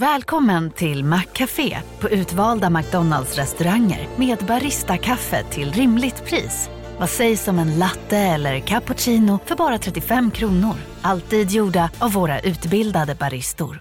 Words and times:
Välkommen 0.00 0.70
till 0.70 1.04
Maccafé 1.04 1.78
på 2.00 2.08
utvalda 2.08 2.70
McDonalds 2.70 3.36
restauranger 3.36 4.08
med 4.16 4.38
Baristakaffe 4.38 5.44
till 5.50 5.72
rimligt 5.72 6.24
pris. 6.24 6.70
Vad 6.98 7.10
sägs 7.10 7.48
om 7.48 7.58
en 7.58 7.78
latte 7.78 8.16
eller 8.16 8.60
cappuccino 8.60 9.38
för 9.44 9.56
bara 9.56 9.78
35 9.78 10.30
kronor? 10.30 10.74
Alltid 11.02 11.50
gjorda 11.50 11.90
av 11.98 12.12
våra 12.12 12.40
utbildade 12.40 13.14
baristor. 13.14 13.80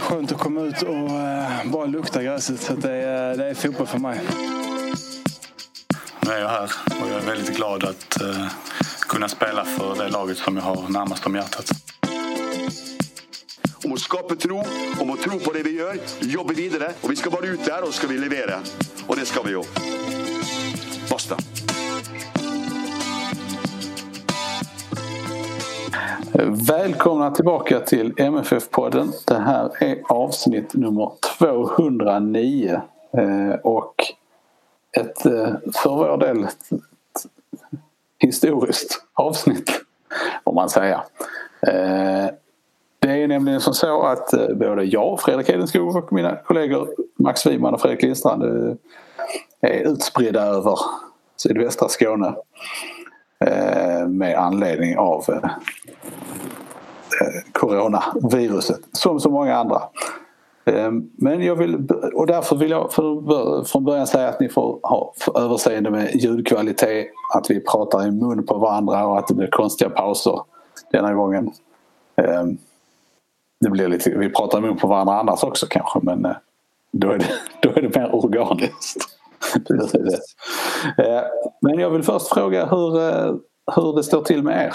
Skönt 0.00 0.32
att 0.32 0.38
komma 0.38 0.60
ut 0.60 0.82
och 0.82 1.10
eh, 1.10 1.70
bara 1.72 1.86
lukta 1.86 2.22
gräset. 2.22 2.60
Så 2.60 2.74
det, 2.74 2.92
är, 2.92 3.36
det 3.36 3.50
är 3.50 3.54
fotboll 3.54 3.86
för 3.86 3.98
mig. 3.98 4.20
Nu 6.24 6.30
är 6.30 6.40
jag 6.40 6.48
här 6.48 6.70
och 7.02 7.08
jag 7.10 7.22
är 7.22 7.26
väldigt 7.26 7.56
glad 7.56 7.84
att 7.84 8.20
eh, 8.20 8.46
kunna 9.08 9.28
spela 9.28 9.64
för 9.64 9.94
det 9.94 10.08
laget 10.08 10.38
som 10.38 10.56
jag 10.56 10.62
har 10.62 10.88
närmast 10.88 11.26
om 11.26 11.34
hjärtat. 11.34 11.70
Om 13.84 13.92
å 13.92 13.96
skape 13.96 14.36
tro, 14.36 14.62
om 15.00 15.10
å 15.10 15.16
tro 15.16 15.38
på 15.38 15.52
det 15.52 15.62
vi 15.62 15.74
gjør, 15.76 15.98
jobbe 16.20 16.54
videre. 16.54 16.94
Og 17.02 17.10
vi 17.10 17.16
skal 17.16 17.32
bare 17.32 17.52
ut 17.52 17.64
der, 17.66 17.82
og 17.84 17.92
så 17.92 17.98
skal 17.98 18.08
vi 18.14 18.18
levere. 18.18 18.56
Og 19.06 19.16
det 19.20 19.26
skal 19.28 19.44
vi 19.44 19.52
jo. 19.52 19.64
Basta. 21.10 21.36
Välkomna 26.68 27.30
tillbaka 27.30 27.80
till 27.80 28.12
MFF-podden. 28.16 29.12
Det 29.26 29.38
här 29.38 29.82
är 29.82 30.02
avsnitt 30.08 30.74
nummer 30.74 31.12
209. 31.38 32.80
Eh, 33.18 33.60
och 33.62 33.94
ett 34.96 35.26
eh, 35.26 35.54
för 35.82 35.90
vår 35.90 36.16
del 36.16 36.44
ett, 36.44 36.56
historiskt 38.18 39.04
avsnitt 39.14 39.80
om 40.44 40.54
man 40.54 40.68
säger. 40.68 41.00
Eh, 41.66 42.26
det 42.98 43.22
är 43.22 43.28
nämligen 43.28 43.60
som 43.60 43.74
så 43.74 44.02
att 44.02 44.32
eh, 44.32 44.48
både 44.54 44.84
jag, 44.84 45.20
Fredrik 45.20 45.48
Edenskog 45.48 45.96
och 45.96 46.12
mina 46.12 46.36
kollegor 46.36 46.88
Max 47.18 47.46
Wiman 47.46 47.74
och 47.74 47.80
Fredrik 47.80 48.02
Lindstrand 48.02 48.42
är 49.60 49.92
utspridda 49.92 50.42
över 50.42 50.78
sydvästra 51.36 51.88
Skåne 51.88 52.34
med 54.08 54.38
anledning 54.38 54.98
av 54.98 55.24
coronaviruset 57.52 58.80
som 58.92 59.20
så 59.20 59.30
många 59.30 59.56
andra. 59.56 59.82
Ehm, 60.64 61.10
men 61.16 61.42
jag 61.42 61.56
vill, 61.56 61.88
och 62.14 62.26
därför 62.26 62.56
vill 62.56 62.70
jag 62.70 62.92
från 63.66 63.84
början 63.84 64.06
säga 64.06 64.28
att 64.28 64.40
ni 64.40 64.48
får 64.48 64.78
ha 64.82 65.14
överseende 65.34 65.90
med 65.90 66.14
ljudkvalitet, 66.14 67.06
att 67.34 67.50
vi 67.50 67.60
pratar 67.60 68.06
i 68.06 68.10
mun 68.10 68.46
på 68.46 68.58
varandra 68.58 69.06
och 69.06 69.18
att 69.18 69.28
det 69.28 69.34
blir 69.34 69.46
konstiga 69.46 69.90
pauser 69.90 70.40
denna 70.92 71.14
gången. 71.14 71.50
Ehm, 72.16 72.58
det 73.60 73.70
blir 73.70 73.88
lite, 73.88 74.10
vi 74.10 74.30
pratar 74.30 74.58
i 74.58 74.60
mun 74.60 74.76
på 74.76 74.86
varandra 74.86 75.20
annars 75.20 75.44
också 75.44 75.66
kanske 75.70 75.98
men 76.02 76.24
eh, 76.24 76.36
då 76.92 77.10
är 77.10 77.18
det, 77.18 77.28
då 77.62 77.70
är 77.70 77.82
det 77.82 77.96
mer 77.96 78.14
organiskt. 78.14 79.18
Ehm, 80.98 81.24
men 81.60 81.78
jag 81.78 81.90
vill 81.90 82.02
först 82.02 82.28
fråga 82.28 82.66
hur, 82.66 83.00
eh, 83.00 83.34
hur 83.74 83.96
det 83.96 84.02
står 84.02 84.22
till 84.22 84.42
med 84.42 84.66
er. 84.66 84.74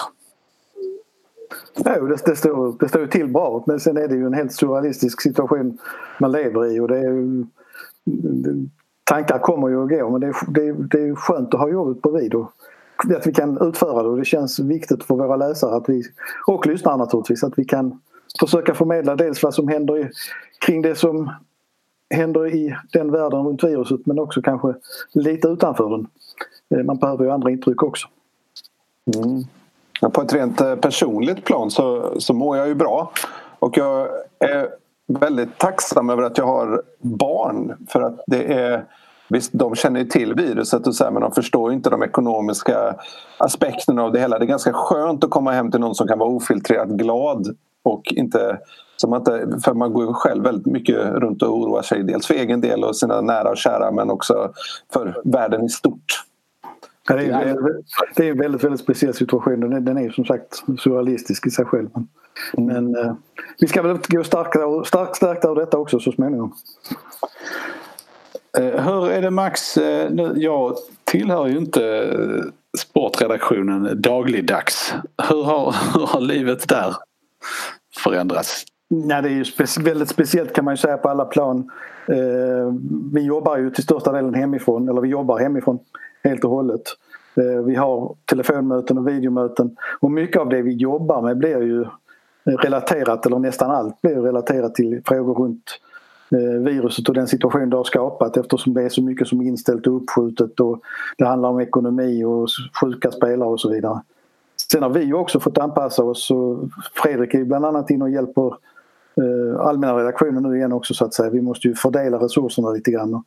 Jo, 1.75 2.07
det, 2.07 2.25
det, 2.25 2.35
står, 2.35 2.75
det 2.79 2.89
står 2.89 3.07
till 3.07 3.27
bra 3.27 3.63
men 3.67 3.79
sen 3.79 3.97
är 3.97 4.07
det 4.07 4.15
ju 4.15 4.25
en 4.25 4.33
helt 4.33 4.53
surrealistisk 4.53 5.21
situation 5.21 5.77
man 6.19 6.31
lever 6.31 6.65
i 6.65 6.79
och 6.79 6.87
det 6.87 6.97
är 6.97 7.11
ju, 7.11 7.45
Tankar 9.03 9.39
kommer 9.39 9.69
ju 9.69 9.77
och 9.77 9.89
går 9.89 10.09
men 10.09 10.21
det 10.21 10.27
är, 10.27 10.51
det, 10.51 10.87
det 10.87 11.09
är 11.09 11.15
skönt 11.15 11.53
att 11.53 11.59
ha 11.59 11.69
jobbet 11.69 12.01
bredvid 12.01 12.33
och 12.35 12.51
att 13.15 13.27
vi 13.27 13.33
kan 13.33 13.67
utföra 13.67 14.03
det 14.03 14.09
och 14.09 14.17
det 14.17 14.25
känns 14.25 14.59
viktigt 14.59 15.03
för 15.03 15.15
våra 15.15 15.35
läsare 15.35 15.75
att 15.75 15.89
vi, 15.89 16.03
och 16.47 16.67
lyssnare 16.67 16.97
naturligtvis 16.97 17.43
att 17.43 17.53
vi 17.57 17.65
kan 17.65 17.99
försöka 18.39 18.73
förmedla 18.73 19.15
dels 19.15 19.43
vad 19.43 19.53
som 19.53 19.67
händer 19.67 19.97
i, 19.97 20.09
kring 20.65 20.81
det 20.81 20.95
som 20.95 21.31
händer 22.09 22.55
i 22.55 22.75
den 22.93 23.11
världen 23.11 23.45
runt 23.45 23.63
viruset 23.63 24.05
men 24.05 24.19
också 24.19 24.41
kanske 24.41 24.75
lite 25.13 25.47
utanför 25.47 25.89
den. 25.89 26.07
Eh, 26.69 26.85
man 26.85 26.97
behöver 26.97 27.25
ju 27.25 27.31
andra 27.31 27.51
intryck 27.51 27.83
också. 27.83 28.07
Mm. 29.15 29.43
På 30.01 30.21
ett 30.21 30.33
rent 30.33 30.61
eh, 30.61 30.75
personligt 30.75 31.45
plan 31.45 31.71
så, 31.71 32.13
så 32.19 32.33
mår 32.33 32.57
jag 32.57 32.67
ju 32.67 32.75
bra. 32.75 33.11
Och 33.59 33.77
jag 33.77 34.07
är 34.39 34.69
väldigt 35.07 35.57
tacksam 35.57 36.09
över 36.09 36.23
att 36.23 36.37
jag 36.37 36.45
har 36.45 36.81
barn. 37.01 37.85
För 37.89 38.01
att 38.01 38.23
det 38.27 38.53
är 38.53 38.85
Visst, 39.31 39.51
de 39.53 39.75
känner 39.75 39.99
ju 39.99 40.05
till 40.05 40.33
viruset 40.33 40.87
och 40.87 40.95
så 40.95 41.03
här, 41.03 41.11
men 41.11 41.21
de 41.21 41.31
förstår 41.31 41.73
inte 41.73 41.89
de 41.89 42.03
ekonomiska 42.03 42.95
aspekterna 43.37 44.03
av 44.03 44.11
det 44.11 44.19
hela. 44.19 44.39
Det 44.39 44.45
är 44.45 44.47
ganska 44.47 44.73
skönt 44.73 45.23
att 45.23 45.29
komma 45.29 45.51
hem 45.51 45.71
till 45.71 45.79
någon 45.79 45.95
som 45.95 46.07
kan 46.07 46.19
vara 46.19 46.29
ofiltrerat 46.29 46.87
glad 46.89 47.55
och 47.83 48.13
inte 48.13 48.59
som 48.97 49.13
att, 49.13 49.27
för 49.63 49.73
man 49.73 49.93
går 49.93 50.05
ju 50.05 50.13
själv 50.13 50.43
väldigt 50.43 50.65
mycket 50.65 50.95
runt 50.95 51.43
och 51.43 51.57
oroar 51.57 51.81
sig 51.81 52.03
dels 52.03 52.27
för 52.27 52.33
egen 52.33 52.61
del 52.61 52.83
och 52.83 52.95
sina 52.95 53.21
nära 53.21 53.49
och 53.49 53.57
kära 53.57 53.91
men 53.91 54.09
också 54.09 54.51
för 54.93 55.21
världen 55.23 55.65
i 55.65 55.69
stort. 55.69 56.25
Ja, 57.09 57.15
det, 57.15 57.25
är, 57.25 57.57
det 58.15 58.27
är 58.27 58.31
en 58.31 58.37
väldigt, 58.37 58.63
väldigt 58.63 58.79
speciell 58.79 59.13
situation. 59.13 59.59
Den 59.59 59.73
är, 59.73 59.79
den 59.79 59.97
är 59.97 60.09
som 60.09 60.25
sagt 60.25 60.63
surrealistisk 60.79 61.47
i 61.47 61.49
sig 61.49 61.65
själv. 61.65 61.89
Men, 61.93 62.65
men 62.65 62.95
eh, 62.95 63.13
vi 63.59 63.67
ska 63.67 63.81
väl 63.81 63.97
gå 64.07 64.23
starkare, 64.23 64.85
starkt 64.85 65.15
stärkta 65.15 65.49
ur 65.51 65.55
detta 65.55 65.77
också 65.77 65.99
så 65.99 66.11
småningom. 66.11 66.53
Eh, 68.57 68.83
hur 68.83 69.09
är 69.09 69.21
det 69.21 69.31
Max? 69.31 69.77
Eh, 69.77 70.11
nu, 70.11 70.33
jag 70.35 70.75
tillhör 71.03 71.47
ju 71.47 71.57
inte 71.57 72.13
sportredaktionen 72.77 74.01
dagligdags. 74.01 74.93
Hur 75.29 75.43
har, 75.43 75.75
hur 75.93 76.07
har 76.07 76.21
livet 76.21 76.67
där 76.67 76.95
förändrats? 78.03 78.65
Nej, 78.89 79.21
det 79.21 79.29
är 79.29 79.33
ju 79.33 79.45
spe 79.45 79.65
väldigt 79.81 80.09
speciellt 80.09 80.53
kan 80.53 80.65
man 80.65 80.73
ju 80.73 80.77
säga 80.77 80.97
på 80.97 81.09
alla 81.09 81.25
plan. 81.25 81.71
Eh, 82.07 82.73
vi 83.13 83.21
jobbar 83.21 83.57
ju 83.57 83.71
till 83.71 83.83
största 83.83 84.11
delen 84.11 84.33
hemifrån, 84.33 84.89
eller 84.89 85.01
vi 85.01 85.09
jobbar 85.09 85.39
hemifrån 85.39 85.79
helt 86.23 86.43
och 86.43 86.51
hållet. 86.51 86.81
Eh, 87.35 87.63
vi 87.65 87.75
har 87.75 88.15
telefonmöten 88.25 88.97
och 88.97 89.07
videomöten 89.07 89.75
och 89.99 90.11
mycket 90.11 90.41
av 90.41 90.49
det 90.49 90.61
vi 90.61 90.73
jobbar 90.73 91.21
med 91.21 91.37
blir 91.37 91.61
ju 91.61 91.85
relaterat, 92.43 93.25
eller 93.25 93.39
nästan 93.39 93.71
allt 93.71 94.01
blir 94.01 94.15
relaterat 94.15 94.75
till 94.75 95.01
frågor 95.05 95.35
runt 95.35 95.79
eh, 96.31 96.63
viruset 96.63 97.09
och 97.09 97.15
den 97.15 97.27
situation 97.27 97.69
det 97.69 97.77
har 97.77 97.83
skapat 97.83 98.37
eftersom 98.37 98.73
det 98.73 98.83
är 98.83 98.89
så 98.89 99.03
mycket 99.03 99.27
som 99.27 99.41
är 99.41 99.45
inställt 99.45 99.87
och 99.87 99.95
uppskjutet 99.95 100.59
och 100.59 100.81
det 101.17 101.25
handlar 101.25 101.49
om 101.49 101.59
ekonomi 101.59 102.23
och 102.23 102.47
sjuka 102.81 103.11
spelare 103.11 103.49
och 103.49 103.61
så 103.61 103.69
vidare. 103.69 104.01
Sen 104.71 104.83
har 104.83 104.89
vi 104.89 105.13
också 105.13 105.39
fått 105.39 105.57
anpassa 105.57 106.03
oss 106.03 106.31
och 106.31 106.59
Fredrik 106.93 107.33
är 107.33 107.43
bland 107.43 107.65
annat 107.65 107.89
in 107.89 108.01
och 108.01 108.09
hjälper 108.09 108.47
eh, 109.15 109.59
allmänna 109.59 109.97
redaktionen 109.97 110.43
nu 110.43 110.57
igen 110.57 110.73
också 110.73 110.93
så 110.93 111.05
att 111.05 111.13
säga. 111.13 111.29
Vi 111.29 111.41
måste 111.41 111.67
ju 111.67 111.75
fördela 111.75 112.17
resurserna 112.17 112.69
lite 112.69 112.91
grann. 112.91 113.23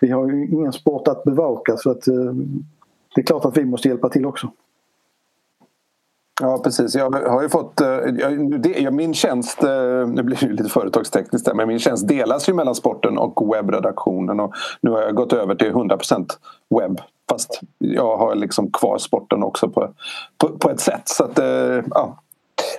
Vi 0.00 0.10
har 0.10 0.28
ju 0.28 0.46
ingen 0.46 0.72
sport 0.72 1.08
att 1.08 1.24
bevaka 1.24 1.76
så 1.76 1.90
att 1.90 2.08
eh, 2.08 2.14
det 3.14 3.20
är 3.20 3.26
klart 3.26 3.44
att 3.44 3.56
vi 3.56 3.64
måste 3.64 3.88
hjälpa 3.88 4.08
till 4.08 4.26
också. 4.26 4.50
Ja 6.40 6.60
precis, 6.64 6.94
jag 6.94 7.10
har 7.10 7.42
ju 7.42 7.48
fått, 7.48 7.80
eh, 7.80 7.88
jag, 8.78 8.94
min 8.94 9.14
tjänst, 9.14 9.62
eh, 9.62 10.06
nu 10.06 10.22
blir 10.22 10.36
det 10.40 10.48
lite 10.48 10.68
företagstekniskt 10.68 11.46
där, 11.46 11.54
men 11.54 11.68
min 11.68 11.78
tjänst 11.78 12.08
delas 12.08 12.48
ju 12.48 12.54
mellan 12.54 12.74
sporten 12.74 13.18
och 13.18 13.54
webbredaktionen 13.54 14.40
och 14.40 14.54
nu 14.80 14.90
har 14.90 15.02
jag 15.02 15.14
gått 15.14 15.32
över 15.32 15.54
till 15.54 15.72
100% 15.72 16.38
webb. 16.80 17.00
Fast 17.30 17.60
jag 17.78 18.16
har 18.16 18.34
liksom 18.34 18.70
kvar 18.72 18.98
sporten 18.98 19.42
också 19.42 19.68
på, 19.68 19.88
på, 20.38 20.48
på 20.48 20.70
ett 20.70 20.80
sätt 20.80 21.02
så 21.04 21.24
att 21.24 21.38
ja, 21.90 22.18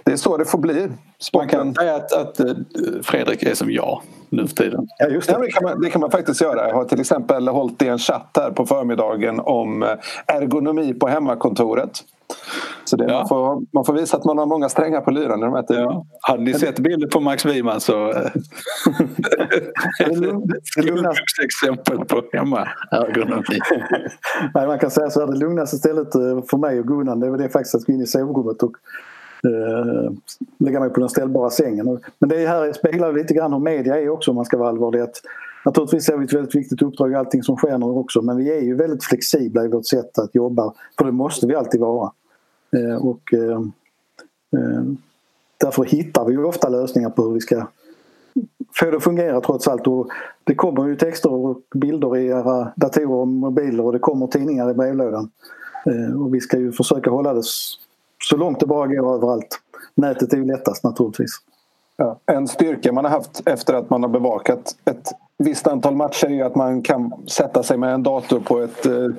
det 0.07 0.13
är 0.13 0.18
så 0.18 0.38
det 0.38 0.45
får 0.45 0.57
bli. 0.57 0.88
Man 1.34 1.47
kan 1.47 1.75
säga 1.75 1.95
att, 1.95 2.13
att 2.13 2.41
Fredrik 3.01 3.44
är 3.44 3.56
som 3.56 3.72
jag 3.72 4.01
nu 4.29 4.47
för 4.47 4.56
tiden. 4.56 4.88
Ja, 4.97 5.07
just 5.07 5.28
det. 5.28 5.34
Ja, 5.34 5.40
det, 5.40 5.51
kan 5.51 5.63
man, 5.63 5.81
det 5.81 5.90
kan 5.90 6.01
man 6.01 6.12
faktiskt 6.12 6.41
göra. 6.41 6.68
Jag 6.68 6.75
har 6.75 6.85
till 6.85 7.00
exempel 7.00 7.47
hållit 7.47 7.81
i 7.81 7.88
en 7.88 8.00
chatt 8.00 8.31
här 8.35 8.51
på 8.51 8.66
förmiddagen 8.66 9.40
om 9.40 9.84
ergonomi 10.25 10.94
på 10.94 11.07
hemmakontoret. 11.07 12.04
Så 12.86 12.95
det, 12.95 13.04
ja. 13.04 13.13
man, 13.13 13.27
får, 13.27 13.63
man 13.74 13.86
får 13.86 13.94
visa 13.94 14.18
att 14.18 14.25
man 14.25 14.38
har 14.38 14.45
många 14.45 14.69
strängar 14.69 15.01
på 15.01 15.12
lyran 15.12 15.39
i 15.39 15.45
de 15.45 15.54
här 15.54 15.63
tiderna. 15.63 15.92
Ja. 15.92 16.06
Hade 16.21 16.44
ni 16.44 16.54
sett 16.54 16.80
bilder 16.80 17.07
på 17.07 17.19
Max 17.19 17.45
Wiman 17.45 17.81
så... 17.81 18.13
det 20.00 21.44
exempel 21.44 22.06
på 22.06 22.24
hemmaergonomi. 22.33 23.59
Man 24.68 24.80
kan 24.80 24.92
säga 24.92 25.09
så 25.09 25.19
här, 25.19 25.27
det 25.27 25.38
lugnaste 25.38 25.77
stället 25.77 26.12
för 26.50 26.57
mig 26.57 26.80
och 26.80 26.88
Gunnar 26.88 27.38
det 27.38 27.44
är 27.44 27.50
faktiskt 27.50 27.75
att 27.75 27.86
gå 27.86 27.94
in 27.94 28.01
i 28.01 28.07
sovrummet 28.07 28.63
och 28.63 28.71
eh, 29.44 30.12
lägga 30.57 30.80
mig 30.80 30.89
på 30.89 31.00
den 31.00 31.10
ställbara 31.10 31.50
sängen. 31.50 32.00
Men 32.19 32.30
det 32.30 32.48
här 32.48 32.74
speglar 32.74 33.13
lite 33.13 33.34
grann 33.34 33.54
hur 33.54 33.60
media 33.60 34.01
är 34.01 34.10
också 34.10 34.31
om 34.31 34.36
man 34.36 34.45
ska 34.45 34.57
vara 34.57 34.69
allvarlig. 34.69 35.00
Att, 35.00 35.22
naturligtvis 35.66 36.10
är 36.10 36.18
vi 36.18 36.25
ett 36.25 36.34
väldigt 36.34 36.56
viktigt 36.56 36.81
uppdrag 36.81 37.12
i 37.12 37.16
allting 37.16 37.44
som 37.44 37.56
sker 37.57 37.78
nu 37.78 37.86
också 37.86 38.22
men 38.22 38.38
vi 38.38 38.57
är 38.57 38.62
ju 38.62 38.75
väldigt 38.75 39.04
flexibla 39.04 39.66
i 39.66 39.68
vårt 39.68 39.86
sätt 39.86 40.19
att 40.19 40.36
jobba. 40.36 40.74
För 40.98 41.06
det 41.06 41.12
måste 41.12 41.48
vi 41.48 41.56
alltid 41.56 41.81
vara. 41.81 42.12
Eh, 42.78 43.06
och 43.06 43.34
eh, 43.34 43.62
eh, 44.60 44.84
Därför 45.57 45.83
hittar 45.83 46.25
vi 46.25 46.33
ju 46.33 46.44
ofta 46.44 46.69
lösningar 46.69 47.10
på 47.10 47.24
hur 47.24 47.33
vi 47.33 47.42
ska 47.42 47.68
få 48.80 48.92
det 48.92 48.98
att 48.98 49.04
fungera 49.04 49.42
trots 49.42 49.68
allt. 49.68 49.88
Och 49.88 50.10
det 50.44 50.56
kommer 50.56 50.88
ju 50.88 50.95
texter 50.95 51.33
och 51.33 51.62
bilder 51.75 52.18
i 52.18 52.28
era 52.28 52.74
datorer 52.75 53.12
och 53.12 53.28
mobiler 53.28 53.86
och 53.86 53.94
det 53.94 54.00
kommer 54.00 54.28
tidningar 54.28 54.72
i 54.72 54.74
brevlådan. 54.74 55.31
Eh, 55.86 56.22
och 56.22 56.36
vi 56.36 56.42
ska 56.42 56.57
ju 56.57 56.72
försöka 56.72 57.10
hålla 57.10 57.33
det 57.33 57.44
så 58.29 58.38
långt 58.38 58.59
det 58.59 58.65
bara 58.65 58.88
går 58.88 59.15
överallt. 59.15 59.59
Nätet 59.95 60.33
är 60.33 60.38
ju 60.38 60.45
lättast 60.45 60.83
naturligtvis. 60.83 61.31
Ja, 61.97 62.19
en 62.25 62.47
styrka 62.47 62.94
man 62.94 63.06
har 63.06 63.12
haft 63.12 63.41
efter 63.45 63.74
att 63.74 63.89
man 63.89 64.03
har 64.03 64.09
bevakat 64.09 64.75
ett 64.85 65.12
visst 65.38 65.68
antal 65.68 65.95
matcher 65.95 66.31
är 66.31 66.44
att 66.44 66.56
man 66.56 66.81
kan 66.81 67.27
sätta 67.27 67.63
sig 67.63 67.77
med 67.77 67.94
en 67.94 68.03
dator 68.03 68.39
på 68.39 68.59
ett 68.59 68.85
eh, 68.85 69.09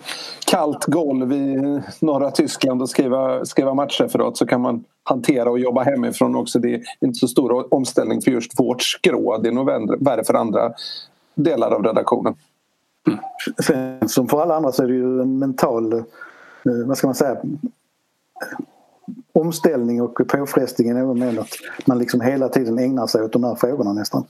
kallt 0.47 0.85
golv 0.85 1.33
i 1.33 1.81
norra 2.01 2.31
Tyskland 2.31 2.83
och 2.83 2.91
skriva, 2.91 3.45
skriva 3.45 3.75
matchreferat 3.75 4.37
så 4.37 4.47
kan 4.47 4.61
man 4.61 4.85
hantera 5.03 5.51
och 5.51 5.59
jobba 5.59 5.83
hemifrån 5.83 6.37
också. 6.37 6.59
Det 6.59 6.75
är 6.75 6.83
inte 7.01 7.19
så 7.19 7.29
stor 7.29 7.75
omställning 7.75 8.21
för 8.21 8.31
just 8.31 8.61
vårt 8.61 8.83
skrå. 8.83 9.39
Det 9.39 9.49
är 9.49 9.53
nog 9.53 9.67
värre 10.05 10.25
för 10.25 10.35
andra 10.35 10.73
delar 11.35 11.71
av 11.71 11.83
redaktionen. 11.83 12.35
Mm. 13.07 13.19
Sen, 13.67 14.09
som 14.09 14.29
för 14.29 14.43
alla 14.43 14.57
andra 14.57 14.73
så 14.73 14.83
är 14.83 14.87
det 14.87 14.95
ju 14.95 15.21
en 15.21 15.39
mental, 15.39 15.93
eh, 15.93 16.03
vad 16.87 16.99
ska 16.99 17.07
man 17.07 17.15
säga, 17.15 17.37
omställning 19.33 20.03
och 20.03 20.21
påfrestningen 20.29 20.97
även 20.97 21.19
med 21.19 21.39
att 21.39 21.87
man 21.87 21.99
liksom 21.99 22.21
hela 22.21 22.49
tiden 22.49 22.79
ägnar 22.79 23.07
sig 23.07 23.23
åt 23.23 23.33
de 23.33 23.45
här 23.45 23.55
frågorna 23.55 23.93
nästan. 23.93 24.27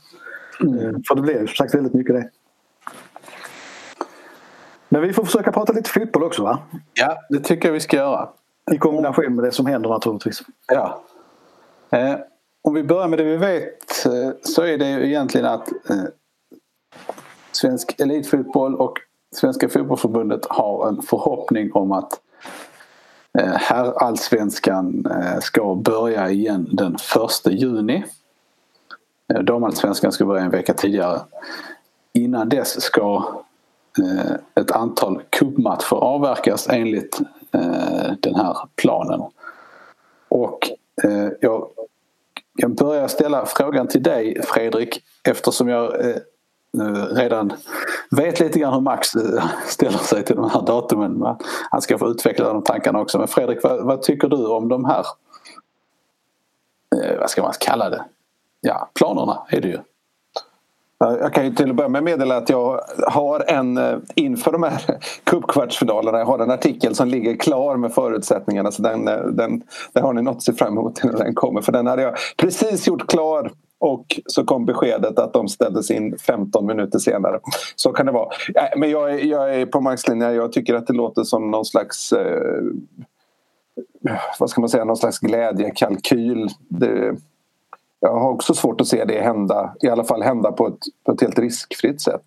Mm. 0.61 0.79
Eh, 0.79 0.93
för 1.09 1.15
det 1.15 1.23
blir 1.23 1.41
ju 1.41 1.47
som 1.47 1.57
sagt 1.57 1.75
väldigt 1.75 1.95
mycket 1.95 2.15
det. 2.15 2.31
Men 4.89 5.03
vi 5.03 5.13
får 5.13 5.25
försöka 5.25 5.53
prata 5.53 5.73
lite 5.73 5.91
fotboll 5.91 6.23
också 6.23 6.43
va? 6.43 6.59
Ja, 6.95 7.17
det 7.29 7.41
tycker 7.41 7.69
jag 7.69 7.73
vi 7.73 7.81
ska 7.81 7.97
göra. 7.97 8.29
I 8.73 8.79
kombination 8.79 9.35
med 9.35 9.45
det 9.45 9.53
som 9.53 9.67
händer 9.67 9.91
naturligtvis. 9.91 10.43
Ja. 10.67 11.03
Eh, 11.91 12.15
om 12.63 12.75
vi 12.75 12.83
börjar 12.83 13.09
med 13.09 13.19
det 13.19 13.25
vi 13.25 13.37
vet 13.37 14.07
eh, 14.07 14.31
så 14.43 14.63
är 14.63 14.79
det 14.79 14.91
ju 14.91 15.07
egentligen 15.07 15.47
att 15.47 15.73
eh, 15.91 16.05
svensk 17.53 18.01
elitfotboll 18.01 18.75
och 18.75 18.99
Svenska 19.35 19.69
fotbollförbundet 19.69 20.47
har 20.49 20.89
en 20.89 21.03
förhoppning 21.03 21.73
om 21.73 21.93
att 21.93 22.21
Eh, 23.39 23.45
här 23.45 23.59
herrallsvenskan 23.59 25.07
eh, 25.11 25.41
ska 25.41 25.75
börja 25.75 26.31
igen 26.31 26.69
den 26.73 26.95
1 26.95 27.53
juni. 27.53 28.05
Eh, 29.35 29.41
damallsvenskan 29.41 30.13
ska 30.13 30.25
börja 30.25 30.43
en 30.43 30.51
vecka 30.51 30.75
tidigare. 30.75 31.21
Innan 32.13 32.49
dess 32.49 32.81
ska 32.81 33.25
ett 34.55 34.71
antal 34.71 35.23
cupmatcher 35.31 35.97
avverkas 35.97 36.69
enligt 36.69 37.21
den 38.21 38.35
här 38.35 38.57
planen. 38.77 39.21
Och 40.29 40.71
jag 41.41 41.69
kan 42.61 42.75
börja 42.75 43.09
ställa 43.09 43.47
frågan 43.47 43.89
till 43.89 44.03
dig 44.03 44.43
Fredrik 44.45 45.03
eftersom 45.25 45.69
jag 45.69 45.93
redan 47.17 47.53
vet 48.11 48.41
lite 48.41 48.59
grann 48.59 48.75
hur 48.75 48.81
Max 48.81 49.15
eh, 49.15 49.45
ställer 49.67 49.99
sig 49.99 50.25
till 50.25 50.37
de 50.37 50.51
här 50.51 50.63
datumen. 50.63 51.37
Han 51.71 51.83
ska 51.83 51.99
få 51.99 52.09
utveckla 52.09 52.53
de 52.53 52.63
tankarna 52.63 53.01
också. 53.01 53.19
Men 53.19 53.29
Fredrik, 53.29 53.63
vad, 53.63 53.85
vad 53.85 54.03
tycker 54.03 54.29
du 54.29 54.47
om 54.47 54.69
de 54.69 54.85
här, 54.85 55.05
eh, 56.97 57.19
vad 57.21 57.31
ska 57.31 57.43
man 57.43 57.53
kalla 57.61 57.91
det, 57.91 58.05
ja, 58.61 58.91
planerna 58.95 59.43
är 59.49 59.61
det 59.61 59.69
ju. 59.69 59.79
Jag 61.01 61.35
kan 61.35 61.45
ju 61.45 61.55
till 61.55 61.71
att 61.71 61.77
börja 61.77 61.89
med 61.89 62.03
meddela 62.03 62.37
att 62.37 62.49
jag 62.49 62.81
har 63.07 63.51
en 63.51 63.77
eh, 63.77 63.99
inför 64.15 64.53
de 64.53 64.63
här 64.63 64.99
cupkvartsfinalerna. 65.25 66.19
Jag 66.19 66.27
har 66.27 66.39
en 66.39 66.51
artikel 66.51 66.95
som 66.95 67.09
ligger 67.09 67.37
klar 67.37 67.77
med 67.77 67.93
förutsättningarna 67.93 68.73
så 68.73 68.83
den, 68.83 69.05
den, 69.05 69.63
den 69.93 70.03
har 70.03 70.13
ni 70.13 70.23
något 70.23 70.37
att 70.37 70.43
se 70.43 70.53
fram 70.53 70.79
emot 70.79 71.05
när 71.05 71.13
den 71.13 71.35
kommer. 71.35 71.61
För 71.61 71.73
den 71.73 71.87
hade 71.87 72.03
jag 72.03 72.15
precis 72.37 72.87
gjort 72.87 73.07
klar 73.07 73.53
och 73.79 74.21
så 74.27 74.45
kom 74.45 74.67
beskedet 74.67 75.19
att 75.19 75.33
de 75.33 75.49
ställdes 75.49 75.91
in 75.91 76.19
15 76.19 76.67
minuter 76.67 76.99
senare. 76.99 77.41
Så 77.77 77.93
kan 77.93 78.07
det 78.07 78.13
vara. 78.13 78.29
Äh, 78.55 78.79
men 78.79 78.91
jag 78.91 79.15
är, 79.15 79.25
jag 79.25 79.55
är 79.55 79.67
på 79.67 79.81
maxlinjen. 79.81 80.35
Jag 80.35 80.53
tycker 80.53 80.75
att 80.75 80.87
det 80.87 80.93
låter 80.93 81.23
som 81.23 81.51
någon 81.51 81.65
slags 81.65 82.13
eh, 82.13 82.63
vad 84.39 84.51
ska 84.51 84.61
man 84.61 84.71
säga, 84.71 84.85
någon 84.85 84.97
slags 84.97 85.19
glädjekalkyl. 85.19 86.49
Det, 86.69 87.17
jag 88.01 88.21
har 88.21 88.31
också 88.31 88.55
svårt 88.55 88.81
att 88.81 88.87
se 88.87 89.05
det 89.05 89.21
hända, 89.21 89.75
i 89.81 89.89
alla 89.89 90.05
fall 90.05 90.23
hända 90.23 90.53
på 90.53 90.67
ett, 90.67 90.79
på 91.05 91.13
ett 91.13 91.21
helt 91.21 91.39
riskfritt 91.39 92.01
sätt. 92.01 92.25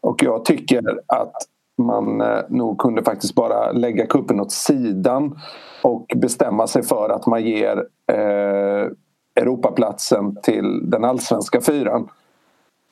Och 0.00 0.22
jag 0.22 0.44
tycker 0.44 1.00
att 1.06 1.34
man 1.78 2.20
eh, 2.20 2.40
nog 2.48 2.78
kunde 2.78 3.02
faktiskt 3.02 3.34
bara 3.34 3.72
lägga 3.72 4.06
kuppen 4.06 4.40
åt 4.40 4.52
sidan 4.52 5.40
och 5.82 6.12
bestämma 6.16 6.66
sig 6.66 6.82
för 6.82 7.10
att 7.10 7.26
man 7.26 7.44
ger 7.44 7.76
eh, 8.12 8.90
Europaplatsen 9.40 10.36
till 10.42 10.90
den 10.90 11.04
allsvenska 11.04 11.60
fyran. 11.60 12.08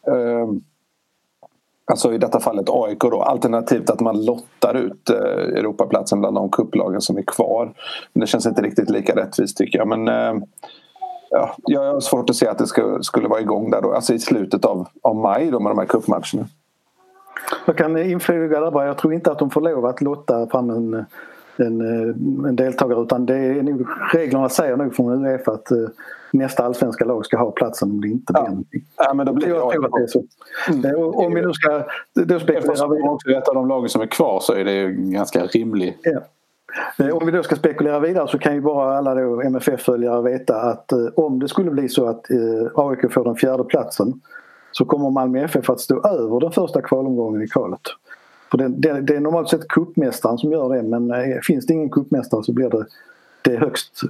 Ehm, 0.07 0.61
alltså 1.85 2.13
i 2.13 2.19
detta 2.19 2.41
fallet 2.41 2.67
AIK 2.69 3.01
då, 3.01 3.23
alternativt 3.23 3.91
att 3.91 4.01
man 4.01 4.25
lottar 4.25 4.75
ut 4.75 5.11
eh, 5.11 5.59
Europaplatsen 5.59 6.21
bland 6.21 6.37
de 6.37 6.51
kupplagen 6.51 7.01
som 7.01 7.19
är 7.19 7.23
kvar. 7.23 7.73
Men 8.13 8.21
det 8.21 8.27
känns 8.27 8.47
inte 8.47 8.63
riktigt 8.63 8.91
lika 8.91 9.17
rättvist 9.17 9.57
tycker 9.57 9.79
jag. 9.79 9.89
Men 9.89 10.09
ehm, 10.09 10.43
ja, 11.31 11.57
jag 11.65 11.93
har 11.93 12.01
svårt 12.01 12.31
att 12.31 12.37
se 12.37 12.49
att 12.49 12.59
det 12.59 12.67
ska, 12.67 12.99
skulle 13.03 13.29
vara 13.29 13.41
igång 13.41 13.71
där 13.71 13.83
då, 13.83 13.93
alltså 13.93 14.15
i 14.15 14.19
slutet 14.19 14.65
av, 14.65 14.89
av 15.03 15.17
maj 15.17 15.51
då 15.51 15.61
med 15.61 15.71
de 15.71 15.79
här 15.79 15.87
cupmatcherna. 15.87 16.49
Jag 17.67 17.77
kan 17.77 17.99
inflyga 17.99 18.61
där 18.61 18.71
bara, 18.71 18.87
jag 18.87 18.99
tror 18.99 19.15
inte 19.15 19.33
att 19.33 19.39
de 19.39 19.51
får 19.51 19.61
lov 19.61 19.87
att 19.87 20.01
lotta 20.01 20.47
fram 20.47 20.71
en, 20.71 20.95
en, 21.57 21.81
eh, 21.81 22.49
en 22.49 22.57
deltagare 22.57 23.03
utan 23.03 23.27
det 23.27 23.37
är 23.37 23.63
nog, 23.63 23.87
reglerna 24.13 24.49
säger 24.49 24.77
nog 24.77 24.95
från 24.95 25.27
Uefa 25.27 25.53
att 25.53 25.71
eh, 25.71 25.79
nästa 26.37 26.65
allsvenska 26.65 27.05
lag 27.05 27.27
ska 27.27 27.37
ha 27.37 27.51
platsen 27.51 27.91
om 27.91 28.01
det 28.01 28.09
inte 28.09 28.33
blir 28.33 28.43
ja. 28.43 28.49
någonting. 28.49 28.85
Ja, 28.97 29.15
men 29.15 29.27
då 29.27 29.33
blir 29.33 29.49
jag 29.49 29.73
tror 29.73 29.85
att 29.85 29.93
det 29.93 30.03
är 30.03 30.07
så. 30.07 30.25
Mm. 30.69 30.85
Eh, 30.85 31.03
om 31.03 31.35
vi 31.35 31.43
nu 31.43 31.53
ska... 31.53 31.85
Då 32.15 32.41
spekulerar 32.41 32.89
vi... 32.89 33.09
också 33.09 33.31
ett 33.31 33.49
av 33.49 33.55
de 33.55 33.69
lagen 33.69 33.89
som 33.89 34.03
är 34.03 34.07
kvar 34.07 34.41
så 34.41 34.53
är 34.53 34.65
det 34.65 34.73
ju 34.73 34.93
ganska 34.93 35.47
rimligt. 35.47 36.01
Ja. 36.03 36.21
Eh, 37.05 37.17
om 37.17 37.27
vi 37.27 37.33
då 37.33 37.43
ska 37.43 37.57
spekulera 37.57 38.01
vidare 38.01 38.29
så 38.29 38.39
kan 38.39 38.55
ju 38.55 38.61
bara 38.61 38.99
alla 38.99 39.43
MFF-följare 39.43 40.23
veta 40.23 40.57
att 40.57 40.93
eh, 40.93 41.07
om 41.17 41.39
det 41.39 41.49
skulle 41.49 41.71
bli 41.71 41.89
så 41.89 42.07
att 42.07 42.27
AIK 42.75 43.13
får 43.13 43.25
den 43.25 43.37
fjärde 43.37 43.65
platsen 43.65 44.21
så 44.73 44.85
kommer 44.85 45.11
Malmö 45.11 45.45
FF 45.45 45.71
att 45.71 45.81
stå 45.81 46.07
över 46.07 46.41
den 46.41 46.53
första 46.53 46.83
kvalomgången 46.83 47.43
i 47.43 47.49
kvalet. 47.49 47.81
För 48.51 48.59
det, 48.59 48.69
det, 48.69 49.01
det 49.01 49.17
är 49.17 49.21
normalt 49.21 49.49
sett 49.49 49.69
kuppmästaren 49.69 50.39
som 50.39 50.53
gör 50.53 50.75
det 50.75 50.83
men 50.83 51.13
finns 51.43 51.67
det 51.67 51.73
ingen 51.75 51.91
kuppmästare 51.91 52.43
så 52.43 52.53
blir 52.53 52.71
det 52.71 52.87
det 53.51 53.57
högst 53.57 54.01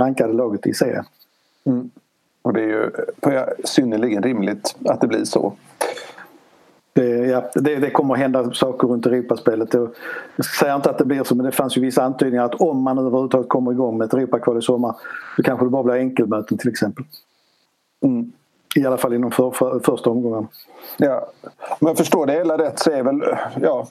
rankade 0.00 0.32
laget 0.32 0.66
i 0.66 0.74
serien. 0.74 1.04
Mm. 1.66 1.90
Och 2.42 2.52
det 2.52 2.62
är 2.62 2.66
ju 2.68 2.90
synnerligen 3.64 4.22
rimligt 4.22 4.76
att 4.84 5.00
det 5.00 5.06
blir 5.06 5.24
så. 5.24 5.52
Det, 6.92 7.06
ja, 7.06 7.50
det, 7.54 7.76
det, 7.76 7.90
kommer 7.90 8.14
att 8.14 8.20
hända 8.20 8.52
saker 8.52 8.88
runt 8.88 9.06
Europaspelet. 9.06 9.74
Jag 9.74 9.90
säger 10.58 10.76
inte 10.76 10.90
att 10.90 10.98
det 10.98 11.04
blir 11.04 11.24
så 11.24 11.34
men 11.34 11.46
det 11.46 11.52
fanns 11.52 11.76
ju 11.76 11.80
vissa 11.80 12.02
antydningar 12.02 12.44
att 12.44 12.54
om 12.54 12.82
man 12.82 12.98
överhuvudtaget 12.98 13.48
kommer 13.48 13.72
igång 13.72 13.98
med 13.98 14.04
ett 14.04 14.14
Europakval 14.14 14.58
i 14.58 14.62
sommar 14.62 14.96
så 15.36 15.42
kanske 15.42 15.66
det 15.66 15.70
bara 15.70 15.82
blir 15.82 15.94
enkelmöten 15.94 16.58
till 16.58 16.68
exempel. 16.68 17.04
Mm. 18.02 18.32
I 18.76 18.86
alla 18.86 18.96
fall 18.96 19.14
inom 19.14 19.30
för, 19.30 19.50
för, 19.50 19.80
första 19.80 20.10
omgången. 20.10 20.48
Ja, 20.96 21.28
om 21.78 21.86
jag 21.86 21.96
förstår 21.96 22.26
det 22.26 22.32
hela 22.32 22.58
rätt 22.58 22.78
så 22.78 22.90
är 22.90 23.02
väl 23.02 23.22
ja, 23.60 23.86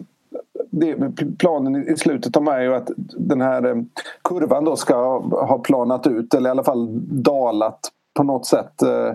det, 0.70 0.98
planen 1.40 1.90
i 1.90 1.98
slutet 1.98 2.38
av 2.38 2.44
maj 2.44 2.56
är 2.56 2.62
ju 2.62 2.76
att 2.76 2.90
den 3.18 3.42
här 3.42 3.66
eh, 3.66 3.76
kurvan 4.24 4.66
då 4.66 4.76
ska 4.76 5.20
ha 5.20 5.58
planat 5.58 6.08
ut 6.08 6.34
eller 6.34 6.50
i 6.50 6.52
alla 6.52 6.64
fall 6.64 6.88
dalat 7.24 7.80
på 8.14 8.24
något 8.24 8.46
sätt. 8.46 8.82
Eh, 8.82 9.14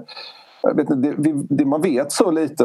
vet 0.75 0.91
inte, 0.91 0.95
det, 0.95 1.33
det, 1.49 1.65
man 1.65 1.83
vet 1.83 2.13
så 2.13 2.31
lite 2.31 2.65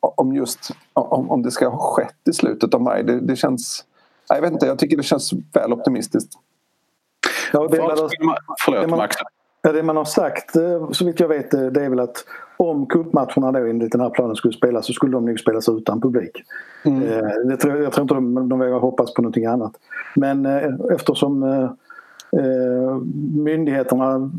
om 0.00 0.34
just 0.34 0.70
om, 0.92 1.30
om 1.30 1.42
det 1.42 1.50
ska 1.50 1.68
ha 1.68 1.78
skett 1.78 2.28
i 2.30 2.32
slutet 2.32 2.74
av 2.74 2.82
maj. 2.82 3.04
Det, 3.04 3.20
det 3.20 3.36
känns... 3.36 3.84
Jag 4.28 4.40
vet 4.40 4.52
inte, 4.52 4.66
jag 4.66 4.78
tycker 4.78 4.96
det 4.96 5.02
känns 5.02 5.32
väl 5.52 5.72
optimistiskt. 5.72 6.32
Ja, 7.52 7.68
det, 7.68 7.78
man, 7.78 8.36
Förlåt, 8.64 8.80
det 8.80 8.96
Max. 8.96 9.16
Ja, 9.62 9.72
det 9.72 9.82
man 9.82 9.96
har 9.96 10.04
sagt 10.04 10.56
eh, 10.56 10.90
så 10.90 11.04
vitt 11.04 11.20
jag 11.20 11.28
vet 11.28 11.54
eh, 11.54 11.66
det 11.66 11.84
är 11.84 11.88
väl 11.88 12.00
att 12.00 12.24
om 12.56 12.86
cupmatcherna 12.86 13.52
då 13.52 13.58
enligt 13.58 13.92
den 13.92 14.00
här 14.00 14.10
planen 14.10 14.36
skulle 14.36 14.54
spelas 14.54 14.86
så 14.86 14.92
skulle 14.92 15.12
de 15.12 15.24
nog 15.24 15.40
spelas 15.40 15.68
utan 15.68 16.00
publik. 16.00 16.42
Mm. 16.84 17.02
Eh, 17.02 17.34
det 17.48 17.56
tror, 17.56 17.82
jag 17.82 17.92
tror 17.92 18.02
inte 18.02 18.14
de, 18.14 18.48
de 18.48 18.58
vågar 18.58 18.78
hoppas 18.78 19.14
på 19.14 19.22
någonting 19.22 19.46
annat. 19.46 19.72
Men 20.14 20.46
eftersom 20.90 21.68
Eh, 22.36 22.96
myndigheterna 23.34 24.30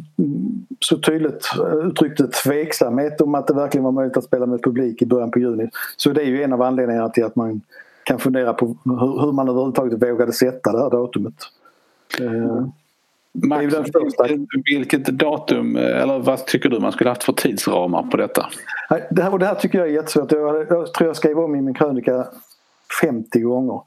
så 0.79 0.97
tydligt 0.97 1.47
uttryckte 1.83 2.27
tveksamhet 2.27 3.21
om 3.21 3.35
att 3.35 3.47
det 3.47 3.53
verkligen 3.53 3.83
var 3.83 3.91
möjligt 3.91 4.17
att 4.17 4.23
spela 4.23 4.45
med 4.45 4.63
publik 4.63 5.01
i 5.01 5.05
början 5.05 5.31
på 5.31 5.39
juni. 5.39 5.69
Så 5.97 6.09
det 6.09 6.21
är 6.21 6.25
ju 6.25 6.43
en 6.43 6.53
av 6.53 6.61
anledningarna 6.61 7.09
till 7.09 7.23
att 7.23 7.35
man 7.35 7.61
kan 8.03 8.19
fundera 8.19 8.53
på 8.53 8.65
hur, 8.85 9.31
man 9.31 9.49
överhuvudtaget 9.49 10.03
vågade 10.03 10.33
sätta 10.33 10.71
det 10.71 10.79
här 10.79 10.89
datumet. 10.89 11.33
Eh, 12.19 12.65
Max, 13.33 13.75
vilket 14.65 15.05
datum 15.05 15.75
eller 15.75 16.19
vad 16.19 16.45
tycker 16.45 16.69
du 16.69 16.79
man 16.79 16.91
skulle 16.91 17.09
haft 17.09 17.23
för 17.23 17.33
tidsramar 17.33 18.03
på 18.03 18.17
detta? 18.17 18.45
Det 19.11 19.21
här, 19.21 19.33
och 19.33 19.39
det 19.39 19.45
här 19.45 19.55
tycker 19.55 19.77
jag 19.77 19.87
är 19.87 19.91
jättesvårt. 19.91 20.31
Jag, 20.31 20.65
jag 20.69 20.93
tror 20.93 21.07
jag 21.07 21.15
skrev 21.15 21.39
om 21.39 21.55
i 21.55 21.61
min 21.61 21.73
krönika 21.73 22.27
50 23.01 23.39
gånger. 23.39 23.81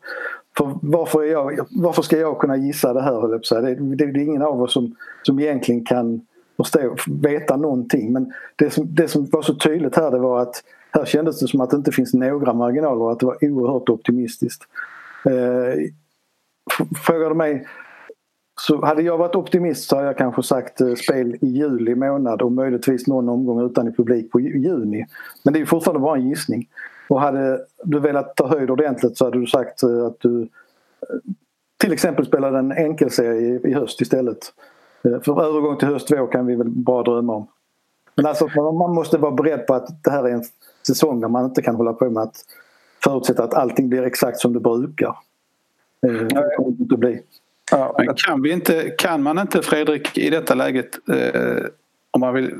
För 0.56 0.78
varför, 0.82 1.22
jag, 1.22 1.66
varför 1.70 2.02
ska 2.02 2.18
jag 2.18 2.38
kunna 2.38 2.56
gissa 2.56 2.92
det 2.92 3.02
här? 3.02 3.28
Det, 3.62 3.74
det, 3.74 4.12
det 4.12 4.20
är 4.20 4.24
ingen 4.24 4.42
av 4.42 4.62
oss 4.62 4.72
som, 4.72 4.96
som 5.22 5.38
egentligen 5.38 5.84
kan 5.84 6.20
förstå, 6.56 6.96
veta 7.22 7.56
någonting. 7.56 8.12
Men 8.12 8.32
det 8.56 8.70
som, 8.70 8.94
det 8.94 9.08
som 9.08 9.26
var 9.32 9.42
så 9.42 9.54
tydligt 9.54 9.96
här 9.96 10.10
det 10.10 10.18
var 10.18 10.42
att 10.42 10.62
här 10.90 11.04
kändes 11.04 11.40
det 11.40 11.48
som 11.48 11.60
att 11.60 11.70
det 11.70 11.76
inte 11.76 11.92
finns 11.92 12.14
några 12.14 12.52
marginaler 12.52 13.02
och 13.02 13.12
att 13.12 13.20
det 13.20 13.26
var 13.26 13.38
oerhört 13.40 13.88
optimistiskt. 13.88 14.62
Eh, 15.24 15.90
frågar 17.06 17.28
du 17.28 17.34
mig 17.34 17.66
så 18.60 18.84
hade 18.84 19.02
jag 19.02 19.18
varit 19.18 19.34
optimist 19.34 19.88
så 19.88 19.96
hade 19.96 20.08
jag 20.08 20.18
kanske 20.18 20.42
sagt 20.42 20.80
eh, 20.80 20.94
spel 20.94 21.36
i 21.40 21.46
juli 21.46 21.94
månad 21.94 22.42
och 22.42 22.52
möjligtvis 22.52 23.06
någon 23.06 23.28
omgång 23.28 23.66
utan 23.66 23.88
i 23.88 23.92
publik 23.92 24.32
på 24.32 24.40
juni. 24.40 25.06
Men 25.44 25.54
det 25.54 25.60
är 25.60 25.66
fortfarande 25.66 26.00
bara 26.00 26.16
en 26.16 26.28
gissning. 26.28 26.68
Och 27.08 27.20
hade 27.20 27.60
du 27.84 28.00
velat 28.00 28.36
ta 28.36 28.46
höjd 28.46 28.70
ordentligt 28.70 29.18
så 29.18 29.24
hade 29.24 29.40
du 29.40 29.46
sagt 29.46 29.82
eh, 29.82 30.06
att 30.06 30.20
du 30.20 30.42
eh, 30.42 30.48
till 31.76 31.92
exempel 31.92 32.26
spelade 32.26 32.58
en 32.58 32.72
enkelserie 32.72 33.60
i 33.64 33.74
höst 33.74 34.00
istället. 34.00 34.38
För 35.02 35.42
övergång 35.42 35.78
till 35.78 35.88
höst 35.88 36.10
vår 36.10 36.32
kan 36.32 36.46
vi 36.46 36.56
väl 36.56 36.68
bara 36.68 37.02
drömma 37.02 37.34
om. 37.34 37.46
Men 38.14 38.26
alltså 38.26 38.46
man 38.72 38.94
måste 38.94 39.18
vara 39.18 39.32
beredd 39.32 39.66
på 39.66 39.74
att 39.74 40.04
det 40.04 40.10
här 40.10 40.24
är 40.24 40.32
en 40.32 40.44
säsong 40.86 41.20
där 41.20 41.28
man 41.28 41.44
inte 41.44 41.62
kan 41.62 41.74
hålla 41.74 41.92
på 41.92 42.10
med 42.10 42.22
att 42.22 42.36
förutsätta 43.04 43.44
att 43.44 43.54
allting 43.54 43.88
blir 43.88 44.02
exakt 44.02 44.38
som 44.38 44.52
det 44.52 44.60
brukar. 44.60 45.16
Det 46.00 46.28
kommer 46.56 46.68
inte 46.68 46.96
bli. 46.96 47.22
Ja, 47.70 47.96
kan, 48.16 48.42
vi 48.42 48.52
inte, 48.52 48.90
kan 48.98 49.22
man 49.22 49.38
inte 49.38 49.62
Fredrik 49.62 50.18
i 50.18 50.30
detta 50.30 50.54
läget 50.54 51.08
eh, 51.08 51.64
om 52.10 52.20
man 52.20 52.34
vill 52.34 52.54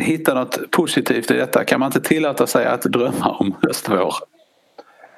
hitta 0.00 0.34
något 0.34 0.70
positivt 0.70 1.30
i 1.30 1.34
detta 1.34 1.64
kan 1.64 1.80
man 1.80 1.86
inte 1.86 2.00
tillåta 2.00 2.46
sig 2.46 2.66
att 2.66 2.82
drömma 2.82 3.36
om 3.40 3.54
höstvår? 3.62 4.14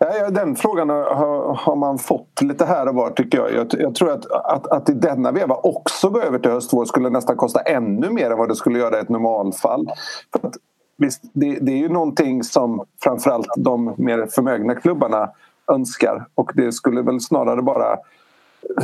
Ja, 0.00 0.30
den 0.30 0.56
frågan 0.56 0.88
har, 0.88 1.54
har, 1.54 1.76
man 1.76 1.98
fått 1.98 2.42
lite 2.42 2.64
här 2.64 2.88
och 2.88 2.94
var 2.94 3.10
tycker 3.10 3.38
jag. 3.38 3.52
Jag, 3.52 3.66
jag 3.80 3.94
tror 3.94 4.10
att, 4.10 4.30
att, 4.30 4.66
att 4.66 4.88
i 4.88 4.92
denna 4.92 5.32
veva 5.32 5.54
också 5.54 6.10
gå 6.10 6.20
över 6.20 6.38
till 6.38 6.50
höstvår 6.50 6.84
skulle 6.84 7.10
nästan 7.10 7.36
kosta 7.36 7.60
ännu 7.60 8.10
mer 8.10 8.30
än 8.30 8.38
vad 8.38 8.48
det 8.48 8.54
skulle 8.54 8.78
göra 8.78 8.98
i 8.98 9.00
ett 9.00 9.08
normalfall. 9.08 9.90
För 10.32 10.48
att, 10.48 10.54
visst, 10.96 11.22
det, 11.32 11.58
det 11.60 11.72
är 11.72 11.76
ju 11.76 11.88
någonting 11.88 12.42
som 12.42 12.84
framförallt 13.02 13.48
de 13.56 13.94
mer 13.98 14.26
förmögna 14.26 14.74
klubbarna 14.74 15.30
önskar 15.72 16.26
och 16.34 16.52
det 16.54 16.72
skulle 16.72 17.02
väl 17.02 17.20
snarare 17.20 17.62
bara 17.62 17.98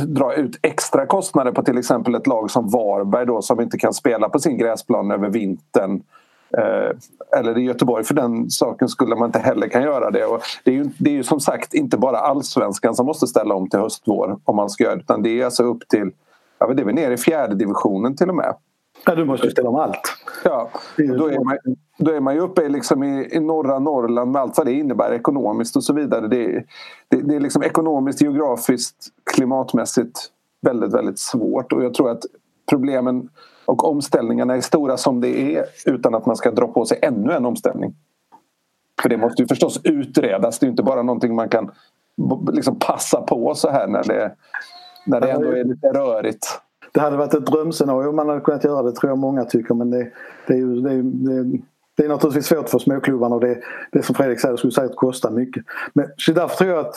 dra 0.07 0.33
ut 0.33 0.59
extra 0.61 1.05
kostnader 1.05 1.51
på 1.51 1.63
till 1.63 1.77
exempel 1.77 2.15
ett 2.15 2.27
lag 2.27 2.51
som 2.51 2.69
Varberg 2.69 3.25
då 3.25 3.41
som 3.41 3.61
inte 3.61 3.77
kan 3.77 3.93
spela 3.93 4.29
på 4.29 4.39
sin 4.39 4.57
gräsplan 4.57 5.11
över 5.11 5.29
vintern. 5.29 6.03
Eh, 6.57 7.39
eller 7.39 7.57
i 7.57 7.61
Göteborg 7.61 8.03
för 8.03 8.13
den 8.13 8.49
saken 8.49 8.89
skulle 8.89 9.15
man 9.15 9.29
inte 9.29 9.39
heller 9.39 9.67
kan 9.67 9.83
göra 9.83 10.11
det. 10.11 10.25
Och 10.25 10.41
det, 10.63 10.71
är 10.71 10.75
ju, 10.75 10.89
det 10.99 11.09
är 11.09 11.13
ju 11.13 11.23
som 11.23 11.39
sagt 11.39 11.73
inte 11.73 11.97
bara 11.97 12.17
allsvenskan 12.17 12.95
som 12.95 13.05
måste 13.05 13.27
ställa 13.27 13.55
om 13.55 13.69
till 13.69 13.79
höstvår 13.79 14.39
om 14.43 14.55
man 14.55 14.69
ska 14.69 14.83
göra 14.83 14.95
det 14.95 15.01
utan 15.01 15.21
det 15.21 15.41
är 15.41 15.45
alltså 15.45 15.63
upp 15.63 15.87
till, 15.87 16.11
ja 16.59 16.73
det 16.73 16.83
är 16.83 16.85
väl 16.85 16.95
nere 16.95 17.13
i 17.13 17.17
fjärde 17.17 17.55
divisionen 17.55 18.15
till 18.15 18.29
och 18.29 18.35
med. 18.35 18.55
Ja, 19.05 19.15
du 19.15 19.25
måste 19.25 19.47
ju 19.47 19.51
ställa 19.51 19.69
om 19.69 19.75
allt. 19.75 20.17
Ja, 20.43 20.69
då 20.97 21.27
är 21.27 21.43
man, 21.43 21.57
då 21.97 22.11
är 22.11 22.19
man 22.19 22.33
ju 22.33 22.39
uppe 22.39 22.69
liksom 22.69 23.03
i, 23.03 23.35
i 23.35 23.39
norra 23.39 23.79
Norrland 23.79 24.31
med 24.31 24.41
allt 24.41 24.57
vad 24.57 24.67
det 24.67 24.73
innebär 24.73 25.13
ekonomiskt 25.13 25.75
och 25.75 25.83
så 25.83 25.93
vidare. 25.93 26.27
Det, 26.27 26.65
det, 27.09 27.21
det 27.21 27.35
är 27.35 27.39
liksom 27.39 27.63
ekonomiskt, 27.63 28.21
geografiskt, 28.21 29.07
klimatmässigt 29.35 30.19
väldigt, 30.61 30.93
väldigt 30.93 31.19
svårt 31.19 31.73
och 31.73 31.83
jag 31.83 31.93
tror 31.93 32.11
att 32.11 32.23
problemen 32.69 33.29
och 33.65 33.89
omställningarna 33.89 34.55
är 34.55 34.61
stora 34.61 34.97
som 34.97 35.21
det 35.21 35.55
är 35.55 35.65
utan 35.85 36.15
att 36.15 36.25
man 36.25 36.35
ska 36.35 36.51
dra 36.51 36.67
på 36.67 36.85
sig 36.85 36.99
ännu 37.01 37.33
en 37.33 37.45
omställning. 37.45 37.95
För 39.01 39.09
det 39.09 39.17
måste 39.17 39.41
ju 39.41 39.47
förstås 39.47 39.79
utredas, 39.83 40.59
det 40.59 40.65
är 40.65 40.69
inte 40.69 40.83
bara 40.83 41.03
någonting 41.03 41.35
man 41.35 41.49
kan 41.49 41.71
liksom 42.51 42.79
passa 42.79 43.21
på 43.21 43.55
så 43.55 43.69
här 43.69 43.87
när 43.87 44.03
det, 44.03 44.35
när 45.05 45.21
det 45.21 45.31
ändå 45.31 45.51
är 45.51 45.63
lite 45.63 45.87
rörigt 45.87 46.61
det 46.95 47.01
hade 47.01 47.17
varit 47.17 47.33
ett 47.33 47.45
drömscenario 47.45 48.09
om 48.09 48.15
man 48.15 48.29
hade 48.29 48.41
kunnat 48.41 48.63
göra 48.63 48.83
det 48.83 48.91
tror 48.91 49.09
jag 49.09 49.17
många 49.17 49.45
tycker 49.45 49.73
men 49.73 49.89
det, 49.89 50.07
det 50.47 50.53
är 50.53 50.57
ju 50.57 50.81
det 50.81 51.01
det, 51.01 51.59
det 51.97 52.03
är 52.03 52.09
naturligtvis 52.09 52.45
svårt 52.45 52.69
för 52.69 52.79
småklubbarna 52.79 53.35
och 53.35 53.41
det, 53.41 53.57
det 53.91 54.03
som 54.03 54.15
Fredrik 54.15 54.39
säger 54.39 54.55
skulle 54.55 54.71
säkert 54.71 54.95
kosta 54.95 55.31
mycket. 55.31 55.65
Men 55.93 56.07
så 56.17 56.31
därför 56.31 56.55
tror 56.55 56.69
jag 56.69 56.79
att 56.79 56.95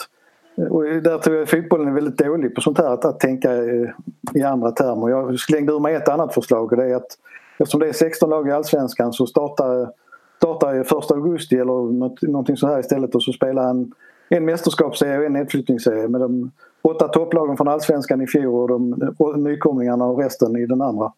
och 0.69 0.83
där 0.83 1.17
tror 1.17 1.35
jag 1.35 1.49
fotbollen 1.49 1.87
är 1.87 1.91
väldigt 1.91 2.17
dålig 2.17 2.55
på 2.55 2.61
sånt 2.61 2.77
här 2.77 2.93
att, 2.93 3.05
att 3.05 3.19
tänka 3.19 3.53
eh, 3.53 3.89
i 4.33 4.43
andra 4.43 4.71
termer. 4.71 5.09
Jag 5.09 5.39
slängde 5.39 5.73
ur 5.73 5.79
mig 5.79 5.95
ett 5.95 6.09
annat 6.09 6.33
förslag 6.33 6.71
och 6.71 6.77
det 6.77 6.85
är 6.85 6.95
att 6.95 7.17
eftersom 7.57 7.79
det 7.79 7.87
är 7.87 7.93
16 7.93 8.29
lag 8.29 8.47
i 8.47 8.51
Allsvenskan 8.51 9.13
så 9.13 9.25
startar, 9.25 9.89
startar 10.37 10.75
1 10.75 11.11
augusti 11.11 11.55
eller 11.55 11.91
något, 11.93 12.21
någonting 12.21 12.57
så 12.57 12.67
här 12.67 12.79
istället 12.79 13.15
och 13.15 13.23
så 13.23 13.33
spelar 13.33 13.69
en, 13.69 13.91
en 14.29 14.45
mästerskapsserie 14.45 15.17
och 15.17 15.25
en 15.25 15.33
nedflyttningsserie 15.33 16.07
med 16.07 16.21
de 16.21 16.51
åtta 16.81 17.07
topplagen 17.07 17.57
från 17.57 17.67
allsvenskan 17.67 18.21
i 18.21 18.27
fjol 18.27 18.61
och 18.61 18.67
de 18.67 19.13
och 19.17 19.39
nykomlingarna 19.39 20.05
och 20.05 20.19
resten 20.19 20.55
i 20.55 20.65
den 20.65 20.81
andra. 20.81 21.13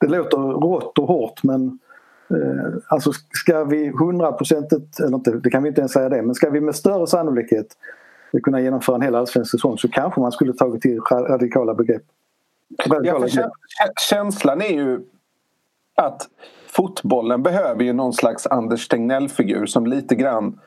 Det 0.00 0.06
låter 0.06 0.38
rått 0.38 0.98
och 0.98 1.08
hårt 1.08 1.42
men 1.42 1.78
eh, 2.30 2.82
alltså 2.88 3.12
ska 3.32 3.64
vi 3.64 3.88
hundraprocentigt, 3.88 5.00
eller 5.00 5.16
inte, 5.16 5.30
det 5.30 5.50
kan 5.50 5.62
vi 5.62 5.68
inte 5.68 5.80
ens 5.80 5.92
säga 5.92 6.08
det, 6.08 6.22
men 6.22 6.34
ska 6.34 6.50
vi 6.50 6.60
med 6.60 6.74
större 6.74 7.06
sannolikhet 7.06 7.66
kunna 8.42 8.60
genomföra 8.60 8.96
en 8.96 9.02
hel 9.02 9.14
allsvensk 9.14 9.50
säsong 9.50 9.78
så 9.78 9.88
kanske 9.88 10.20
man 10.20 10.32
skulle 10.32 10.52
tagit 10.52 10.82
till 10.82 11.00
radikala 11.10 11.74
begrepp. 11.74 12.02
Radikala 12.86 13.26
ja, 13.28 13.50
känslan 14.10 14.62
är 14.62 14.72
ju 14.72 15.00
att 15.94 16.28
fotbollen 16.66 17.42
behöver 17.42 17.84
ju 17.84 17.92
någon 17.92 18.12
slags 18.12 18.46
Anders 18.46 18.88
Tegnell-figur 18.88 19.66
som 19.66 19.86
lite 19.86 20.14
grann 20.14 20.60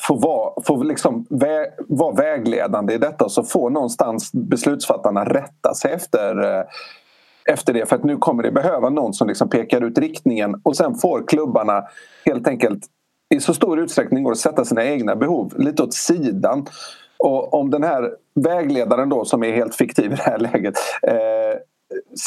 får 0.00 0.20
vara, 0.20 0.62
får 0.64 0.84
liksom 0.84 1.26
vä 1.30 1.66
vara 1.88 2.14
vägledande 2.14 2.94
i 2.94 2.98
detta 2.98 3.28
så 3.28 3.42
får 3.42 3.70
någonstans 3.70 4.32
beslutsfattarna 4.32 5.24
rätta 5.24 5.74
sig 5.74 5.92
efter, 5.92 6.58
eh, 6.58 6.64
efter 7.52 7.72
det. 7.72 7.88
För 7.88 7.96
att 7.96 8.04
nu 8.04 8.16
kommer 8.16 8.42
det 8.42 8.52
behöva 8.52 8.90
någon 8.90 9.14
som 9.14 9.28
liksom 9.28 9.48
pekar 9.48 9.80
ut 9.84 9.98
riktningen 9.98 10.60
och 10.62 10.76
sen 10.76 10.94
får 10.94 11.28
klubbarna 11.28 11.84
helt 12.24 12.48
enkelt 12.48 12.82
i 13.34 13.40
så 13.40 13.54
stor 13.54 13.80
utsträckning 13.80 14.24
går 14.24 14.32
att 14.32 14.38
sätta 14.38 14.64
sina 14.64 14.84
egna 14.84 15.16
behov 15.16 15.52
lite 15.56 15.82
åt 15.82 15.94
sidan. 15.94 16.66
Och 17.18 17.54
om 17.54 17.70
den 17.70 17.82
här 17.82 18.10
vägledaren 18.34 19.08
då 19.08 19.24
som 19.24 19.42
är 19.44 19.52
helt 19.52 19.74
fiktiv 19.74 20.12
i 20.12 20.14
det 20.16 20.22
här 20.22 20.38
läget 20.38 20.74
eh, 21.02 21.58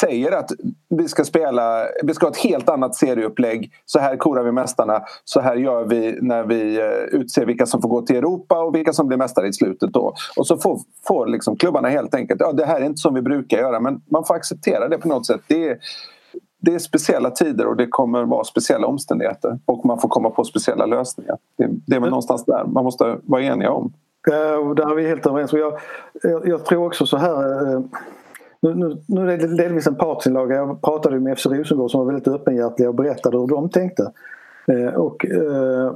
säger 0.00 0.32
att 0.32 0.50
vi 0.88 1.08
ska 1.08 1.24
spela, 1.24 1.86
vi 2.02 2.14
ska 2.14 2.26
ha 2.26 2.30
ett 2.30 2.36
helt 2.36 2.68
annat 2.68 2.94
serieupplägg. 2.94 3.72
Så 3.84 3.98
här 3.98 4.16
korar 4.16 4.42
vi 4.42 4.52
mästarna. 4.52 5.02
Så 5.24 5.40
här 5.40 5.56
gör 5.56 5.84
vi 5.84 6.18
när 6.20 6.44
vi 6.44 6.78
eh, 6.78 7.20
utser 7.20 7.46
vilka 7.46 7.66
som 7.66 7.82
får 7.82 7.88
gå 7.88 8.02
till 8.02 8.16
Europa 8.16 8.62
och 8.62 8.74
vilka 8.74 8.92
som 8.92 9.08
blir 9.08 9.18
mästare 9.18 9.48
i 9.48 9.52
slutet. 9.52 9.92
Då. 9.92 10.14
Och 10.36 10.46
så 10.46 10.58
får, 10.58 10.80
får 11.06 11.26
liksom 11.26 11.56
klubbarna 11.56 11.88
helt 11.88 12.14
enkelt, 12.14 12.40
ja 12.40 12.52
det 12.52 12.64
här 12.64 12.80
är 12.80 12.84
inte 12.84 13.00
som 13.00 13.14
vi 13.14 13.22
brukar 13.22 13.58
göra 13.58 13.80
men 13.80 14.02
man 14.10 14.24
får 14.24 14.34
acceptera 14.34 14.88
det 14.88 14.98
på 14.98 15.08
något 15.08 15.26
sätt. 15.26 15.40
Det 15.46 15.68
är, 15.68 15.78
det 16.60 16.74
är 16.74 16.78
speciella 16.78 17.30
tider 17.30 17.66
och 17.66 17.76
det 17.76 17.86
kommer 17.86 18.24
vara 18.24 18.44
speciella 18.44 18.86
omständigheter 18.86 19.58
och 19.64 19.84
man 19.84 19.98
får 19.98 20.08
komma 20.08 20.30
på 20.30 20.44
speciella 20.44 20.86
lösningar. 20.86 21.36
Det, 21.58 21.68
det 21.86 21.96
är 21.96 22.00
väl 22.00 22.10
någonstans 22.10 22.44
där 22.44 22.64
man 22.64 22.84
måste 22.84 23.18
vara 23.22 23.42
eniga 23.42 23.70
om. 23.70 23.92
Ja, 24.26 24.74
där 24.74 24.90
är 24.90 24.94
vi 24.94 25.08
helt 25.08 25.26
överens. 25.26 25.52
Jag, 25.52 25.78
jag, 26.22 26.48
jag 26.48 26.64
tror 26.64 26.86
också 26.86 27.06
så 27.06 27.16
här 27.16 27.72
eh, 27.74 27.80
nu, 28.62 28.74
nu, 28.74 28.96
nu 29.06 29.32
är 29.32 29.38
det 29.38 29.56
delvis 29.56 29.86
en 29.86 29.94
partsinlaga. 29.94 30.56
Jag 30.56 30.82
pratade 30.82 31.20
med 31.20 31.38
FC 31.38 31.46
Rosengård 31.46 31.90
som 31.90 32.00
var 32.00 32.12
väldigt 32.12 32.28
öppenhjärtiga 32.28 32.88
och 32.88 32.94
berättade 32.94 33.38
hur 33.38 33.46
de 33.46 33.68
tänkte. 33.68 34.12
Eh, 34.66 34.94
och, 34.94 35.26
eh, 35.26 35.94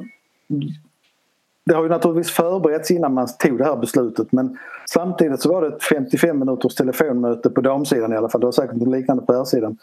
det 1.67 1.75
har 1.75 1.83
ju 1.83 1.89
naturligtvis 1.89 2.35
förberetts 2.35 2.91
innan 2.91 3.15
man 3.15 3.29
tog 3.39 3.59
det 3.59 3.65
här 3.65 3.77
beslutet 3.77 4.33
men 4.33 4.59
samtidigt 4.91 5.41
så 5.41 5.53
var 5.53 5.63
det 5.63 5.69
ett 5.69 5.83
55 5.83 6.39
minuters 6.39 6.75
telefonmöte 6.75 7.51
på 7.51 7.61
damsidan 7.61 8.13
i 8.13 8.17
alla 8.17 8.29
fall. 8.29 8.41
Det 8.41 8.47
var 8.47 8.53
säkert 8.53 8.77
något 8.77 8.97
liknande 8.97 9.23
på 9.23 9.33
herrsidan. 9.33 9.79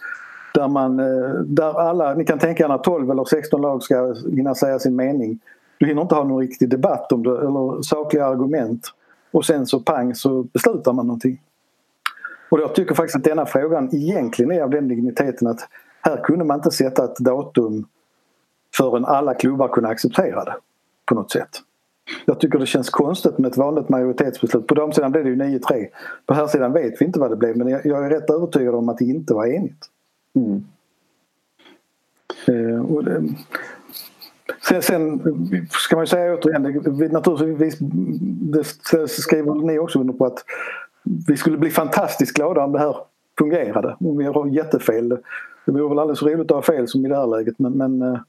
Där, 0.53 0.67
man, 0.67 1.00
eh, 1.00 1.29
där 1.45 1.79
alla, 1.79 2.13
ni 2.13 2.25
kan 2.25 2.39
tänka 2.39 2.63
er 2.63 2.67
när 2.67 2.77
12 2.77 3.11
eller 3.11 3.25
16 3.25 3.61
lag 3.61 3.83
ska 3.83 4.15
hinna 4.35 4.55
säga 4.55 4.79
sin 4.79 4.95
mening. 4.95 5.39
Du 5.77 5.88
hinner 5.88 6.01
inte 6.01 6.15
ha 6.15 6.23
någon 6.23 6.41
riktig 6.41 6.69
debatt 6.69 7.11
om 7.11 7.23
det 7.23 7.38
eller 7.38 7.81
sakliga 7.81 8.25
argument. 8.25 8.88
Och 9.31 9.45
sen 9.45 9.65
så 9.65 9.79
pang 9.79 10.15
så 10.15 10.43
beslutar 10.43 10.93
man 10.93 11.07
någonting. 11.07 11.39
Och 12.51 12.60
jag 12.60 12.75
tycker 12.75 12.96
faktiskt 12.96 13.15
att 13.15 13.24
denna 13.24 13.46
frågan 13.46 13.96
egentligen 13.96 14.51
är 14.51 14.62
av 14.62 14.70
den 14.70 14.88
digniteten 14.88 15.48
att 15.48 15.60
här 16.01 16.24
kunde 16.24 16.46
man 16.46 16.58
inte 16.58 16.72
sätta 16.72 17.05
ett 17.05 17.17
datum 17.17 17.86
förrän 18.75 19.05
alla 19.05 19.34
klubbar 19.34 19.67
kunde 19.67 19.89
acceptera 19.89 20.43
det 20.43 20.55
på 21.05 21.15
något 21.15 21.31
sätt. 21.31 21.50
Jag 22.25 22.39
tycker 22.39 22.60
det 22.60 22.65
känns 22.65 22.89
konstigt 22.89 23.38
med 23.38 23.51
ett 23.51 23.58
vanligt 23.58 23.89
majoritetsbeslut. 23.89 24.67
På 24.67 24.75
damsidan 24.75 25.12
blev 25.12 25.24
det 25.24 25.29
ju 25.29 25.36
9-3. 25.36 25.88
På 26.25 26.34
här 26.34 26.48
sidan 26.48 26.74
vet 26.74 27.01
vi 27.01 27.05
inte 27.05 27.20
vad 27.20 27.29
det 27.29 27.36
blev 27.36 27.58
men 27.58 27.67
jag 27.70 28.05
är 28.05 28.10
rätt 28.10 28.29
övertygad 28.29 28.75
om 28.75 28.89
att 28.89 28.98
det 28.98 29.05
inte 29.05 29.34
var 29.34 29.46
enigt. 29.46 29.86
Mm. 30.36 30.65
Eh, 32.48 32.81
och 32.81 33.03
det, 33.03 33.24
sen, 34.67 34.81
sen, 34.81 35.20
ska 35.70 35.96
man 35.96 36.03
ju 36.03 36.08
säga 36.08 36.34
återigen, 36.34 36.63
det, 36.98 37.12
naturligtvis 37.12 37.77
det 38.91 39.08
skriver 39.08 39.55
ni 39.55 39.79
också 39.79 40.00
under 40.00 40.13
på 40.13 40.25
att 40.25 40.43
vi 41.03 41.38
skulle 41.38 41.58
bli 41.58 41.70
fantastiskt 41.70 42.34
glada 42.34 42.63
om 42.63 42.72
det 42.72 42.79
här 42.79 42.96
fungerade. 43.38 43.96
Om 44.00 44.17
vi 44.17 44.25
har 44.25 44.48
jättefel. 44.48 45.10
Det 45.65 45.72
vore 45.72 45.89
väl 45.89 46.00
alldeles 46.00 46.24
roligt 46.24 46.51
att 46.51 46.55
ha 46.55 46.62
fel 46.62 46.88
som 46.88 47.05
i 47.05 47.10
det 47.10 47.15
här 47.15 47.27
läget 47.27 47.60
men, 47.60 47.74
men 47.74 48.01
eh, 48.01 48.20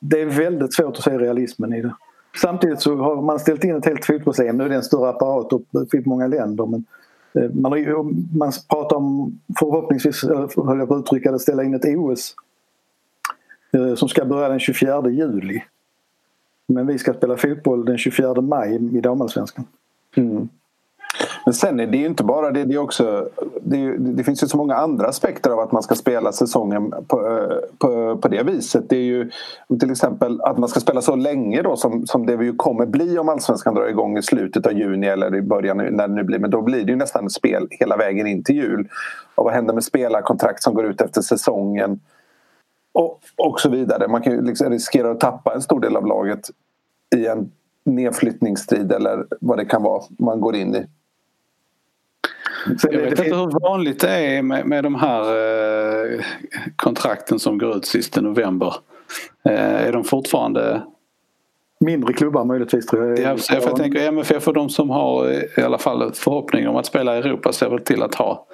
det 0.00 0.20
är 0.20 0.26
väldigt 0.26 0.74
svårt 0.74 0.96
att 0.96 1.02
se 1.02 1.18
realismen 1.18 1.72
i 1.72 1.82
det. 1.82 1.94
Samtidigt 2.40 2.80
så 2.80 2.96
har 2.96 3.22
man 3.22 3.38
ställt 3.38 3.64
in 3.64 3.76
ett 3.76 3.84
helt 3.84 4.04
fotbolls-EM. 4.04 4.56
Nu 4.56 4.64
är 4.64 4.68
det 4.68 4.74
en 4.74 4.82
större 4.82 5.08
apparat 5.08 5.52
och 5.52 5.62
det 5.70 5.90
finns 5.90 6.06
många 6.06 6.26
länder 6.26 6.66
men 6.66 6.84
eh, 7.32 7.50
man, 7.50 7.92
man, 7.92 8.28
man 8.38 8.52
pratar 8.68 8.96
om 8.96 9.38
förhoppningsvis, 9.58 10.24
höll 10.56 10.78
jag 10.78 10.88
på 10.88 10.94
att 10.94 11.00
uttrycka 11.00 11.32
det, 11.32 11.38
ställa 11.38 11.64
in 11.64 11.74
ett 11.74 11.84
OS 11.84 12.34
eh, 13.72 13.94
som 13.94 14.08
ska 14.08 14.24
börja 14.24 14.48
den 14.48 14.60
24 14.60 15.10
juli. 15.10 15.62
Men 16.66 16.86
vi 16.86 16.98
ska 16.98 17.14
spela 17.14 17.36
fotboll 17.36 17.84
den 17.84 17.98
24 17.98 18.40
maj 18.40 18.96
i 18.96 19.00
damallsvenskan. 19.00 19.64
Mm. 20.16 20.48
Men 21.44 21.54
sen 21.54 21.80
är 21.80 21.86
det 21.86 21.98
ju 21.98 22.06
inte 22.06 22.24
bara 22.24 22.50
det. 22.50 22.64
Det, 22.64 22.74
är 22.74 22.78
också, 22.78 23.28
det, 23.62 23.76
är, 23.76 23.96
det, 23.98 24.24
finns 24.24 24.42
ju 24.42 24.46
så 24.46 24.56
många 24.56 24.74
andra 24.74 25.06
aspekter 25.06 25.50
av 25.50 25.58
att 25.58 25.72
man 25.72 25.82
ska 25.82 25.94
spela 25.94 26.32
säsongen 26.32 26.94
på, 27.06 27.26
eh, 27.26 27.56
på, 27.78 28.16
på 28.16 28.28
det 28.28 28.42
viset. 28.42 28.88
Det 28.88 28.96
är 28.96 29.02
ju 29.02 29.30
till 29.80 29.90
exempel 29.90 30.40
att 30.40 30.58
man 30.58 30.68
ska 30.68 30.80
spela 30.80 31.02
så 31.02 31.16
länge 31.16 31.62
då 31.62 31.76
som, 31.76 32.06
som 32.06 32.26
det 32.26 32.32
ju 32.32 32.56
kommer 32.56 32.86
bli 32.86 33.18
om 33.18 33.28
allsvenskan 33.28 33.74
drar 33.74 33.88
igång 33.88 34.18
i 34.18 34.22
slutet 34.22 34.66
av 34.66 34.72
juni 34.72 35.06
eller 35.06 35.34
i 35.34 35.42
början 35.42 35.76
när 35.76 36.08
det 36.08 36.14
nu 36.14 36.22
blir. 36.22 36.38
Men 36.38 36.50
då 36.50 36.62
blir 36.62 36.84
det 36.84 36.90
ju 36.90 36.96
nästan 36.96 37.26
ett 37.26 37.32
spel 37.32 37.68
hela 37.70 37.96
vägen 37.96 38.26
in 38.26 38.44
till 38.44 38.56
jul. 38.56 38.88
Och 39.34 39.44
vad 39.44 39.54
händer 39.54 39.74
med 39.74 39.84
spelarkontrakt 39.84 40.62
som 40.62 40.74
går 40.74 40.86
ut 40.86 41.00
efter 41.00 41.20
säsongen? 41.20 42.00
Och, 42.92 43.20
och 43.36 43.60
så 43.60 43.68
vidare. 43.68 44.08
Man 44.08 44.22
kan 44.22 44.32
ju 44.32 44.42
liksom 44.42 44.70
riskera 44.70 45.10
att 45.10 45.20
tappa 45.20 45.54
en 45.54 45.62
stor 45.62 45.80
del 45.80 45.96
av 45.96 46.06
laget 46.06 46.50
i 47.16 47.26
en 47.26 47.50
nedflyttningsstrid 47.84 48.92
eller 48.92 49.26
vad 49.40 49.58
det 49.58 49.64
kan 49.64 49.82
vara 49.82 50.02
man 50.18 50.40
går 50.40 50.56
in 50.56 50.74
i. 50.74 50.86
Jag 52.82 53.00
vet 53.00 53.18
inte 53.18 53.36
hur 53.36 53.60
vanligt 53.60 54.00
det 54.00 54.10
är 54.10 54.42
med, 54.42 54.66
med 54.66 54.84
de 54.84 54.94
här 54.94 55.22
eh, 56.14 56.20
kontrakten 56.76 57.38
som 57.38 57.58
går 57.58 57.76
ut 57.76 57.86
sista 57.86 58.20
november. 58.20 58.74
Eh, 59.44 59.86
är 59.86 59.92
de 59.92 60.04
fortfarande 60.04 60.82
Mindre 61.84 62.12
klubbar 62.12 62.44
möjligtvis 62.44 62.86
tror 62.86 63.06
jag. 63.06 63.18
Ja, 63.18 63.36
för 63.36 63.54
jag 63.54 63.76
tänker 63.76 64.08
MFF 64.08 64.48
och 64.48 64.54
de 64.54 64.68
som 64.68 64.90
har 64.90 65.30
i 65.58 65.62
alla 65.62 65.78
fall 65.78 66.12
förhoppning 66.12 66.68
om 66.68 66.76
att 66.76 66.86
spela 66.86 67.16
i 67.16 67.18
Europa 67.18 67.52
ser 67.52 67.70
väl 67.70 67.80
till 67.80 68.02
att 68.02 68.14
ha 68.14 68.46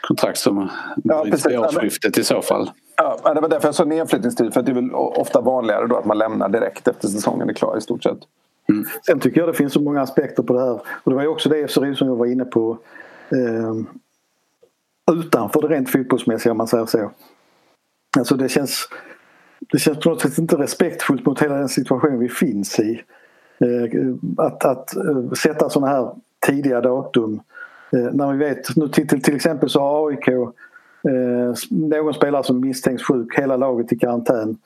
kontrakt 0.00 0.38
som 0.38 0.70
ja, 1.04 1.22
vid 1.22 1.58
årsskiftet 1.58 2.18
i 2.18 2.24
så 2.24 2.42
fall. 2.42 2.70
Ja, 2.96 3.34
det 3.34 3.40
var 3.40 3.48
därför 3.48 3.68
jag 3.68 3.74
sa 3.74 3.84
nedflyttningstid 3.84 4.54
för 4.54 4.62
det 4.62 4.72
är 4.72 4.74
väl 4.74 4.94
ofta 4.94 5.40
vanligare 5.40 5.86
då 5.86 5.96
att 5.96 6.04
man 6.04 6.18
lämnar 6.18 6.48
direkt 6.48 6.88
efter 6.88 7.08
säsongen 7.08 7.48
är 7.48 7.54
klar 7.54 7.78
i 7.78 7.80
stort 7.80 8.02
sett. 8.02 8.18
Mm. 8.68 8.84
Sen 9.06 9.20
tycker 9.20 9.40
jag 9.40 9.48
det 9.48 9.54
finns 9.54 9.72
så 9.72 9.80
många 9.80 10.00
aspekter 10.00 10.42
på 10.42 10.52
det 10.52 10.60
här 10.60 10.80
och 10.84 11.10
det 11.10 11.14
var 11.14 11.22
ju 11.22 11.28
också 11.28 11.48
det 11.48 11.70
som 11.70 11.86
jag 11.86 12.16
var 12.16 12.26
inne 12.26 12.44
på 12.44 12.70
eh, 12.70 12.76
utanför 15.12 15.60
det 15.60 15.68
rent 15.68 15.90
fotbollsmässiga 15.90 16.52
om 16.52 16.58
man 16.58 16.66
säger 16.66 16.86
så. 16.86 17.10
Alltså 18.18 18.36
det 18.36 18.48
känns, 18.48 18.88
det 19.72 19.78
känns 19.78 19.98
på 19.98 20.08
något 20.08 20.20
sätt 20.20 20.38
inte 20.38 20.56
respektfullt 20.56 21.26
mot 21.26 21.42
hela 21.42 21.54
den 21.54 21.68
situation 21.68 22.18
vi 22.18 22.28
finns 22.28 22.80
i. 22.80 23.02
Eh, 23.58 24.14
att, 24.36 24.64
att 24.64 24.94
uh, 24.96 25.32
sätta 25.32 25.70
sådana 25.70 25.92
här 25.92 26.10
tidiga 26.46 26.80
datum. 26.80 27.40
Eh, 27.92 28.12
när 28.12 28.32
vi 28.32 28.38
vet, 28.38 28.76
nu 28.76 28.88
till, 28.88 29.22
till 29.22 29.36
exempel 29.36 29.70
så 29.70 29.80
har 29.80 30.08
AIK 30.10 30.28
eh, 30.28 31.54
någon 31.70 32.14
spelare 32.14 32.44
som 32.44 32.60
misstänks 32.60 33.02
sjuk, 33.02 33.38
hela 33.38 33.56
laget 33.56 33.92
i 33.92 33.98
karantän. 33.98 34.56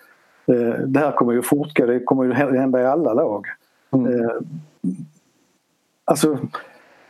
Eh, 0.46 0.80
det 0.86 1.00
här 1.00 1.12
kommer 1.12 1.32
ju 1.32 1.42
fortgå, 1.42 1.86
det 1.86 2.00
kommer 2.00 2.24
ju 2.24 2.32
hända 2.32 2.82
i 2.82 2.86
alla 2.86 3.14
lag. 3.14 3.46
Mm. 3.92 4.20
Eh, 4.20 4.30
alltså 6.04 6.38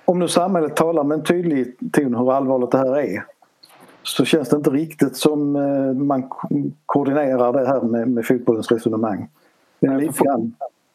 om 0.05 0.19
nu 0.19 0.29
samhället 0.29 0.77
talar 0.77 1.05
med 1.05 1.19
en 1.19 1.25
tydlig 1.25 1.77
ton 1.93 2.15
hur 2.15 2.33
allvarligt 2.33 2.71
det 2.71 2.79
här 2.79 2.99
är 2.99 3.25
så 4.03 4.25
känns 4.25 4.49
det 4.49 4.57
inte 4.57 4.71
riktigt 4.71 5.17
som 5.17 5.57
eh, 5.57 5.93
man 5.95 6.31
koordinerar 6.87 7.53
det 7.53 7.67
här 7.67 7.81
med, 7.81 8.09
med 8.09 8.27
fotbollens 8.27 8.73
resonemang. 8.73 9.29
lite 9.81 10.25
grann. 10.25 10.55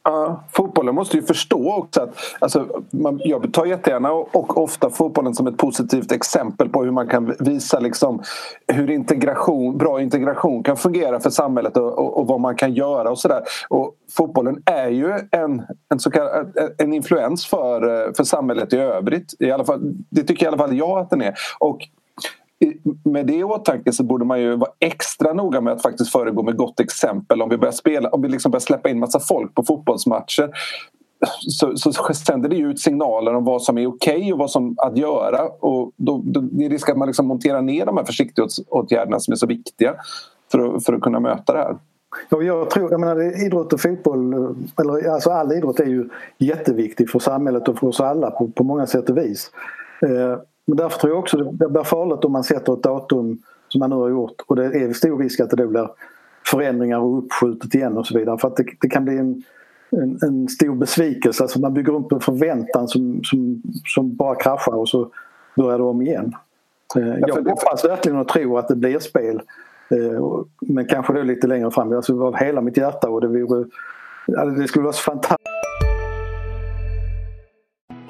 Ja, 0.09 0.43
fotbollen 0.51 0.95
måste 0.95 1.17
ju 1.17 1.23
förstå 1.23 1.73
också 1.73 2.01
att 2.01 2.09
alltså, 2.39 2.81
man, 2.91 3.21
jag 3.23 3.53
tar 3.53 3.65
jättegärna 3.65 4.11
och, 4.11 4.35
och, 4.35 4.57
ofta 4.57 4.89
fotbollen 4.89 5.33
som 5.33 5.47
ett 5.47 5.57
positivt 5.57 6.11
exempel 6.11 6.69
på 6.69 6.83
hur 6.83 6.91
man 6.91 7.07
kan 7.07 7.35
visa 7.39 7.79
liksom, 7.79 8.21
hur 8.67 8.89
integration, 8.89 9.77
bra 9.77 10.01
integration 10.01 10.63
kan 10.63 10.77
fungera 10.77 11.19
för 11.19 11.29
samhället 11.29 11.77
och, 11.77 11.99
och, 11.99 12.17
och 12.17 12.27
vad 12.27 12.39
man 12.39 12.55
kan 12.55 12.73
göra 12.73 13.11
och 13.11 13.19
sådär. 13.19 13.43
Fotbollen 14.11 14.61
är 14.65 14.89
ju 14.89 15.13
en, 15.31 15.65
en, 15.89 15.99
så 15.99 16.11
kallad, 16.11 16.57
en 16.77 16.93
influens 16.93 17.45
för, 17.47 18.13
för 18.17 18.23
samhället 18.23 18.73
i 18.73 18.77
övrigt. 18.77 19.33
I 19.39 19.51
alla 19.51 19.65
fall, 19.65 19.79
det 20.09 20.23
tycker 20.23 20.45
i 20.45 20.47
alla 20.47 20.57
fall 20.57 20.77
jag 20.77 20.99
att 20.99 21.09
den 21.09 21.21
är. 21.21 21.33
Och 21.59 21.87
med 23.03 23.27
det 23.27 23.35
i 23.35 23.43
åtanke 23.43 23.91
så 23.91 24.03
borde 24.03 24.25
man 24.25 24.41
ju 24.41 24.55
vara 24.55 24.71
extra 24.79 25.33
noga 25.33 25.61
med 25.61 25.73
att 25.73 25.81
faktiskt 25.81 26.11
föregå 26.11 26.43
med 26.43 26.57
gott 26.57 26.79
exempel. 26.79 27.41
Om 27.41 27.49
vi 27.49 27.57
börjar, 27.57 27.71
spela, 27.71 28.09
om 28.09 28.21
vi 28.21 28.29
liksom 28.29 28.51
börjar 28.51 28.61
släppa 28.61 28.89
in 28.89 28.99
massa 28.99 29.19
folk 29.19 29.55
på 29.55 29.63
fotbollsmatcher 29.63 30.49
så, 31.37 31.75
så 31.75 32.13
sänder 32.13 32.49
det 32.49 32.57
ut 32.57 32.79
signaler 32.79 33.33
om 33.33 33.45
vad 33.45 33.61
som 33.61 33.77
är 33.77 33.87
okej 33.87 34.17
okay 34.17 34.33
och 34.33 34.39
vad 34.39 34.51
som 34.51 34.75
att 34.77 34.97
göra. 34.97 35.47
Och 35.47 35.91
då, 35.95 36.21
då, 36.25 36.41
det 36.41 36.65
är 36.65 36.69
risk 36.69 36.89
att 36.89 36.97
man 36.97 37.07
liksom 37.07 37.27
monterar 37.27 37.61
ner 37.61 37.85
de 37.85 37.97
här 37.97 38.03
försiktighetsåtgärderna 38.03 39.19
som 39.19 39.31
är 39.31 39.35
så 39.35 39.47
viktiga 39.47 39.95
för 40.51 40.75
att, 40.75 40.85
för 40.85 40.93
att 40.93 41.01
kunna 41.01 41.19
möta 41.19 41.53
det 41.53 41.59
här. 41.59 41.77
Ja, 42.29 42.41
jag 42.41 42.69
tror, 42.69 42.91
jag 42.91 42.99
menar, 42.99 43.45
idrott 43.45 43.73
och 43.73 43.81
fotboll, 43.81 44.33
eller 44.81 45.09
alltså 45.09 45.29
all 45.29 45.51
idrott 45.51 45.79
är 45.79 45.85
ju 45.85 46.09
jätteviktig 46.37 47.09
för 47.09 47.19
samhället 47.19 47.67
och 47.67 47.79
för 47.79 47.87
oss 47.87 48.01
alla 48.01 48.31
på, 48.31 48.47
på 48.47 48.63
många 48.63 48.87
sätt 48.87 49.09
och 49.09 49.17
vis. 49.17 49.51
Eh, 50.01 50.39
men 50.69 50.77
därför 50.77 50.99
tror 50.99 51.11
jag 51.11 51.19
också 51.19 51.37
det 51.37 51.69
blir 51.69 51.83
farligt 51.83 52.25
om 52.25 52.31
man 52.31 52.43
sätter 52.43 52.73
ett 52.73 52.83
datum 52.83 53.37
som 53.67 53.79
man 53.79 53.89
nu 53.89 53.95
har 53.95 54.09
gjort 54.09 54.41
och 54.47 54.55
det 54.55 54.65
är 54.65 54.93
stor 54.93 55.19
risk 55.19 55.39
att 55.39 55.49
det 55.49 55.55
då 55.55 55.67
blir 55.67 55.89
förändringar 56.45 56.99
och 56.99 57.17
uppskjutet 57.17 57.75
igen 57.75 57.97
och 57.97 58.07
så 58.07 58.17
vidare. 58.17 58.37
För 58.37 58.47
att 58.47 58.55
det, 58.55 58.65
det 58.81 58.89
kan 58.89 59.05
bli 59.05 59.17
en, 59.17 59.43
en, 59.89 60.19
en, 60.21 60.47
stor 60.47 60.75
besvikelse. 60.75 61.43
Alltså 61.43 61.59
man 61.59 61.73
bygger 61.73 61.95
upp 61.95 62.11
en 62.11 62.19
förväntan 62.19 62.87
som, 62.87 63.23
som, 63.23 63.61
som 63.85 64.15
bara 64.15 64.35
kraschar 64.35 64.75
och 64.75 64.89
så 64.89 65.09
börjar 65.55 65.77
det 65.77 65.83
om 65.83 66.01
igen. 66.01 66.35
Eh, 66.95 67.19
jag 67.27 67.35
hoppas 67.35 67.85
verkligen 67.85 68.17
och 68.17 68.27
tror 68.27 68.59
att 68.59 68.67
det 68.67 68.75
blir 68.75 68.99
spel. 68.99 69.41
Eh, 69.89 70.43
men 70.59 70.85
kanske 70.85 71.13
då 71.13 71.21
lite 71.21 71.47
längre 71.47 71.71
fram. 71.71 71.93
Alltså 71.93 72.21
av 72.21 72.35
hela 72.35 72.61
mitt 72.61 72.77
hjärta 72.77 73.09
och 73.09 73.21
det, 73.21 73.27
vore, 73.27 73.65
det 74.57 74.67
skulle 74.67 74.83
vara 74.83 74.93
så 74.93 75.01
fantastiskt. 75.01 75.39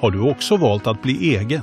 Har 0.00 0.10
du 0.10 0.30
också 0.30 0.56
valt 0.56 0.86
att 0.86 1.02
bli 1.02 1.36
egen? 1.36 1.62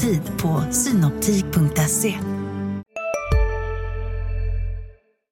Tid 0.00 0.22
på 0.42 0.72
synoptik.se. 0.72 2.14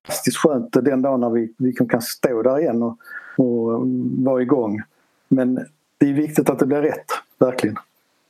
Fantastiskt 0.06 0.36
skönt 0.36 0.72
den 0.72 1.02
dagen 1.02 1.20
när 1.20 1.30
vi, 1.30 1.54
vi 1.58 1.72
kan 1.72 2.02
stå 2.02 2.42
där 2.42 2.58
igen 2.58 2.82
och, 2.82 2.98
och 3.36 3.82
vara 4.24 4.42
igång. 4.42 4.82
Men 5.28 5.54
det 5.98 6.10
är 6.10 6.12
viktigt 6.12 6.50
att 6.50 6.58
det 6.58 6.66
blir 6.66 6.82
rätt, 6.82 7.06
verkligen. 7.38 7.76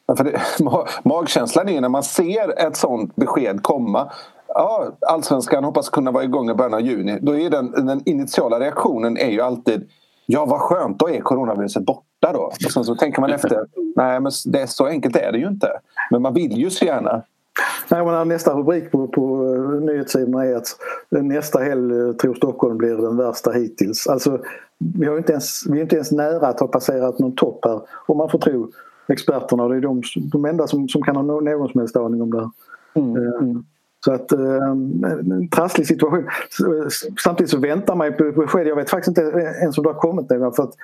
Ja, 0.07 0.17
för 0.17 0.25
det, 0.25 0.41
magkänslan 1.05 1.69
är 1.69 1.81
när 1.81 1.89
man 1.89 2.03
ser 2.03 2.67
ett 2.67 2.77
sånt 2.77 3.17
besked 3.17 3.63
komma 3.63 4.13
ja, 4.49 4.93
allsvenskan 5.01 5.65
hoppas 5.65 5.89
kunna 5.89 6.11
vara 6.11 6.25
igång 6.25 6.51
i 6.51 6.55
början 6.55 6.75
av 6.75 6.81
juni. 6.81 7.19
Då 7.23 7.37
är 7.37 7.51
den, 7.51 7.87
den 7.87 8.03
initiala 8.05 8.61
reaktionen 8.61 9.17
är 9.17 9.31
ju 9.31 9.41
alltid 9.41 9.89
Ja, 10.29 10.45
vad 10.47 10.61
skönt, 10.61 10.99
då 10.99 11.11
är 11.11 11.21
coronaviruset 11.21 11.87
borta 11.87 12.06
då. 12.21 12.41
Och 12.41 12.73
sen 12.73 12.85
så 12.85 12.95
tänker 12.95 13.21
man 13.21 13.31
efter, 13.31 13.67
nej 13.97 14.21
men 14.21 14.33
det, 14.47 14.67
så 14.67 14.87
enkelt 14.87 15.17
är 15.17 15.33
det 15.33 15.39
ju 15.39 15.49
inte. 15.49 15.69
Men 16.11 16.23
man 16.23 16.35
vill 16.35 16.53
ju 16.53 16.71
så 16.71 16.85
gärna. 16.85 17.23
Nej, 17.89 18.05
men 18.05 18.29
nästa 18.29 18.55
rubrik 18.55 18.91
på, 18.91 19.09
på 19.09 19.37
nyhetssidorna 19.81 20.45
är 20.45 20.55
att 20.55 20.77
nästa 21.09 21.59
helg 21.59 21.99
eh, 21.99 22.13
tror 22.13 22.35
Stockholm 22.35 22.79
blir 22.79 22.97
den 22.97 23.17
värsta 23.17 23.51
hittills. 23.53 24.07
Alltså, 24.07 24.39
vi, 24.79 25.07
har 25.07 25.19
inte 25.19 25.33
ens, 25.33 25.67
vi 25.67 25.79
är 25.79 25.83
inte 25.83 25.97
ens 25.97 26.13
nära 26.13 26.47
att 26.47 26.61
ha 26.61 26.67
passerat 26.67 27.19
någon 27.19 27.37
topp 27.37 27.65
här 27.65 27.81
om 28.07 28.17
man 28.17 28.31
får 28.31 28.39
tro 28.39 28.71
experterna. 29.09 29.69
Det 29.69 29.77
är 29.77 29.81
de, 29.81 30.03
de 30.33 30.45
enda 30.45 30.67
som, 30.67 30.89
som 30.89 31.03
kan 31.03 31.17
ha 31.17 31.23
någon 31.23 31.69
som 31.69 31.81
helst 31.81 31.97
aning 31.97 32.23
om 32.23 32.31
det 32.31 32.41
här. 32.41 32.51
Mm. 32.95 33.17
Mm. 33.17 33.65
Så 34.07 34.13
att, 34.13 34.33
eh, 34.33 34.39
en 34.41 35.49
trasslig 35.49 35.87
situation. 35.87 36.25
Samtidigt 37.25 37.51
så 37.51 37.59
väntar 37.59 37.95
man 37.95 38.13
på 38.13 38.33
besked. 38.33 38.67
Jag 38.67 38.77
vet 38.77 38.91
faktiskt 38.91 39.19
inte 39.19 39.23
ens 39.63 39.79
om 39.79 39.85
det 39.85 39.91
har 39.91 40.01
kommit 40.01 40.31
nu. 40.31 40.51
För 40.57 40.63
att 40.63 40.75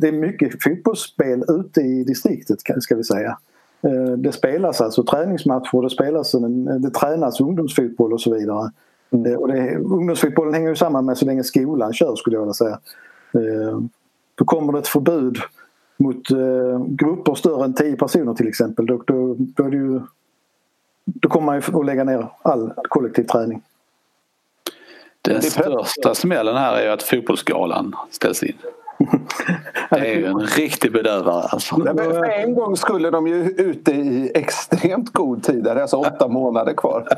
det 0.00 0.08
är 0.08 0.12
mycket 0.12 0.62
fotbollsspel 0.62 1.44
ute 1.48 1.80
i 1.80 2.04
distriktet 2.04 2.58
ska 2.78 2.96
vi 2.96 3.04
säga. 3.04 3.38
Eh, 3.82 4.12
det 4.12 4.32
spelas 4.32 4.80
alltså 4.80 5.04
träningsmatcher, 5.04 5.82
det, 5.82 5.90
spelas, 5.90 6.32
det 6.80 6.90
tränas 6.90 7.40
ungdomsfotboll 7.40 8.12
och 8.12 8.20
så 8.20 8.34
vidare. 8.34 8.70
Mm. 9.10 9.36
Och 9.38 9.48
det, 9.48 9.76
ungdomsfotbollen 9.76 10.54
hänger 10.54 10.68
ju 10.68 10.76
samman 10.76 11.04
med 11.04 11.18
så 11.18 11.26
länge 11.26 11.44
skolan 11.44 11.92
kör 11.92 12.16
skulle 12.16 12.36
jag 12.36 12.40
vilja 12.40 12.54
säga. 12.54 12.78
Eh, 13.32 13.80
då 14.34 14.44
kommer 14.44 14.72
det 14.72 14.78
ett 14.78 14.88
förbud 14.88 15.36
mot 15.96 16.28
grupper 16.86 17.34
större 17.34 17.64
än 17.64 17.74
10 17.74 17.96
personer 17.96 18.34
till 18.34 18.48
exempel. 18.48 18.86
Då, 18.86 19.02
då, 19.06 19.36
då 19.38 19.64
är 19.64 19.70
det 19.70 19.76
ju 19.76 20.00
då 21.14 21.28
kommer 21.28 21.46
man 21.46 21.54
ju 21.60 21.78
att 21.78 21.86
lägga 21.86 22.04
ner 22.04 22.28
all 22.42 22.72
kollektiv 22.88 23.24
träning. 23.24 23.62
Den 25.22 25.42
största 25.42 26.14
smällen 26.14 26.56
här 26.56 26.76
är 26.76 26.84
ju 26.84 26.88
att 26.90 27.02
fotbollsgalan 27.02 27.94
ställs 28.10 28.42
in. 28.42 28.56
Det 29.90 29.96
är 29.96 30.14
ju 30.18 30.26
en 30.26 30.40
riktig 30.40 30.92
bedövare 30.92 31.42
alltså. 31.42 31.76
För 31.76 32.24
en 32.24 32.54
gång 32.54 32.76
skulle 32.76 33.10
de 33.10 33.26
ju 33.26 33.44
ute 33.44 33.92
i 33.92 34.30
extremt 34.34 35.12
god 35.12 35.42
tid. 35.42 35.64
Det 35.64 35.70
är 35.70 35.76
alltså 35.76 35.96
åtta 35.96 36.28
månader 36.38 36.72
kvar. 36.72 37.08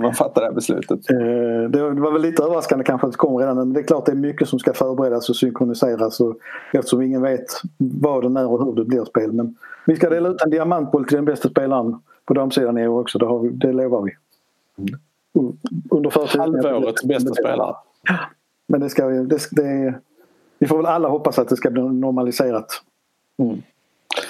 Man 0.00 0.14
fattar 0.14 0.40
det 0.40 0.46
här 0.46 0.54
beslutet. 0.54 1.10
Eh, 1.10 1.70
Det 1.70 2.00
var 2.00 2.12
väl 2.12 2.22
lite 2.22 2.42
överraskande 2.42 2.84
kanske 2.84 3.06
att 3.06 3.12
det 3.12 3.18
kom 3.18 3.36
redan 3.38 3.56
men 3.56 3.72
det 3.72 3.80
är 3.80 3.84
klart 3.84 4.06
det 4.06 4.12
är 4.12 4.16
mycket 4.16 4.48
som 4.48 4.58
ska 4.58 4.72
förberedas 4.72 5.28
och 5.28 5.36
synkroniseras 5.36 6.20
och 6.20 6.36
eftersom 6.72 7.02
ingen 7.02 7.22
vet 7.22 7.44
vad 7.78 8.34
det 8.34 8.40
är 8.40 8.46
och 8.46 8.64
hur 8.64 8.74
det 8.74 8.84
blir 8.84 9.04
spel. 9.04 9.32
Men 9.32 9.54
vi 9.86 9.96
ska 9.96 10.10
dela 10.10 10.28
ut 10.28 10.42
en 10.42 10.50
diamantboll 10.50 11.04
till 11.04 11.16
den 11.16 11.24
bästa 11.24 11.48
spelaren 11.48 11.98
på 12.26 12.34
damsidan 12.34 12.78
i 12.78 12.88
år 12.88 13.00
också, 13.00 13.18
det, 13.18 13.26
har 13.26 13.38
vi, 13.38 13.48
det 13.48 13.72
lovar 13.72 14.02
vi. 14.02 14.10
Under 15.90 16.10
förutsättning 16.10 16.58
att- 16.58 16.64
Halvårets 16.64 17.04
bästa 17.04 17.34
spelare. 17.34 17.74
Men 18.68 18.80
det 18.80 18.88
ska, 18.90 19.06
det, 19.06 19.38
det, 19.50 19.94
vi 20.58 20.66
får 20.66 20.76
väl 20.76 20.86
alla 20.86 21.08
hoppas 21.08 21.38
att 21.38 21.48
det 21.48 21.56
ska 21.56 21.70
bli 21.70 21.82
normaliserat. 21.82 22.82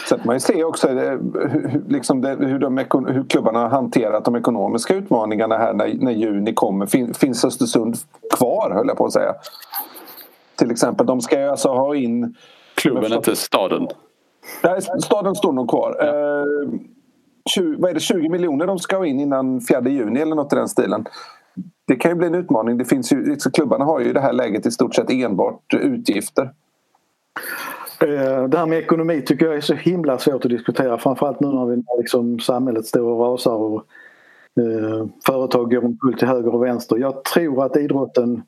Sen 0.08 0.18
får 0.18 0.26
man 0.26 0.36
ju 0.36 0.40
se 0.40 0.64
också 0.64 0.88
eh, 0.88 1.10
hur, 1.34 1.82
liksom 1.88 2.20
det, 2.20 2.36
hur, 2.36 2.58
de, 2.58 2.78
hur 3.08 3.24
klubbarna 3.28 3.58
har 3.58 3.68
hanterat 3.68 4.24
de 4.24 4.36
ekonomiska 4.36 4.94
utmaningarna 4.94 5.58
här 5.58 5.72
när, 5.72 5.94
när 5.94 6.12
juni 6.12 6.54
kommer. 6.54 6.86
Fin, 6.86 7.14
finns 7.14 7.44
Östersund 7.44 7.96
kvar 8.36 8.70
höll 8.74 8.88
jag 8.88 8.96
på 8.96 9.06
att 9.06 9.12
säga. 9.12 9.34
Till 10.56 10.70
exempel, 10.70 11.06
de 11.06 11.20
ska 11.20 11.40
ju 11.40 11.48
alltså 11.48 11.68
ha 11.68 11.94
in... 11.94 12.34
Klubben, 12.74 13.12
inte 13.12 13.36
staden. 13.36 13.88
Nej, 14.62 14.82
staden 14.82 15.34
står 15.34 15.52
nog 15.52 15.70
kvar. 15.70 15.96
Eh, 16.00 16.68
20, 17.54 17.76
vad 17.78 17.90
är 17.90 17.94
det, 17.94 18.00
20 18.00 18.28
miljoner 18.28 18.66
de 18.66 18.78
ska 18.78 18.96
ha 18.96 19.06
in 19.06 19.20
innan 19.20 19.60
4 19.60 19.88
juni 19.88 20.20
eller 20.20 20.34
något 20.34 20.52
i 20.52 20.56
den 20.56 20.68
stilen. 20.68 21.04
Det 21.86 21.96
kan 21.96 22.10
ju 22.10 22.14
bli 22.14 22.26
en 22.26 22.34
utmaning. 22.34 22.78
Det 22.78 22.84
finns 22.84 23.12
ju, 23.12 23.24
liksom, 23.24 23.52
klubbarna 23.52 23.84
har 23.84 24.00
ju 24.00 24.06
i 24.06 24.12
det 24.12 24.20
här 24.20 24.32
läget 24.32 24.66
i 24.66 24.70
stort 24.70 24.94
sett 24.94 25.10
enbart 25.10 25.74
utgifter. 25.74 26.50
Eh, 28.00 28.44
det 28.48 28.58
här 28.58 28.66
med 28.66 28.78
ekonomi 28.78 29.22
tycker 29.22 29.46
jag 29.46 29.56
är 29.56 29.60
så 29.60 29.74
himla 29.74 30.18
svårt 30.18 30.44
att 30.44 30.50
diskutera 30.50 30.98
framförallt 30.98 31.40
nu 31.40 31.46
när 31.48 31.66
vi 31.66 31.82
liksom 31.98 32.38
samhället 32.38 32.86
står 32.86 33.02
och 33.02 33.20
rasar 33.20 33.54
och 33.54 33.84
eh, 34.60 35.06
företag 35.26 35.70
går 35.70 35.84
omkull 35.84 36.18
till 36.18 36.28
höger 36.28 36.54
och 36.54 36.64
vänster. 36.64 36.96
Jag 36.96 37.24
tror 37.24 37.64
att 37.64 37.76
idrotten 37.76 38.42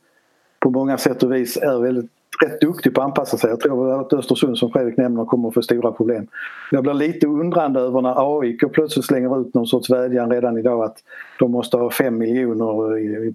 på 0.61 0.70
många 0.70 0.98
sätt 0.98 1.22
och 1.22 1.32
vis 1.32 1.56
är 1.56 1.80
väldigt 1.80 2.11
rätt 2.44 2.61
duktig 2.61 2.94
på 2.94 3.01
att 3.01 3.05
anpassa 3.07 3.37
sig. 3.38 3.51
Jag 3.51 3.61
tror 3.61 4.01
att 4.01 4.12
Östersund 4.12 4.59
som 4.59 4.70
Fredrik 4.70 4.96
nämner 4.96 5.24
kommer 5.24 5.48
att 5.48 5.55
få 5.55 5.62
stora 5.62 5.92
problem. 5.92 6.27
Jag 6.70 6.83
blir 6.83 6.94
lite 6.94 7.27
undrande 7.27 7.81
över 7.81 8.03
när 8.03 8.40
AIK 8.40 8.72
plötsligt 8.72 9.05
slänger 9.07 9.40
ut 9.40 9.55
någon 9.55 9.66
sorts 9.66 9.90
vädjan 9.90 10.31
redan 10.31 10.59
idag 10.59 10.85
att 10.85 10.96
de 11.38 11.51
måste 11.51 11.77
ha 11.77 11.90
fem 11.90 12.18
miljoner 12.18 12.98
i- 12.98 13.35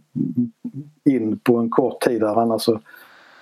in 1.06 1.40
på 1.40 1.58
en 1.58 1.70
kort 1.70 2.02
tid 2.02 2.22
där 2.22 2.42
annars 2.42 2.62
så 2.62 2.80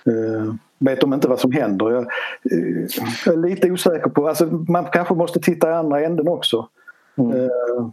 Eh, 0.06 0.54
vet 0.78 1.00
de 1.00 1.14
inte 1.14 1.28
vad 1.28 1.40
som 1.40 1.52
händer. 1.52 1.90
Jag, 1.90 2.02
eh, 2.02 2.86
jag 3.26 3.34
är 3.34 3.38
lite 3.38 3.70
osäker 3.70 4.10
på... 4.10 4.28
Alltså, 4.28 4.46
man 4.46 4.84
kanske 4.84 5.14
måste 5.14 5.40
titta 5.40 5.70
i 5.70 5.72
andra 5.74 6.00
änden 6.00 6.28
också. 6.28 6.68
Eh, 7.16 7.86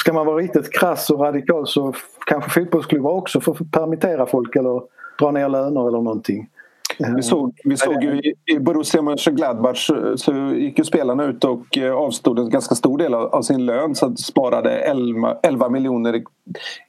ska 0.00 0.12
man 0.12 0.26
vara 0.26 0.36
riktigt 0.36 0.72
krass 0.80 1.10
och 1.10 1.20
radikal 1.20 1.66
så 1.66 1.92
kanske 2.26 2.50
fotbollsklubbar 2.50 3.10
också 3.10 3.40
får 3.40 3.54
permittera 3.72 4.26
folk 4.26 4.56
eller 4.56 4.82
dra 5.18 5.30
ner 5.30 5.48
löner 5.48 5.88
eller 5.88 6.02
någonting. 6.02 6.48
Eh, 7.00 7.14
Vi 7.14 7.22
såg, 7.22 7.60
vi 7.64 7.76
såg 7.76 8.02
ju 8.04 8.34
i, 8.46 8.58
Borussia 8.58 9.02
Mönchengladbach 9.02 9.86
så, 9.86 10.16
så 10.18 10.32
gick 10.32 10.78
ju 10.78 10.84
spelarna 10.84 11.24
ut 11.24 11.44
och 11.44 11.78
eh, 11.78 11.94
avstod 11.94 12.38
en 12.38 12.50
ganska 12.50 12.74
stor 12.74 12.98
del 12.98 13.14
av, 13.14 13.34
av 13.34 13.42
sin 13.42 13.66
lön 13.66 13.94
så 13.94 14.16
sparade 14.16 14.70
11, 14.70 15.36
11 15.42 15.68
miljoner 15.68 16.16
i, 16.16 16.24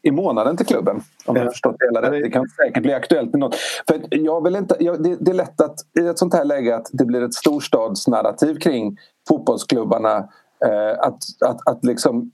i 0.01 0.11
månaden 0.11 0.57
till 0.57 0.65
klubben. 0.65 1.01
Om 1.25 1.35
jag 1.35 1.51
förstått 1.51 1.75
det 1.79 1.85
hela 1.85 2.11
rätt. 2.11 2.23
Det 2.23 2.29
kan 2.29 2.47
säkert 2.49 2.83
bli 2.83 2.93
aktuellt 2.93 3.31
med 3.31 3.39
något. 3.39 3.55
För 3.87 3.99
jag 4.09 4.43
vill 4.43 4.55
inte, 4.55 4.75
jag, 4.79 5.03
det, 5.03 5.17
det 5.19 5.31
är 5.31 5.35
lätt 5.35 5.61
att 5.61 5.75
i 5.99 6.07
ett 6.07 6.19
sånt 6.19 6.33
här 6.33 6.45
läge 6.45 6.75
att 6.75 6.87
det 6.91 7.05
blir 7.05 7.23
ett 7.23 7.33
storstadsnarrativ 7.33 8.55
kring 8.55 8.97
fotbollsklubbarna. 9.27 10.17
Eh, 10.65 10.99
att, 10.99 11.19
att, 11.45 11.67
att 11.67 11.85
liksom 11.85 12.31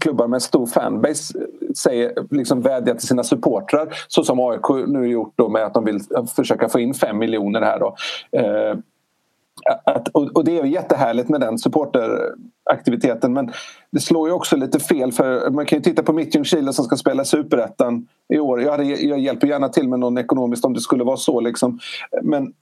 klubbar 0.00 0.28
med 0.28 0.42
stor 0.42 0.66
fanbase 0.66 1.38
eh, 1.38 1.72
säger, 1.76 2.12
liksom 2.30 2.60
vädjar 2.60 2.94
till 2.94 3.08
sina 3.08 3.24
supportrar 3.24 3.94
så 4.08 4.24
som 4.24 4.40
AIK 4.40 4.88
nu 4.88 5.08
gjort 5.08 5.32
då 5.36 5.48
med 5.48 5.64
att 5.64 5.74
de 5.74 5.84
vill 5.84 6.00
eh, 6.16 6.24
försöka 6.24 6.68
få 6.68 6.80
in 6.80 6.94
fem 6.94 7.18
miljoner 7.18 7.60
här. 7.60 7.78
Då. 7.78 7.96
Eh, 8.32 8.78
att, 9.84 10.08
och, 10.08 10.36
och 10.36 10.44
det 10.44 10.58
är 10.58 10.64
jättehärligt 10.64 11.28
med 11.28 11.40
den 11.40 11.58
supporteraktiviteten 11.58 13.32
men 13.32 13.52
det 13.90 14.00
slår 14.00 14.28
ju 14.28 14.34
också 14.34 14.56
lite 14.56 14.80
fel 14.80 15.12
för 15.12 15.50
man 15.50 15.66
kan 15.66 15.78
ju 15.78 15.82
titta 15.82 16.02
på 16.02 16.12
Midtjylland 16.12 16.74
som 16.74 16.84
ska 16.84 16.96
spela 16.96 17.24
Superettan 17.24 18.06
i 18.28 18.38
år. 18.38 18.62
Jag, 18.62 18.70
hade, 18.70 18.84
jag 18.84 19.18
hjälper 19.18 19.46
gärna 19.46 19.68
till 19.68 19.88
med 19.88 19.98
någon 19.98 20.18
ekonomiskt 20.18 20.64
om 20.64 20.74
det 20.74 20.80
skulle 20.80 21.04
vara 21.04 21.16
så 21.16 21.40
liksom. 21.40 21.78
Men 22.22 22.52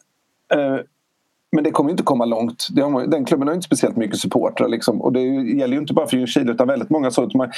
eh, 0.54 0.76
men 1.52 1.64
det 1.64 1.70
kommer 1.70 1.90
inte 1.90 2.02
komma 2.02 2.24
långt. 2.24 2.68
Den 3.06 3.24
klubben 3.24 3.48
har 3.48 3.54
inte 3.54 3.66
speciellt 3.66 3.96
mycket 3.96 4.18
supportrar. 4.18 4.68
Liksom. 4.68 5.02
Och 5.02 5.12
det 5.12 5.20
gäller 5.20 5.74
ju 5.74 5.80
inte 5.80 5.94
bara 5.94 6.06
för 6.06 6.16
Ljungskile 6.16 6.52
utan 6.52 6.68
väldigt 6.68 6.90
många. 6.90 7.10
Så 7.10 7.22
att 7.22 7.34
man, 7.34 7.50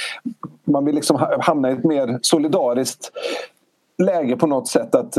man 0.63 0.85
vill 0.85 0.95
liksom 0.95 1.27
hamna 1.39 1.69
i 1.69 1.73
ett 1.73 1.83
mer 1.83 2.19
solidariskt 2.21 3.11
läge 3.97 4.35
på 4.35 4.47
något 4.47 4.67
sätt. 4.67 4.95
Att, 4.95 5.17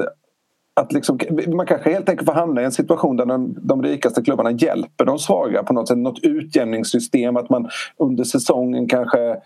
att 0.74 0.92
liksom, 0.92 1.18
man 1.46 1.66
kanske 1.66 1.90
helt 1.90 2.08
enkelt 2.08 2.26
får 2.26 2.34
hamna 2.34 2.62
i 2.62 2.64
en 2.64 2.72
situation 2.72 3.16
där 3.16 3.26
de, 3.26 3.56
de 3.62 3.82
rikaste 3.82 4.22
klubbarna 4.22 4.50
hjälper 4.50 5.04
de 5.04 5.18
svaga 5.18 5.62
på 5.62 5.72
något 5.72 5.88
sätt. 5.88 5.98
Något 5.98 6.20
utjämningssystem. 6.22 7.36
Att 7.36 7.50
man 7.50 7.68
under 7.96 8.24
säsongen 8.24 8.88
kanske 8.88 9.36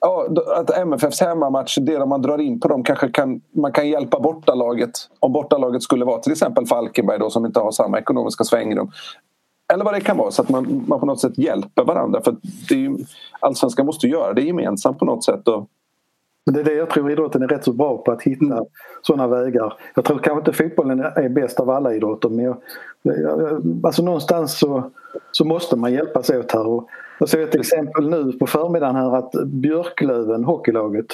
Ja, 0.00 0.26
att 0.56 0.70
MFFs 0.70 1.20
hemmamatch, 1.20 1.78
det 1.80 2.06
man 2.06 2.22
drar 2.22 2.38
in 2.38 2.60
på 2.60 2.68
dem 2.68 2.84
kanske 2.84 3.08
kan, 3.08 3.40
man 3.54 3.72
kan 3.72 3.88
hjälpa 3.88 4.20
bortalaget. 4.20 4.90
Om 5.20 5.32
bortalaget 5.32 5.82
skulle 5.82 6.04
vara 6.04 6.18
till 6.18 6.32
exempel 6.32 6.66
Falkenberg 6.66 7.18
då, 7.18 7.30
som 7.30 7.46
inte 7.46 7.60
har 7.60 7.70
samma 7.70 7.98
ekonomiska 7.98 8.44
svängrum. 8.44 8.90
Eller 9.72 9.84
vad 9.84 9.94
det 9.94 10.00
kan 10.00 10.16
vara 10.16 10.30
så 10.30 10.42
att 10.42 10.48
man, 10.48 10.84
man 10.86 11.00
på 11.00 11.06
något 11.06 11.20
sätt 11.20 11.38
hjälper 11.38 11.84
varandra. 11.84 12.20
För 12.20 12.36
det 12.68 12.74
är 12.74 12.78
ju, 12.78 12.96
Allsvenskan 13.40 13.86
måste 13.86 14.06
göra 14.06 14.32
det 14.32 14.42
gemensamt 14.42 14.98
på 14.98 15.04
något 15.04 15.24
sätt. 15.24 15.48
Och, 15.48 15.68
men 16.48 16.54
det 16.54 16.60
är 16.60 16.64
det 16.64 16.74
jag 16.74 16.90
tror 16.90 17.10
idrotten 17.10 17.42
är 17.42 17.48
rätt 17.48 17.64
så 17.64 17.72
bra 17.72 17.98
på 17.98 18.12
att 18.12 18.22
hitta 18.22 18.44
Mm. 18.44 18.64
sådana 19.02 19.26
vägar. 19.28 19.74
Jag 19.94 20.04
tror 20.04 20.18
kanske 20.18 20.38
inte 20.38 20.52
fotbollen 20.52 21.00
är 21.00 21.28
bäst 21.28 21.60
av 21.60 21.70
alla 21.70 21.94
idrotter 21.94 22.28
men 22.28 22.44
jag, 22.44 22.56
jag, 23.02 23.62
alltså 23.82 24.02
någonstans 24.02 24.58
så, 24.58 24.90
så 25.32 25.44
måste 25.44 25.76
man 25.76 25.92
hjälpas 25.92 26.30
åt 26.30 26.52
här. 26.52 26.66
Och 26.66 26.88
jag 27.18 27.28
såg 27.28 27.40
ett 27.40 27.54
exempel 27.54 28.10
nu 28.10 28.32
på 28.32 28.46
förmiddagen 28.46 28.96
här 28.96 29.16
att 29.16 29.32
Björklöven, 29.46 30.44
hockeylaget, 30.44 31.06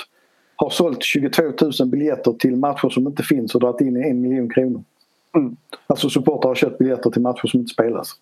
har 0.57 0.70
sålt 0.70 1.03
22 1.03 1.42
000 1.81 1.88
biljetter 1.88 2.33
till 2.33 2.57
matcher 2.57 2.88
som 2.88 3.07
inte 3.07 3.23
finns 3.23 3.55
och 3.55 3.61
dragit 3.61 3.81
in 3.81 3.97
en 3.97 4.20
miljon 4.20 4.51
kronor. 4.51 4.83
Mm. 5.37 5.57
Alltså 5.87 6.09
supportrar 6.09 6.49
har 6.51 6.55
köpt 6.55 6.79
biljetter 6.79 7.11
till 7.11 7.23
matcher 7.23 7.47
som 7.47 7.61
inte 7.61 7.73
spelas. 7.73 8.12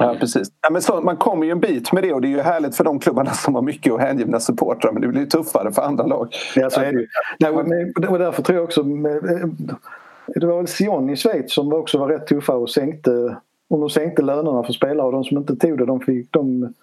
Ja, 0.00 0.16
precis. 0.20 0.48
Ja, 0.62 0.70
men 0.70 0.82
så, 0.82 1.00
man 1.00 1.16
kommer 1.16 1.44
ju 1.46 1.50
en 1.52 1.60
bit 1.60 1.92
med 1.92 2.02
det 2.02 2.12
och 2.12 2.20
det 2.20 2.28
är 2.28 2.30
ju 2.30 2.40
härligt 2.40 2.76
för 2.76 2.84
de 2.84 2.98
klubbarna 2.98 3.30
som 3.30 3.54
har 3.54 3.62
mycket 3.62 3.92
och 3.92 4.00
hängivna 4.00 4.40
supportrar 4.40 4.92
men 4.92 5.02
det 5.02 5.08
blir 5.08 5.26
tuffare 5.26 5.72
för 5.72 5.82
andra 5.82 6.06
lag. 6.06 6.28
Ja, 6.56 6.70
så 6.70 6.80
är 6.80 6.92
det 6.92 7.00
ju. 7.00 7.06
Nej, 7.38 7.92
och 8.08 8.18
därför 8.18 8.42
tror 8.42 8.56
jag 8.56 8.64
också... 8.64 8.82
med- 8.84 9.50
Det 10.26 10.46
var 10.46 10.56
väl 10.56 10.66
Sion 10.66 11.10
i 11.10 11.16
Schweiz 11.16 11.52
som 11.54 11.72
också 11.72 11.98
var 11.98 12.08
rätt 12.08 12.26
tuffa 12.26 12.52
och 12.54 12.70
sänkte, 12.70 13.36
och 13.68 13.80
de 13.80 13.90
sänkte 13.90 14.22
lönerna 14.22 14.62
för 14.62 14.72
spelare 14.72 15.06
och 15.06 15.12
de 15.12 15.24
som 15.24 15.36
inte 15.38 15.56
tog 15.56 15.78
det 15.78 15.86
de 15.86 16.00
fick, 16.00 16.32
de 16.32 16.74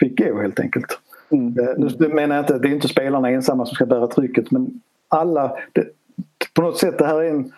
fick 0.00 0.18
gå 0.18 0.40
helt 0.40 0.60
enkelt. 0.60 0.98
Mm. 1.30 1.58
Eh, 1.58 1.74
Nu 1.98 2.08
menar 2.08 2.36
jag 2.36 2.42
inte, 2.42 2.58
det 2.58 2.68
är 2.68 2.72
inte 2.72 2.88
spelarna 2.88 3.30
ensamma 3.30 3.66
som 3.66 3.74
ska 3.74 3.86
bära 3.86 4.06
trycket 4.06 4.50
men 4.50 4.80
alla... 5.08 5.56
Det, 5.72 5.84
på 6.54 6.62
något 6.62 6.78
sätt 6.78 6.98
det 6.98 7.06
här 7.06 7.22
är 7.22 7.30
en, 7.30 7.52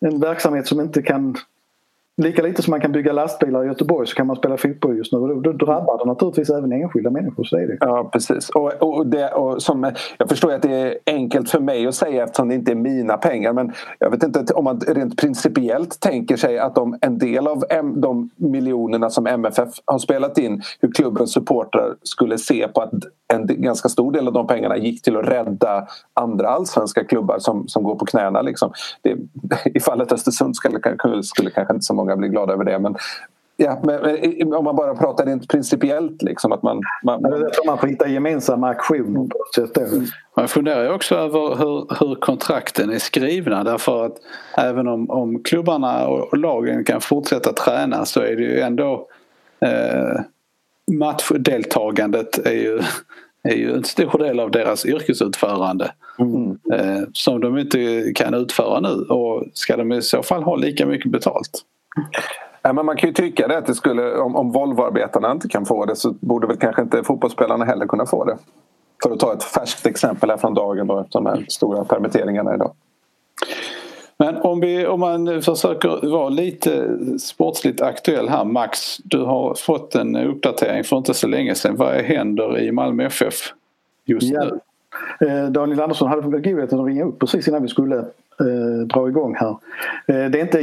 en 0.00 0.20
verksamhet 0.20 0.66
som 0.66 0.80
inte 0.80 1.02
kan... 1.02 1.36
Lika 2.16 2.42
lite 2.42 2.62
som 2.62 2.70
man 2.70 2.80
kan 2.80 2.92
bygga 2.92 3.12
lastbilar 3.12 3.64
i 3.64 3.66
Göteborg 3.66 4.06
så 4.06 4.14
kan 4.14 4.26
man 4.26 4.36
spela 4.36 4.56
fotboll 4.56 4.96
just 4.96 5.12
nu 5.12 5.18
och 5.18 5.42
då, 5.42 5.52
drabbar 5.52 5.98
det 5.98 6.04
naturligtvis 6.04 6.50
även 6.50 6.72
enskilda 6.72 7.10
människor. 7.10 7.44
Så 7.44 7.56
är 7.56 7.66
det. 7.66 7.76
Ja, 7.80 8.10
precis. 8.12 8.50
Och, 8.50 8.72
och 8.82 9.06
det, 9.06 9.28
och 9.28 9.62
som, 9.62 9.92
jag 10.18 10.28
förstår 10.28 10.52
att 10.52 10.62
det 10.62 10.74
är 10.74 10.98
enkelt 11.06 11.50
för 11.50 11.60
mig 11.60 11.86
att 11.86 11.94
säga 11.94 12.24
eftersom 12.24 12.48
det 12.48 12.54
inte 12.54 12.70
är 12.70 12.76
mina 12.76 13.16
pengar 13.16 13.52
men 13.52 13.72
jag 13.98 14.10
vet 14.10 14.22
inte 14.22 14.54
om 14.54 14.64
man 14.64 14.80
rent 14.80 15.20
principiellt 15.20 16.00
tänker 16.00 16.36
sig 16.36 16.58
att 16.58 16.74
de, 16.74 16.98
en 17.00 17.18
del 17.18 17.46
av 17.46 17.64
M, 17.70 18.00
de 18.00 18.30
miljonerna 18.36 19.10
som 19.10 19.26
MFF 19.26 19.68
har 19.84 19.98
spelat 19.98 20.38
in 20.38 20.62
hur 20.80 20.92
klubbens 20.92 21.32
supportrar 21.32 21.94
skulle 22.02 22.38
se 22.38 22.68
på 22.68 22.80
att 22.80 22.92
en 23.32 23.46
ganska 23.46 23.88
stor 23.88 24.12
del 24.12 24.26
av 24.26 24.32
de 24.32 24.46
pengarna 24.46 24.76
gick 24.76 25.02
till 25.02 25.16
att 25.16 25.28
rädda 25.28 25.86
andra 26.14 26.48
allsvenska 26.48 27.04
klubbar 27.04 27.38
som, 27.38 27.68
som 27.68 27.82
går 27.82 27.94
på 27.94 28.06
knäna. 28.06 28.42
Liksom. 28.42 28.72
Det, 29.02 29.16
I 29.74 29.80
fallet 29.80 30.12
Östersund 30.12 30.56
skulle, 30.56 30.80
skulle 31.22 31.50
kanske 31.50 31.74
inte 31.74 31.84
så 31.84 31.94
många 31.94 32.16
bli 32.16 32.28
glada 32.28 32.52
över 32.52 32.64
det 32.64 32.78
men 32.78 32.96
Ja, 33.62 33.80
men, 33.82 34.54
om 34.54 34.64
man 34.64 34.76
bara 34.76 34.94
pratar 34.94 35.26
rent 35.26 35.48
principiellt 35.48 36.22
liksom 36.22 36.52
att 36.52 36.62
man, 36.62 36.80
man, 37.04 37.20
Jag 37.22 37.52
tror 37.52 37.66
man 37.66 37.78
får 37.78 37.86
hitta 37.86 38.08
gemensamma 38.08 38.68
aktioner. 38.68 39.28
Man 40.36 40.48
funderar 40.48 40.82
ju 40.82 40.90
också 40.90 41.14
över 41.14 41.56
hur, 41.56 41.98
hur 42.00 42.14
kontrakten 42.14 42.90
är 42.90 42.98
skrivna 42.98 43.64
därför 43.64 44.06
att 44.06 44.16
även 44.56 44.88
om, 44.88 45.10
om 45.10 45.42
klubbarna 45.42 46.08
och, 46.08 46.20
och 46.20 46.38
lagen 46.38 46.84
kan 46.84 47.00
fortsätta 47.00 47.52
träna 47.52 48.04
så 48.04 48.20
är 48.20 48.36
det 48.36 48.42
ju 48.42 48.60
ändå 48.60 49.06
eh, 49.60 50.20
matchdeltagandet 50.98 52.46
är 52.46 52.52
ju 52.52 52.80
är 53.42 53.54
ju 53.54 53.74
en 53.74 53.84
stor 53.84 54.18
del 54.18 54.40
av 54.40 54.50
deras 54.50 54.86
yrkesutförande. 54.86 55.92
Mm. 56.18 56.58
Eh, 56.72 57.02
som 57.12 57.40
de 57.40 57.58
inte 57.58 58.12
kan 58.14 58.34
utföra 58.34 58.80
nu 58.80 58.88
och 58.88 59.44
ska 59.54 59.76
de 59.76 59.92
i 59.92 60.02
så 60.02 60.22
fall 60.22 60.42
ha 60.42 60.56
lika 60.56 60.86
mycket 60.86 61.12
betalt? 61.12 61.50
Ja, 62.62 62.72
men 62.72 62.86
man 62.86 62.96
kan 62.96 63.08
ju 63.08 63.12
tycka 63.12 63.48
det 63.48 63.58
att 63.58 63.66
det 63.66 63.74
skulle, 63.74 64.16
om, 64.16 64.36
om 64.36 64.52
Volvoarbetarna 64.52 65.32
inte 65.32 65.48
kan 65.48 65.66
få 65.66 65.84
det 65.84 65.96
så 65.96 66.14
borde 66.20 66.46
väl 66.46 66.56
kanske 66.56 66.82
inte 66.82 67.04
fotbollsspelarna 67.04 67.64
heller 67.64 67.86
kunna 67.86 68.06
få 68.06 68.24
det. 68.24 68.36
För 69.02 69.10
att 69.10 69.20
ta 69.20 69.32
ett 69.32 69.42
färskt 69.42 69.86
exempel 69.86 70.30
här 70.30 70.36
från 70.36 70.54
dagen 70.54 70.86
då, 70.86 71.00
efter 71.00 71.18
de 71.18 71.26
här 71.26 71.44
stora 71.48 71.84
permitteringarna 71.84 72.54
idag. 72.54 72.72
Men 74.20 74.36
om, 74.36 74.60
vi, 74.60 74.86
om 74.86 75.00
man 75.00 75.42
försöker 75.42 76.10
vara 76.10 76.28
lite 76.28 76.98
sportsligt 77.18 77.80
aktuell 77.80 78.28
här 78.28 78.44
Max. 78.44 78.96
Du 79.04 79.18
har 79.18 79.54
fått 79.54 79.94
en 79.94 80.16
uppdatering 80.16 80.84
för 80.84 80.96
inte 80.96 81.14
så 81.14 81.26
länge 81.26 81.54
sedan. 81.54 81.76
Vad 81.76 81.94
händer 81.94 82.58
i 82.58 82.72
Malmö 82.72 83.04
FF 83.04 83.34
just 84.04 84.32
ja. 84.32 84.44
nu? 84.44 84.60
Eh, 85.26 85.50
Daniel 85.50 85.80
Andersson 85.80 86.08
hade 86.08 86.22
godheten 86.22 86.80
att 86.80 86.86
ringa 86.86 87.04
upp 87.04 87.18
precis 87.18 87.48
innan 87.48 87.62
vi 87.62 87.68
skulle 87.68 87.96
eh, 87.98 88.86
dra 88.86 89.08
igång 89.08 89.34
här. 89.34 89.56
Eh, 90.06 90.30
det 90.30 90.40
är 90.40 90.42
inte 90.42 90.60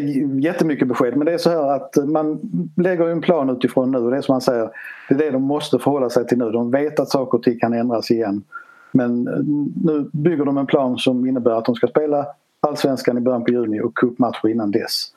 jättemycket 0.47 0.87
besked 0.87 1.17
men 1.17 1.25
det 1.25 1.33
är 1.33 1.37
så 1.37 1.49
här 1.49 1.75
att 1.75 1.95
man 1.95 2.39
lägger 2.75 3.09
en 3.09 3.21
plan 3.21 3.49
utifrån 3.49 3.91
nu 3.91 3.97
och 3.97 4.11
det 4.11 4.17
är 4.17 4.21
som 4.21 4.33
man 4.33 4.41
säger 4.41 4.69
det 5.09 5.15
är 5.15 5.17
det 5.17 5.31
de 5.31 5.43
måste 5.43 5.79
förhålla 5.79 6.09
sig 6.09 6.27
till 6.27 6.37
nu. 6.37 6.51
De 6.51 6.71
vet 6.71 6.99
att 6.99 7.09
saker 7.09 7.37
och 7.37 7.43
ting 7.43 7.59
kan 7.59 7.73
ändras 7.73 8.11
igen. 8.11 8.43
Men 8.91 9.27
eh, 9.27 9.39
nu 9.83 10.09
bygger 10.13 10.45
de 10.45 10.57
en 10.57 10.67
plan 10.67 10.97
som 10.97 11.25
innebär 11.25 11.51
att 11.51 11.65
de 11.65 11.75
ska 11.75 11.87
spela 11.87 12.25
allsvenskan 12.67 13.17
i 13.17 13.21
början 13.21 13.43
på 13.43 13.51
juni 13.51 13.81
och 13.81 13.95
cupmatcher 13.95 14.47
innan 14.47 14.71
dess. 14.71 15.11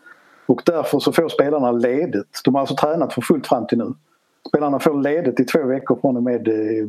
Och 0.47 0.63
därför 0.67 0.99
så 0.99 1.13
får 1.13 1.29
spelarna 1.29 1.73
ledigt. 1.73 2.41
De 2.45 2.55
har 2.55 2.61
alltså 2.61 2.77
tränat 2.77 3.13
för 3.13 3.21
fullt 3.21 3.47
fram 3.47 3.67
till 3.67 3.79
nu. 3.79 3.95
Spelarna 4.49 4.79
får 4.79 5.03
ledigt 5.03 5.41
i 5.41 5.45
två 5.45 5.63
veckor 5.63 5.99
från 6.01 6.17
och 6.17 6.23
med 6.23 6.49
eh, 6.49 6.85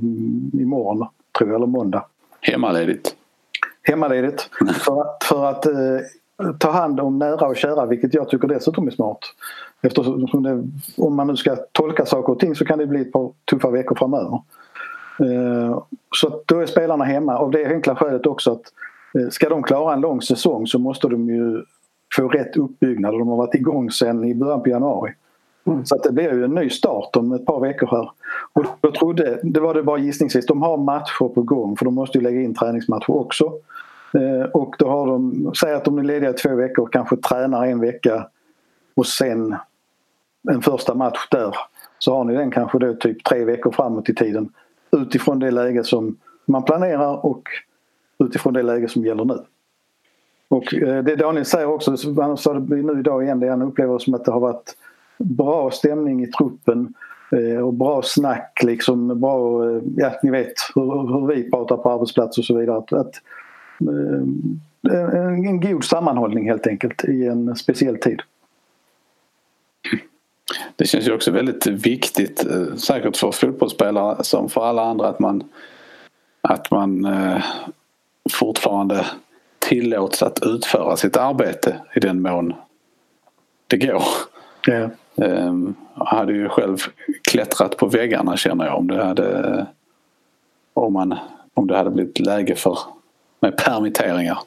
imorgon, 0.62 1.08
tror 1.38 1.50
jag, 1.50 1.56
eller 1.56 1.67
måndag. 1.67 2.06
Hemmaledigt? 2.41 3.15
Hemmaledigt. 3.84 4.50
För 4.86 5.02
att, 5.02 5.24
för 5.24 5.45
att 5.45 5.65
eh, 5.65 5.74
ta 6.60 6.71
hand 6.71 7.00
om 7.00 7.19
nära 7.19 7.47
och 7.47 7.58
kära, 7.58 7.86
vilket 7.86 8.13
jag 8.13 8.30
tycker 8.30 8.47
dessutom 8.47 8.88
är 8.88 8.91
smart. 8.91 9.19
Eftersom 9.82 10.43
det, 10.43 10.63
om 11.04 11.15
man 11.15 11.28
nu 11.28 11.36
ska 11.36 11.56
tolka 11.71 12.06
saker 12.06 12.34
och 12.34 12.39
ting 12.39 12.56
så 12.56 12.65
kan 12.65 12.80
det 12.80 12.88
bli 12.88 13.02
ett 13.02 13.12
par 13.12 13.32
tuffa 13.50 13.69
veckor 13.69 13.95
framöver. 13.95 14.41
Eh, 15.19 15.84
så 16.15 16.41
då 16.45 16.60
är 16.60 16.65
spelarna 16.65 17.04
hemma 17.04 17.38
av 17.38 17.52
det 17.52 17.65
enkla 17.65 17.95
skälet 17.95 18.26
också 18.26 18.52
att 18.52 18.63
ska 19.30 19.50
de 19.50 19.63
klara 19.63 19.93
en 19.93 20.02
lång 20.02 20.21
säsong 20.21 20.67
så 20.67 20.80
måste 20.80 21.08
de 21.08 21.30
ju 21.30 21.63
få 22.15 22.28
rätt 22.28 22.58
uppbyggnad 22.58 23.13
och 23.13 23.19
de 23.19 23.28
har 23.28 23.38
varit 23.38 23.56
igång 23.56 23.91
sedan 23.91 24.24
i 24.24 24.36
början 24.36 24.63
på 24.63 24.69
januari. 24.69 25.13
Mm. 25.67 25.86
Så 25.86 25.95
att 25.95 26.04
det 26.04 26.12
blir 26.12 26.34
ju 26.34 26.43
en 26.43 26.56
ny 26.56 26.69
start 26.69 27.15
om 27.15 27.32
ett 27.32 27.45
par 27.45 27.60
veckor 27.60 27.88
här. 27.91 28.12
Och 28.54 28.65
jag 28.82 28.93
trodde, 28.93 29.39
det 29.43 29.60
var 29.60 29.74
det 29.74 29.84
bara 29.84 29.97
gissningsvis, 29.97 30.45
de 30.45 30.62
har 30.62 30.78
matcher 30.78 31.34
på 31.34 31.41
gång 31.41 31.78
för 31.78 31.86
de 31.86 31.93
måste 31.93 32.17
ju 32.17 32.24
lägga 32.24 32.41
in 32.41 32.56
träningsmatcher 32.56 33.12
också. 33.12 33.45
Eh, 34.13 34.50
och 34.54 34.76
då 34.80 34.89
har 34.89 35.08
de, 35.08 35.52
säg 35.60 35.74
att 35.74 35.86
de 35.86 35.97
är 35.97 36.04
lediga 36.04 36.30
i 36.30 36.34
två 36.34 36.56
veckor, 36.56 36.89
kanske 36.91 37.17
tränar 37.17 37.65
en 37.65 37.80
vecka 37.80 38.28
och 38.95 39.08
sen 39.08 39.56
en 40.52 40.62
första 40.62 40.95
match 40.95 41.28
där. 41.32 41.56
Så 42.00 42.15
har 42.15 42.24
ni 42.24 42.34
den 42.34 42.52
kanske 42.52 42.80
då 42.80 42.93
typ 42.93 43.24
tre 43.24 43.45
veckor 43.45 43.71
framåt 43.71 44.10
i 44.10 44.15
tiden 44.15 44.50
utifrån 44.91 45.39
det 45.39 45.52
läge 45.52 45.84
som 45.84 46.17
man 46.45 46.63
planerar 46.63 47.26
och 47.26 47.43
utifrån 48.21 48.53
det 48.53 48.63
läge 48.63 48.89
som 48.89 49.05
gäller 49.05 49.25
nu. 49.25 49.38
Och 50.51 50.73
eh, 50.73 51.03
det 51.03 51.15
Daniel 51.15 51.45
säger 51.45 51.67
också, 51.67 51.95
han 52.21 52.38
sa 52.38 52.53
det 52.53 52.75
nu 52.75 52.99
idag 52.99 53.23
igen, 53.23 53.39
det 53.39 53.49
han 53.49 53.62
upplever 53.62 53.99
som 53.99 54.13
att 54.13 54.25
det 54.25 54.31
har 54.31 54.39
varit 54.39 54.75
bra 55.17 55.71
stämning 55.71 56.23
i 56.23 56.27
truppen 56.27 56.93
eh, 57.31 57.62
och 57.62 57.73
bra 57.73 58.01
snack 58.01 58.60
liksom, 58.63 59.19
bra, 59.19 59.69
eh, 59.69 59.81
ja 59.97 60.12
ni 60.23 60.31
vet 60.31 60.53
hur, 60.75 61.19
hur 61.19 61.27
vi 61.27 61.51
pratar 61.51 61.77
på 61.77 61.91
arbetsplats 61.91 62.38
och 62.38 62.45
så 62.45 62.57
vidare. 62.57 62.77
Att, 62.77 62.93
att 62.93 63.15
en, 64.91 65.45
en 65.45 65.62
god 65.62 65.84
sammanhållning 65.84 66.49
helt 66.49 66.67
enkelt 66.67 67.03
i 67.03 67.27
en 67.27 67.55
speciell 67.55 67.97
tid. 67.97 68.21
Det 70.75 70.86
känns 70.86 71.07
ju 71.07 71.13
också 71.13 71.31
väldigt 71.31 71.67
viktigt, 71.67 72.45
säkert 72.77 73.17
för 73.17 73.31
fotbollsspelare 73.31 74.23
som 74.23 74.49
för 74.49 74.65
alla 74.65 74.84
andra, 74.84 75.07
att 75.07 75.19
man, 75.19 75.43
att 76.41 76.71
man 76.71 77.07
fortfarande 78.31 79.05
tillåts 79.60 80.23
att 80.23 80.39
utföra 80.45 80.97
sitt 80.97 81.17
arbete 81.17 81.75
i 81.95 81.99
den 81.99 82.21
mån 82.21 82.53
det 83.67 83.77
går. 83.77 84.03
Um, 85.15 85.75
jag 85.95 86.05
hade 86.05 86.34
ju 86.34 86.49
själv 86.49 86.77
klättrat 87.31 87.77
på 87.77 87.88
väggarna 87.88 88.38
känner 88.38 88.65
jag 88.65 88.77
om 88.77 88.88
det 88.88 89.03
hade 89.03 89.67
om, 90.73 90.93
man, 90.93 91.15
om 91.53 91.67
det 91.67 91.77
hade 91.77 91.89
blivit 91.89 92.19
läge 92.19 92.55
för 92.55 92.77
med 93.41 93.57
permitteringar. 93.57 94.38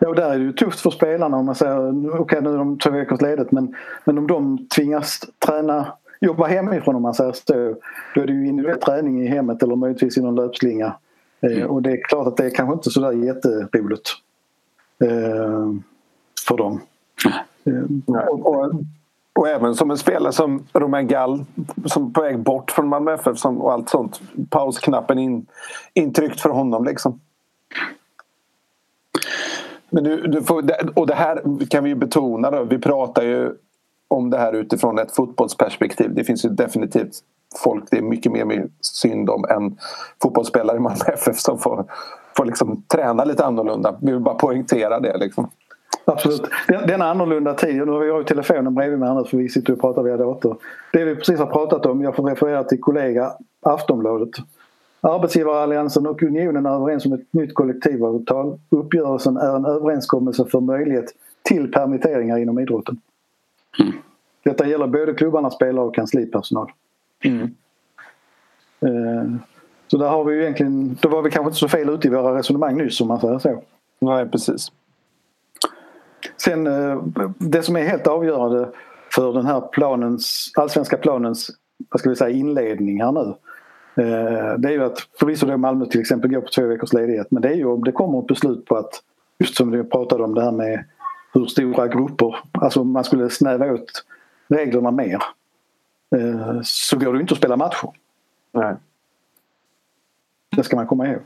Ja, 0.00 0.08
och 0.08 0.14
där 0.14 0.30
är 0.30 0.38
det 0.38 0.44
ju 0.44 0.52
tufft 0.52 0.80
för 0.80 0.90
spelarna 0.90 1.36
om 1.36 1.46
man 1.46 1.54
säger 1.54 2.08
okej 2.08 2.20
okay, 2.20 2.40
nu 2.40 2.52
är 2.52 2.58
de 2.58 2.78
två 2.78 2.90
veckors 2.90 3.20
ledigt 3.20 3.52
men, 3.52 3.76
men 4.04 4.18
om 4.18 4.26
de 4.26 4.68
tvingas 4.68 5.20
träna 5.46 5.92
jobba 6.20 6.46
hemifrån 6.46 6.96
om 6.96 7.02
man 7.02 7.14
säger 7.14 7.32
så 7.32 7.52
då 8.14 8.20
är 8.20 8.26
det 8.26 8.32
ju 8.32 8.46
individuell 8.46 8.80
träning 8.80 9.22
i 9.22 9.26
hemmet 9.26 9.62
eller 9.62 9.76
möjligtvis 9.76 10.18
i 10.18 10.22
någon 10.22 10.34
löpslinga 10.34 10.94
mm. 11.52 11.70
Och 11.70 11.82
det 11.82 11.90
är 11.90 12.02
klart 12.02 12.26
att 12.26 12.36
det 12.36 12.46
är 12.46 12.50
kanske 12.50 12.74
inte 12.74 12.90
sådär 12.90 13.12
jätteroligt 13.12 14.10
eh, 15.04 15.72
för 16.48 16.56
dem. 16.56 16.80
Mm. 17.64 18.02
Och, 18.06 18.46
och, 18.46 18.72
och, 19.32 19.48
även 19.48 19.74
som 19.74 19.90
en 19.90 19.98
spelare 19.98 20.32
som 20.32 20.66
Romain 20.72 21.06
Gall 21.06 21.44
som 21.84 22.12
på 22.12 22.22
väg 22.22 22.38
bort 22.38 22.70
från 22.70 22.88
Malmö 22.88 23.14
FF 23.14 23.38
som, 23.38 23.62
och 23.62 23.72
allt 23.72 23.88
sånt. 23.88 24.20
Pausknappen 24.50 25.18
in, 25.18 25.46
intryckt 25.94 26.40
för 26.40 26.50
honom 26.50 26.84
liksom. 26.84 27.20
Men 29.90 30.04
du, 30.04 30.26
du 30.26 30.42
får, 30.42 30.64
och 30.98 31.06
det 31.06 31.14
här 31.14 31.66
kan 31.66 31.84
vi 31.84 31.90
ju 31.90 31.96
betona 31.96 32.50
då. 32.50 32.64
Vi 32.64 32.78
pratar 32.78 33.22
ju 33.22 33.52
om 34.08 34.30
det 34.30 34.38
här 34.38 34.52
utifrån 34.52 34.98
ett 34.98 35.14
fotbollsperspektiv. 35.14 36.14
Det 36.14 36.24
finns 36.24 36.44
ju 36.44 36.48
definitivt 36.48 37.22
folk 37.58 37.84
det 37.90 37.98
är 37.98 38.02
mycket 38.02 38.32
mer 38.32 38.68
synd 38.80 39.30
om 39.30 39.44
än 39.44 39.76
fotbollsspelare 40.22 40.76
i 40.76 40.80
Malmö 40.80 41.04
FF 41.14 41.38
som 41.38 41.58
får, 41.58 41.84
får 42.36 42.44
liksom 42.44 42.82
träna 42.82 43.24
lite 43.24 43.44
annorlunda. 43.44 43.96
Vi 44.02 44.12
vill 44.12 44.20
bara 44.20 44.34
poängtera 44.34 45.00
det. 45.00 45.16
Liksom. 45.16 45.50
Absolut. 46.04 46.42
Denna 46.68 47.10
annorlunda 47.10 47.54
tid, 47.54 47.76
nu 47.76 47.92
har 47.92 48.00
vi 48.00 48.06
ju 48.06 48.24
telefonen 48.24 48.74
bredvid 48.74 48.98
mig 48.98 49.14
nu 49.14 49.24
för 49.24 49.36
vi 49.36 49.48
sitter 49.48 49.72
och 49.72 49.80
pratar 49.80 50.02
via 50.02 50.16
dator. 50.16 50.56
Det 50.92 51.04
vi 51.04 51.16
precis 51.16 51.38
har 51.38 51.46
pratat 51.46 51.86
om, 51.86 52.02
jag 52.02 52.16
får 52.16 52.22
referera 52.22 52.64
till 52.64 52.80
kollega 52.80 53.32
Aftonbladet. 53.62 54.30
Arbetsgivaralliansen 55.00 56.06
och 56.06 56.22
Unionen 56.22 56.66
är 56.66 56.70
överens 56.70 57.06
om 57.06 57.12
ett 57.12 57.32
nytt 57.32 57.54
kollektivavtal. 57.54 58.58
Uppgörelsen 58.70 59.36
är 59.36 59.56
en 59.56 59.64
överenskommelse 59.64 60.44
för 60.44 60.60
möjlighet 60.60 61.04
till 61.42 61.72
permitteringar 61.72 62.38
inom 62.38 62.58
idrotten. 62.58 63.00
Mm. 63.80 63.92
Detta 64.44 64.66
gäller 64.66 64.86
både 64.86 65.14
klubbarna, 65.14 65.50
spelare 65.50 65.84
och 65.84 65.94
kanslipersonal. 65.94 66.70
Mm. 67.24 67.54
Eh, 68.80 69.40
så 69.86 69.96
där 69.96 70.08
har 70.08 70.24
vi 70.24 70.34
ju 70.34 70.42
egentligen, 70.42 70.98
då 71.00 71.08
var 71.08 71.22
vi 71.22 71.30
kanske 71.30 71.48
inte 71.48 71.58
så 71.58 71.68
fel 71.68 71.88
ute 71.88 72.08
i 72.08 72.10
våra 72.10 72.38
resonemang 72.38 72.76
nyss 72.76 73.00
om 73.00 73.08
man 73.08 73.20
säger 73.20 73.38
så. 73.38 73.62
Nej 73.98 74.28
precis. 74.28 74.72
Sen 76.36 76.66
eh, 76.66 77.02
det 77.38 77.62
som 77.62 77.76
är 77.76 77.82
helt 77.82 78.06
avgörande 78.06 78.68
för 79.14 79.32
den 79.32 79.46
här 79.46 79.60
planens, 79.60 80.52
allsvenska 80.54 80.96
planens 80.96 81.50
vad 81.90 82.00
ska 82.00 82.10
vi 82.10 82.16
säga, 82.16 82.36
inledning 82.36 83.02
här 83.02 83.12
nu. 83.12 83.34
Eh, 84.02 84.58
det 84.58 84.68
är 84.68 84.72
ju 84.72 84.84
att 84.84 84.98
förvisso 85.18 85.46
då 85.46 85.56
Malmö 85.56 85.86
till 85.86 86.00
exempel 86.00 86.30
går 86.30 86.40
på 86.40 86.48
två 86.48 86.66
veckors 86.66 86.92
ledighet 86.92 87.30
men 87.30 87.42
det 87.42 87.48
är 87.48 87.54
ju 87.54 87.64
om 87.64 87.84
det 87.84 87.92
kommer 87.92 88.18
ett 88.18 88.26
beslut 88.26 88.64
på 88.64 88.76
att 88.76 89.02
just 89.38 89.56
som 89.56 89.70
vi 89.70 89.84
pratade 89.84 90.24
om 90.24 90.34
det 90.34 90.42
här 90.42 90.52
med 90.52 90.84
hur 91.32 91.46
stora 91.46 91.88
grupper, 91.88 92.36
alltså 92.52 92.84
man 92.84 93.04
skulle 93.04 93.30
snäva 93.30 93.72
åt 93.72 94.04
reglerna 94.48 94.90
mer. 94.90 95.22
Eh, 96.16 96.60
så 96.62 96.98
går 96.98 97.12
det 97.12 97.20
inte 97.20 97.32
att 97.34 97.38
spela 97.38 97.56
matcher. 97.56 97.88
Nej. 98.52 98.74
Det 100.56 100.62
ska 100.62 100.76
man 100.76 100.86
komma 100.86 101.06
ihåg. 101.08 101.20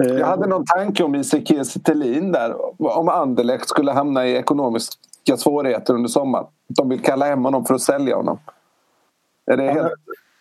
Eh, 0.00 0.06
Jag 0.06 0.26
hade 0.26 0.46
någon 0.46 0.64
tanke 0.64 1.04
om 1.04 1.14
Isak 1.14 1.46
Kiese 1.48 1.80
där. 1.84 2.54
Om 2.98 3.08
Anderlecht 3.08 3.68
skulle 3.68 3.92
hamna 3.92 4.26
i 4.26 4.36
ekonomiska 4.36 5.36
svårigheter 5.36 5.94
under 5.94 6.08
sommaren. 6.08 6.46
De 6.68 6.88
vill 6.88 7.02
kalla 7.02 7.26
hem 7.26 7.44
honom 7.44 7.64
för 7.64 7.74
att 7.74 7.80
sälja 7.80 8.16
honom. 8.16 8.38
Är 9.46 9.56
det 9.56 9.70
helt... 9.72 9.92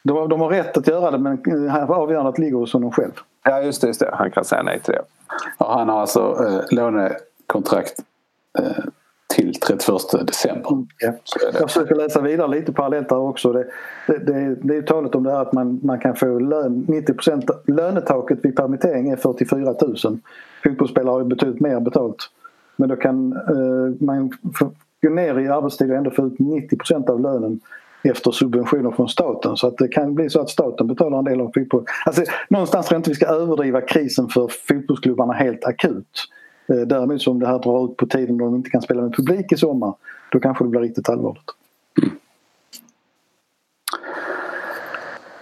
de, 0.04 0.30
de 0.30 0.42
har 0.42 0.50
rätt 0.50 0.78
att 0.78 0.88
göra 0.88 1.12
det 1.12 1.18
men 1.18 1.42
avgörandet 1.90 2.38
ligger 2.38 2.58
hos 2.58 2.74
honom 2.74 2.92
själv. 2.92 3.12
Ja 3.44 3.62
just 3.62 3.82
det, 3.82 3.88
just 3.88 4.00
det. 4.00 4.10
han 4.14 4.32
kan 4.32 4.46
säga 4.46 4.64
nej 4.64 4.80
till 4.80 4.94
det. 4.94 5.02
Ja, 5.58 5.78
han 5.78 5.90
har 5.90 6.02
alltså 6.02 6.46
eh, 6.46 6.62
lånekontrakt 6.72 7.94
eh, 8.60 8.84
till 9.34 9.60
31 9.60 10.28
december. 10.28 10.72
Mm, 10.72 10.88
ja. 11.00 11.14
Jag 11.54 11.72
försöker 11.72 11.96
läsa 11.96 12.22
vidare 12.22 12.48
lite 12.48 12.74
parallellt 12.74 13.10
där 13.10 13.18
också. 13.18 13.54
Det, 13.54 13.66
det, 14.08 14.18
det, 14.18 14.56
det 14.62 14.78
är 14.78 14.82
talet 14.82 15.16
om 15.16 15.24
det 15.24 15.32
här 15.32 15.42
att 15.42 15.54
man, 15.54 15.80
man 15.84 16.00
kan 16.00 16.16
få 16.16 16.40
lön, 16.40 16.86
90% 16.88 17.50
lönetaket 17.68 18.40
vid 18.44 18.56
permittering 18.56 19.10
är 19.10 19.16
44 19.16 19.76
000. 19.82 19.96
Fotbollsspelare 20.64 21.12
har 21.12 21.20
ju 21.20 21.26
betydligt 21.26 21.62
mer 21.62 21.80
betalt. 21.80 22.30
Men 22.76 22.90
då 22.90 22.96
kan 22.96 23.34
eh, 23.34 24.06
man 24.06 24.32
gå 25.02 25.10
ner 25.10 25.40
i 25.40 25.48
arbetstid 25.48 25.92
och 25.92 25.98
ändå 25.98 26.12
få 26.12 26.28
ut 26.28 26.38
90% 26.38 27.10
av 27.10 27.22
lönen 27.22 27.60
efter 28.04 28.32
subventioner 28.32 28.92
från 28.92 29.10
staten. 29.10 29.58
Så 29.58 29.68
att 29.68 29.78
det 29.78 29.88
kan 29.88 30.16
bli 30.16 30.30
så 30.30 30.42
att 30.42 30.50
staten 30.50 30.88
betalar 30.88 31.18
en 31.18 31.26
del 31.26 31.42
av 31.42 31.52
fotboll. 31.56 31.86
Alltså, 32.06 32.24
någonstans 32.50 32.88
tror 32.88 32.96
jag 32.96 33.00
inte 33.00 33.10
vi 33.10 33.16
ska 33.16 33.26
överdriva 33.26 33.82
krisen 33.82 34.28
för 34.28 34.48
fotbollsklubbarna 34.68 35.34
helt 35.34 35.66
akut. 35.66 36.28
Eh, 36.68 36.76
däremot 36.76 37.22
så 37.22 37.32
om 37.32 37.40
det 37.40 37.48
här 37.48 37.60
drar 37.60 37.86
ut 37.86 37.98
på 37.98 38.06
tiden 38.06 38.42
och 38.42 38.48
de 38.48 38.56
inte 38.56 38.70
kan 38.70 38.82
spela 38.82 39.02
med 39.02 39.16
publik 39.16 39.52
i 39.52 39.58
sommar 39.58 39.94
då 40.32 40.40
kanske 40.40 40.64
det 40.64 40.70
blir 40.70 40.82
riktigt 40.82 41.10
allvarligt. 41.10 41.52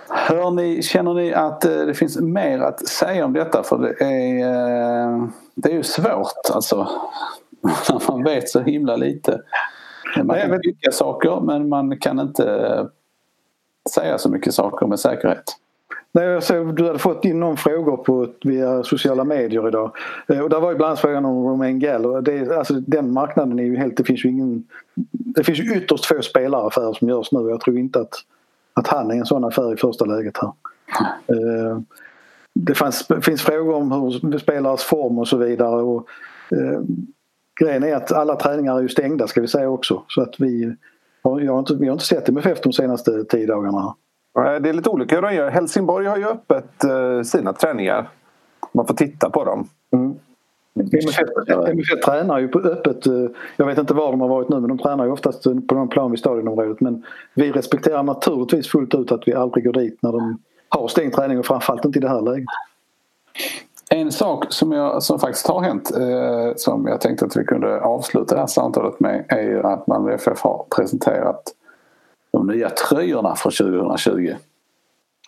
Hör 0.09 0.51
ni, 0.51 0.81
känner 0.81 1.13
ni 1.13 1.33
att 1.33 1.65
eh, 1.65 1.71
det 1.71 1.93
finns 1.93 2.21
mer 2.21 2.59
att 2.59 2.87
säga 2.87 3.25
om 3.25 3.33
detta? 3.33 3.63
För 3.63 3.77
det 3.77 4.03
är, 4.03 4.39
eh, 4.39 5.27
det 5.55 5.69
är 5.69 5.73
ju 5.73 5.83
svårt 5.83 6.49
alltså. 6.53 6.87
Man 8.07 8.23
vet 8.23 8.49
så 8.49 8.61
himla 8.61 8.95
lite. 8.95 9.41
Man 10.23 10.39
kan 10.39 10.61
tycka 10.61 10.91
saker 10.91 11.41
men 11.41 11.69
man 11.69 11.97
kan 11.97 12.19
inte 12.19 12.87
säga 13.93 14.17
så 14.17 14.29
mycket 14.29 14.53
saker 14.53 14.87
med 14.87 14.99
säkerhet. 14.99 15.43
Nej, 16.13 16.25
jag 16.25 16.43
såg, 16.43 16.75
du 16.75 16.87
hade 16.87 16.99
fått 16.99 17.25
in 17.25 17.39
någon 17.39 17.57
frågor 17.57 17.97
på, 17.97 18.27
via 18.43 18.83
sociala 18.83 19.23
medier 19.23 19.67
idag. 19.67 19.91
Eh, 20.27 20.39
och 20.39 20.49
där 20.49 20.59
var 20.59 20.71
ju 20.71 20.77
bland 20.77 20.87
annat 20.89 20.99
frågan 20.99 21.25
om 21.25 21.47
Romain 21.47 21.79
Gall. 21.79 22.23
det, 22.23 22.57
alltså, 22.57 22.73
den 22.73 23.13
marknaden 23.13 23.59
är 23.59 23.63
ju 23.63 23.77
helt... 23.77 23.97
Det 23.97 24.03
finns 24.03 24.25
ju 24.25 24.29
ingen... 24.29 24.63
Det 25.11 25.43
finns 25.43 25.59
ju 25.59 25.75
ytterst 25.75 26.05
få 26.05 26.21
spelaraffärer 26.21 26.93
som 26.93 27.09
görs 27.09 27.31
nu. 27.31 27.49
Jag 27.49 27.61
tror 27.61 27.77
inte 27.77 27.99
att, 27.99 28.13
att 28.73 28.87
han 28.87 29.11
är 29.11 29.15
en 29.15 29.25
sån 29.25 29.43
affär 29.43 29.73
i 29.73 29.77
första 29.77 30.05
läget 30.05 30.37
här. 30.37 30.51
Mm. 31.27 31.85
Det 32.53 32.75
fanns, 32.75 33.07
finns 33.21 33.41
frågor 33.41 33.75
om 33.75 33.91
hur 33.91 34.37
spelares 34.37 34.83
form 34.83 35.19
och 35.19 35.27
så 35.27 35.37
vidare. 35.37 35.81
Och, 35.81 36.07
eh, 36.51 36.81
grejen 37.59 37.83
är 37.83 37.95
att 37.95 38.11
alla 38.11 38.35
träningar 38.35 38.77
är 38.77 38.81
ju 38.81 38.89
stängda 38.89 39.27
ska 39.27 39.41
vi 39.41 39.47
säga 39.47 39.69
också. 39.69 40.03
Så 40.07 40.21
att 40.21 40.39
vi, 40.39 40.75
jag 41.23 41.53
har 41.53 41.59
inte, 41.59 41.75
vi 41.75 41.85
har 41.85 41.93
inte 41.93 42.05
sett 42.05 42.29
MFF 42.29 42.61
de 42.61 42.73
senaste 42.73 43.23
tio 43.23 43.47
dagarna. 43.47 43.95
Det 44.33 44.69
är 44.69 44.73
lite 44.73 44.89
olika 44.89 45.15
hur 45.15 45.21
de 45.21 45.33
gör. 45.35 45.49
Helsingborg 45.49 46.07
har 46.07 46.17
ju 46.17 46.25
öppet 46.25 46.83
eh, 46.83 47.21
sina 47.21 47.53
träningar. 47.53 48.09
Man 48.71 48.87
får 48.87 48.93
titta 48.93 49.29
på 49.29 49.45
dem. 49.45 49.67
Mm. 49.93 50.15
MFF, 50.75 51.27
MFF 51.49 52.01
tränar 52.05 52.39
ju 52.39 52.47
på 52.47 52.59
öppet. 52.59 53.07
Eh, 53.07 53.13
jag 53.55 53.65
vet 53.65 53.77
inte 53.77 53.93
var 53.93 54.11
de 54.11 54.21
har 54.21 54.27
varit 54.27 54.49
nu 54.49 54.59
men 54.59 54.69
de 54.69 54.77
tränar 54.77 55.05
ju 55.05 55.11
oftast 55.11 55.43
på 55.43 55.75
någon 55.75 55.87
plan 55.87 56.11
vid 56.11 56.19
stadionområdet. 56.19 56.81
Men 56.81 57.03
vi 57.33 57.51
respekterar 57.51 58.03
naturligtvis 58.03 58.67
fullt 58.67 58.95
ut 58.95 59.11
att 59.11 59.27
vi 59.27 59.33
aldrig 59.33 59.65
går 59.65 59.73
dit 59.73 59.97
när 60.01 60.11
de 60.11 60.39
har 60.69 60.87
stängt 60.87 61.13
träning 61.13 61.39
och 61.39 61.45
framförallt 61.45 61.85
inte 61.85 61.99
i 61.99 62.01
det 62.01 62.09
här 62.09 62.21
läget. 62.21 62.45
En 63.89 64.11
sak 64.11 64.45
som, 64.49 64.71
jag, 64.71 65.03
som 65.03 65.19
faktiskt 65.19 65.47
har 65.47 65.61
hänt 65.61 65.91
eh, 65.97 66.55
som 66.55 66.87
jag 66.87 67.01
tänkte 67.01 67.25
att 67.25 67.37
vi 67.37 67.43
kunde 67.43 67.81
avsluta 67.81 68.35
det 68.35 68.41
här 68.41 68.47
samtalet 68.47 68.99
med 68.99 69.25
är 69.27 69.41
ju 69.41 69.63
att 69.63 69.87
Malmö 69.87 70.13
FF 70.13 70.41
har 70.41 70.65
presenterat 70.75 71.43
de 72.47 72.53
nya 72.53 72.69
tröjorna 72.69 73.35
för 73.35 73.51
2020. 73.51 74.35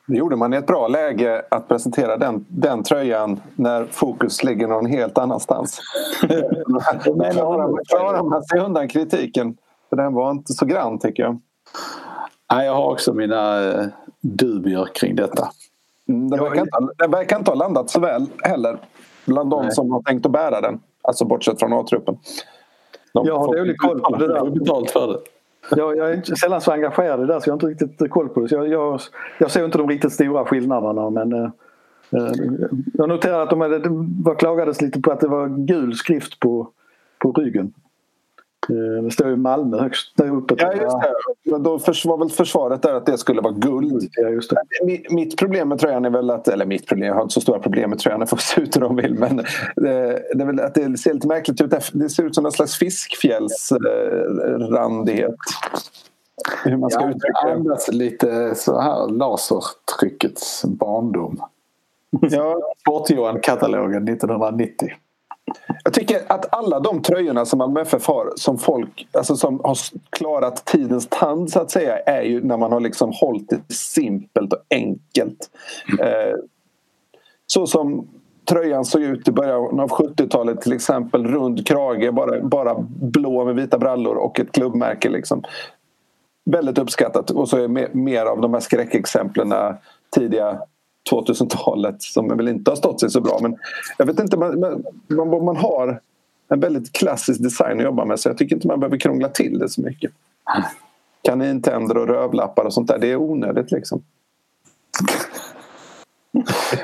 Det 0.07 0.17
gjorde 0.17 0.35
man 0.35 0.53
i 0.53 0.57
ett 0.57 0.67
bra 0.67 0.87
läge 0.87 1.45
att 1.51 1.67
presentera 1.67 2.17
den, 2.17 2.45
den 2.47 2.83
tröjan 2.83 3.41
när 3.55 3.85
fokus 3.85 4.43
ligger 4.43 4.67
någon 4.67 4.85
helt 4.85 5.17
annanstans. 5.17 5.79
Klarar 7.89 8.29
man 8.29 8.43
sig 8.43 8.59
undan 8.59 8.87
kritiken. 8.87 9.57
För 9.89 9.95
den 9.95 10.13
var 10.13 10.31
inte 10.31 10.53
så 10.53 10.65
grann 10.65 10.99
tycker 10.99 11.23
jag. 11.23 11.39
Nej, 12.53 12.65
jag 12.65 12.75
har 12.75 12.91
också 12.91 13.13
mina 13.13 13.63
eh, 13.63 13.85
dubier 14.21 14.87
kring 14.93 15.15
detta. 15.15 15.49
Mm, 16.09 16.29
den, 16.29 16.39
verkar 16.39 16.61
inte, 16.61 16.77
den 16.97 17.11
verkar 17.11 17.37
inte 17.37 17.51
ha 17.51 17.55
landat 17.55 17.89
så 17.89 17.99
väl 17.99 18.25
heller 18.43 18.77
bland 19.25 19.49
de 19.49 19.71
som 19.71 19.91
har 19.91 20.01
tänkt 20.01 20.25
att 20.25 20.31
bära 20.31 20.61
den. 20.61 20.79
Alltså 21.01 21.25
bortsett 21.25 21.59
från 21.59 21.73
A-truppen. 21.73 22.17
De 23.13 23.27
jag 23.27 23.39
har 23.39 23.57
dålig 23.57 23.77
koll 23.77 23.99
på 23.99 24.15
det 24.15 24.27
där. 24.27 24.49
betalt 24.49 24.91
för 24.91 25.07
det. 25.07 25.19
Jag, 25.69 25.97
jag 25.97 26.09
är 26.09 26.15
inte 26.15 26.35
sällan 26.35 26.61
så 26.61 26.71
engagerad 26.71 27.19
i 27.19 27.21
det 27.21 27.33
där 27.33 27.39
så 27.39 27.49
jag 27.49 27.53
har 27.53 27.69
inte 27.69 27.85
riktigt 27.85 28.09
koll 28.09 28.29
på 28.29 28.39
det. 28.39 28.47
Så 28.47 28.55
jag, 28.55 28.67
jag, 28.67 28.99
jag 29.37 29.51
ser 29.51 29.65
inte 29.65 29.77
de 29.77 29.89
riktigt 29.89 30.13
stora 30.13 30.45
skillnaderna 30.45 31.09
men 31.09 31.33
eh, 31.33 31.49
eh 32.11 32.31
jag 32.93 33.09
noterar 33.09 33.43
att 33.43 33.49
de 33.49 33.61
hade, 33.61 33.79
det 33.79 34.35
klagades 34.35 34.81
lite 34.81 35.01
på 35.01 35.11
att 35.11 35.19
det 35.19 35.27
var 35.27 35.47
gul 35.47 35.95
skrift 35.95 36.39
på, 36.39 36.69
på 37.19 37.31
ryggen. 37.31 37.73
Eh, 38.69 39.03
det 39.03 39.11
står 39.11 39.27
ju 39.27 39.35
Malmö 39.35 39.79
högst 39.79 40.19
uppe. 40.19 40.55
Ja, 40.57 40.73
just 40.73 40.97
det. 41.43 41.57
Då 41.57 41.77
var 42.05 42.17
väl 42.17 42.29
försvaret 42.29 42.81
där 42.81 42.93
att 42.93 43.05
det 43.05 43.17
skulle 43.17 43.41
vara 43.41 43.53
guld. 43.53 44.09
Ja, 44.11 44.29
just 44.29 44.49
det. 44.49 44.57
Mitt 45.09 45.37
problem 45.37 45.69
med 45.69 45.79
tröjan 45.79 46.05
är 46.05 46.09
väl 46.09 46.29
att, 46.29 46.47
eller 46.47 46.65
mitt 46.65 46.87
problem, 46.87 47.07
jag 47.07 47.15
har 47.15 47.21
inte 47.21 47.33
så 47.33 47.41
stora 47.41 47.59
problem 47.59 47.89
med 47.89 47.99
tröjan, 47.99 48.19
det 48.19 48.27
får 48.27 48.37
se 48.41 48.61
ut 48.61 48.75
hur 48.75 48.81
de 48.81 48.95
vill. 48.95 49.13
Men 49.13 49.37
det, 49.75 50.23
det 50.33 50.41
är 50.41 50.45
väl 50.45 50.59
att 50.59 50.75
det 50.75 50.97
ser 50.97 51.13
lite 51.13 51.27
märkligt 51.27 51.61
ut. 51.61 51.73
Det 51.93 52.09
ser 52.09 52.23
ut 52.23 52.35
som 52.35 52.45
en 52.45 52.51
slags 52.51 52.77
fiskfjällsrandighet. 52.77 55.35
Hur 56.63 56.77
man 56.77 56.89
ska 56.89 57.01
ja, 57.01 57.09
uttrycka 57.09 57.45
det. 57.45 57.53
andas 57.53 57.91
lite 57.91 58.55
så 58.55 58.79
här 58.79 59.09
lasertryckets 59.09 60.65
barndom. 60.65 61.41
Ja. 62.21 62.57
Sport-Johan-katalogen 62.81 64.07
1990. 64.07 64.89
Jag 65.83 65.93
tycker 65.93 66.21
att 66.27 66.53
alla 66.53 66.79
de 66.79 67.01
tröjorna 67.01 67.45
som 67.45 67.57
Malmö 67.57 67.81
FF 67.81 68.07
har 68.07 68.33
som 68.35 68.57
folk 68.57 69.07
alltså 69.11 69.35
som 69.35 69.61
har 69.63 69.77
klarat 70.09 70.65
tidens 70.65 71.07
tand 71.09 71.51
så 71.51 71.59
att 71.59 71.71
säga 71.71 71.97
är 71.97 72.21
ju 72.21 72.43
när 72.43 72.57
man 72.57 72.71
har 72.71 72.79
liksom 72.79 73.11
hållit 73.13 73.49
det 73.49 73.73
simpelt 73.73 74.53
och 74.53 74.63
enkelt. 74.69 75.49
Eh, 75.99 76.35
så 77.47 77.67
som 77.67 78.07
tröjan 78.49 78.85
såg 78.85 79.01
ut 79.01 79.27
i 79.27 79.31
början 79.31 79.79
av 79.79 79.89
70-talet 79.89 80.61
till 80.61 80.73
exempel. 80.73 81.27
Rund 81.27 81.67
krage, 81.67 82.13
bara, 82.13 82.41
bara 82.41 82.75
blå 82.89 83.45
med 83.45 83.55
vita 83.55 83.77
brallor 83.77 84.15
och 84.15 84.39
ett 84.39 84.51
klubbmärke. 84.51 85.09
Liksom. 85.09 85.43
Väldigt 86.45 86.77
uppskattat 86.77 87.31
och 87.31 87.49
så 87.49 87.57
är 87.57 87.95
mer 87.95 88.25
av 88.25 88.41
de 88.41 88.53
här 88.53 88.61
skräckexemplen 88.61 89.53
tidiga 90.15 90.59
2000-talet 91.11 92.01
som 92.01 92.37
väl 92.37 92.47
inte 92.47 92.71
har 92.71 92.75
stått 92.75 92.99
sig 92.99 93.09
så 93.09 93.21
bra. 93.21 93.39
Men 93.41 93.57
jag 93.97 94.05
vet 94.05 94.19
inte, 94.19 94.37
man, 94.37 94.59
man, 95.07 95.45
man 95.45 95.57
har 95.57 96.01
en 96.49 96.59
väldigt 96.59 96.93
klassisk 96.93 97.43
design 97.43 97.77
att 97.77 97.83
jobba 97.83 98.05
med 98.05 98.19
så 98.19 98.29
jag 98.29 98.37
tycker 98.37 98.55
inte 98.55 98.67
man 98.67 98.79
behöver 98.79 98.97
krångla 98.97 99.29
till 99.29 99.59
det 99.59 99.69
så 99.69 99.81
mycket. 99.81 100.11
Kanintänder 101.21 101.97
och 101.97 102.07
rövlappar 102.07 102.65
och 102.65 102.73
sånt 102.73 102.87
där, 102.87 102.97
det 102.97 103.11
är 103.11 103.15
onödigt 103.15 103.71
liksom. 103.71 104.03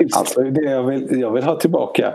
alltså 0.12 0.42
det 0.42 0.62
jag 0.62 0.82
vill, 0.82 1.20
jag 1.20 1.30
vill 1.30 1.44
ha 1.44 1.56
tillbaka. 1.56 2.14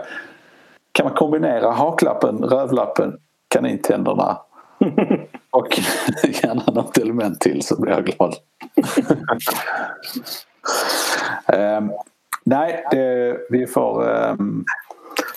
Kan 0.92 1.06
man 1.06 1.14
kombinera 1.14 1.70
haklappen, 1.70 2.38
rövlappen, 2.38 3.18
kanintänderna 3.48 4.38
och 5.50 5.78
gärna 6.42 6.62
något 6.66 6.98
element 6.98 7.40
till 7.40 7.62
så 7.62 7.80
blir 7.80 7.92
jag 7.92 8.04
glad. 8.04 8.34
um, 11.78 11.92
nej, 12.44 12.84
det, 12.90 13.36
vi 13.50 13.66
får... 13.66 14.08
Um... 14.30 14.64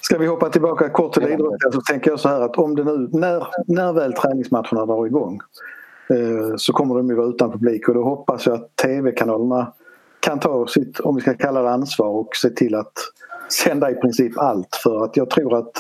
Ska 0.02 0.18
vi 0.18 0.28
hoppa 0.28 0.50
tillbaka 0.50 0.90
kort 0.90 1.14
till 1.14 1.24
idrotten? 1.24 1.72
Så 1.72 1.82
tänker 1.82 2.12
jag 2.12 2.20
så 2.20 2.30
här 2.30 2.42
att 2.42 2.58
om 2.58 2.76
det 2.76 2.84
nu, 2.84 3.10
när, 3.12 3.48
när 3.68 3.94
väl 3.94 4.14
träningsmatcherna 4.14 4.86
drar 4.86 5.06
igång 5.06 5.40
eh, 6.10 6.56
så 6.58 6.74
kommer 6.74 6.96
de 6.96 7.10
ju 7.10 7.16
vara 7.16 7.28
utan 7.28 7.52
publik. 7.52 7.90
Och 7.90 7.96
då 7.96 8.04
hoppas 8.04 8.46
jag 8.46 8.56
att 8.56 8.76
tv-kanalerna 8.76 9.74
kan 10.20 10.40
ta 10.40 10.68
sitt, 10.68 11.00
om 11.00 11.16
vi 11.16 11.22
ska 11.22 11.34
kalla 11.34 11.62
det 11.62 11.70
ansvar 11.70 12.08
och 12.08 12.36
se 12.36 12.50
till 12.50 12.76
att 12.76 12.94
sända 13.50 13.92
i 13.92 13.96
princip 13.96 14.38
allt. 14.38 14.76
För 14.84 15.04
att 15.04 15.18
jag 15.18 15.30
tror 15.30 15.58
att 15.58 15.74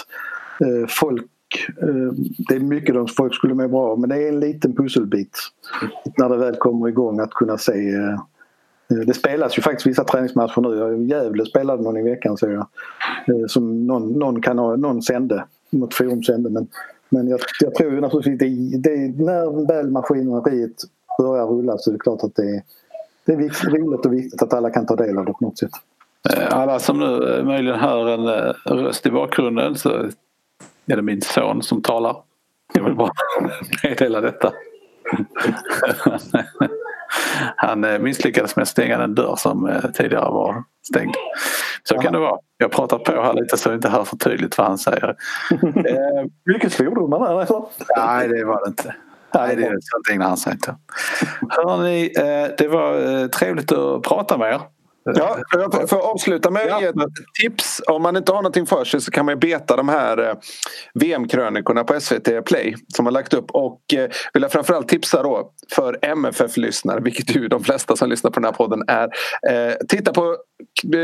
eh, 0.62 0.88
folk 0.88 1.26
Eh, 1.58 2.14
det 2.38 2.56
är 2.56 2.60
mycket 2.60 2.96
de 2.96 3.08
folk 3.08 3.36
skulle 3.36 3.54
må 3.54 3.68
bra 3.68 3.96
men 3.96 4.10
det 4.10 4.16
är 4.16 4.30
en 4.30 4.40
liten 4.40 4.76
pusselbit 4.76 5.38
när 6.18 6.30
det 6.30 6.38
väl 6.38 6.56
kommer 6.56 6.88
igång 6.88 7.20
att 7.20 7.34
kunna 7.34 7.58
se 7.58 7.74
Eh, 8.94 8.98
det 8.98 9.14
spelas 9.14 9.58
ju 9.58 9.62
faktiskt 9.62 9.88
vissa 9.88 10.04
träningsmatcher 10.04 10.62
nu. 10.62 11.06
Gävle 11.06 11.46
spelade 11.46 11.84
någon 11.84 11.98
i 11.98 12.04
veckan 12.04 12.38
såg 12.38 12.52
jag. 12.52 12.68
Eh, 13.28 13.46
som 13.48 13.88
någon, 13.88 14.12
någon, 14.12 14.42
kan 14.42 14.60
ha, 14.60 14.76
någon 14.76 15.02
sände. 15.02 15.46
Något 15.70 15.94
forum 15.94 16.24
sände. 16.24 16.50
Men, 16.50 16.68
men 17.10 17.28
jag, 17.28 17.40
jag 17.60 17.76
tror 17.76 17.94
ju 17.94 18.02
naturligtvis 18.02 18.40
det, 18.40 18.90
det, 18.90 19.24
när 19.24 19.68
väl 19.68 19.90
maskineriet 19.90 20.82
börjar 21.18 21.46
rulla 21.46 21.78
så 21.78 21.90
är 21.90 21.94
det 21.94 22.00
klart 22.00 22.24
att 22.24 22.36
det 22.36 22.56
är, 22.56 22.62
det 23.26 23.34
är 23.34 23.70
roligt 23.70 24.06
och 24.06 24.14
viktigt 24.14 24.42
att 24.42 24.54
alla 24.54 24.70
kan 24.70 24.86
ta 24.86 24.96
del 24.96 25.18
av 25.18 25.26
det 25.26 25.34
på 25.34 25.46
något 25.46 25.58
sätt. 25.58 25.72
Eh, 26.30 26.58
alla 26.58 26.80
som 26.80 27.00
nu 27.00 27.44
möjligen 27.44 27.80
hör 27.80 28.08
en 28.08 28.54
röst 28.80 29.06
i 29.06 29.12
bakgrunden 29.12 29.76
så 29.76 29.90
är 30.86 30.96
det 30.96 31.02
min 31.02 31.22
son 31.22 31.62
som 31.64 31.82
talar. 31.82 32.18
Jag 32.74 32.84
vill 32.84 32.96
bara 32.96 33.12
meddela 33.84 34.22
detta. 34.22 34.54
Han 37.56 37.84
eh, 37.84 38.00
misslyckades 38.00 38.56
med 38.56 38.64
att 38.64 38.70
stänga 38.70 38.98
den 38.98 39.16
dörr 39.16 39.36
som 39.36 39.70
eh, 39.70 39.92
tidigare 39.94 40.32
var 40.32 40.64
stängd. 40.88 41.16
Så 41.84 41.98
kan 41.98 42.14
det 42.14 42.20
vara. 42.20 42.38
Jag 42.58 42.72
pratar 42.72 42.98
på 43.00 43.12
här 43.12 43.34
lite 43.34 43.58
så 43.58 43.70
jag 43.70 43.78
inte 43.78 43.90
hör 43.90 44.04
för 44.04 44.18
tydligt 44.18 44.58
vad 44.58 44.68
han 44.68 44.78
säger. 44.78 45.10
Eh, 45.62 46.26
Mycket 46.46 46.74
svordomar 46.74 47.20
där 47.20 47.42
eller? 47.42 47.64
Nej 47.98 48.28
det 48.28 48.46
var 48.46 48.66
det 48.66 48.70
inte. 48.70 48.96
Nej, 49.34 49.56
det 49.56 49.64
är 49.64 49.70
sånt 49.70 50.10
ägnar 50.12 50.28
han 50.28 50.38
sig 50.38 50.54
inte. 50.54 50.76
Hörrni, 51.50 52.10
det 52.58 52.68
var 52.68 53.28
trevligt 53.28 53.72
att 53.72 54.04
prata 54.04 54.38
med 54.38 54.54
er. 54.54 54.62
Ja, 55.16 55.38
jag 55.52 55.90
får 55.90 56.12
avsluta 56.12 56.52
med 56.52 56.74
att 56.74 56.82
ge 56.82 56.88
ett 56.88 56.96
tips. 57.42 57.82
Om 57.88 58.02
man 58.02 58.16
inte 58.18 58.32
har 58.32 58.42
någonting 58.42 58.66
för 58.66 58.84
sig 58.84 59.02
så 59.02 59.12
kan 59.12 59.26
man 59.26 59.40
beta 59.40 59.76
de 59.76 59.90
här 59.90 60.30
eh, 60.30 60.34
VM-krönikorna 60.94 61.84
på 61.84 62.00
SVT 62.00 62.46
Play 62.46 62.76
som 62.96 63.06
har 63.06 63.12
lagt 63.12 63.34
upp. 63.34 63.52
Och 63.52 63.82
eh, 63.94 64.10
vill 64.34 64.42
jag 64.44 64.52
framförallt 64.52 64.88
tipsa 64.88 65.24
då 65.24 65.52
för 65.76 65.98
MFF-lyssnare, 66.02 67.00
vilket 67.00 67.36
ju 67.36 67.48
de 67.48 67.64
flesta 67.64 67.96
som 67.96 68.10
lyssnar 68.10 68.32
på 68.32 68.40
den 68.40 68.46
här 68.46 68.52
podden 68.52 68.84
är. 68.88 69.10
Eh, 69.50 69.74
titta 69.88 70.14
på 70.14 70.38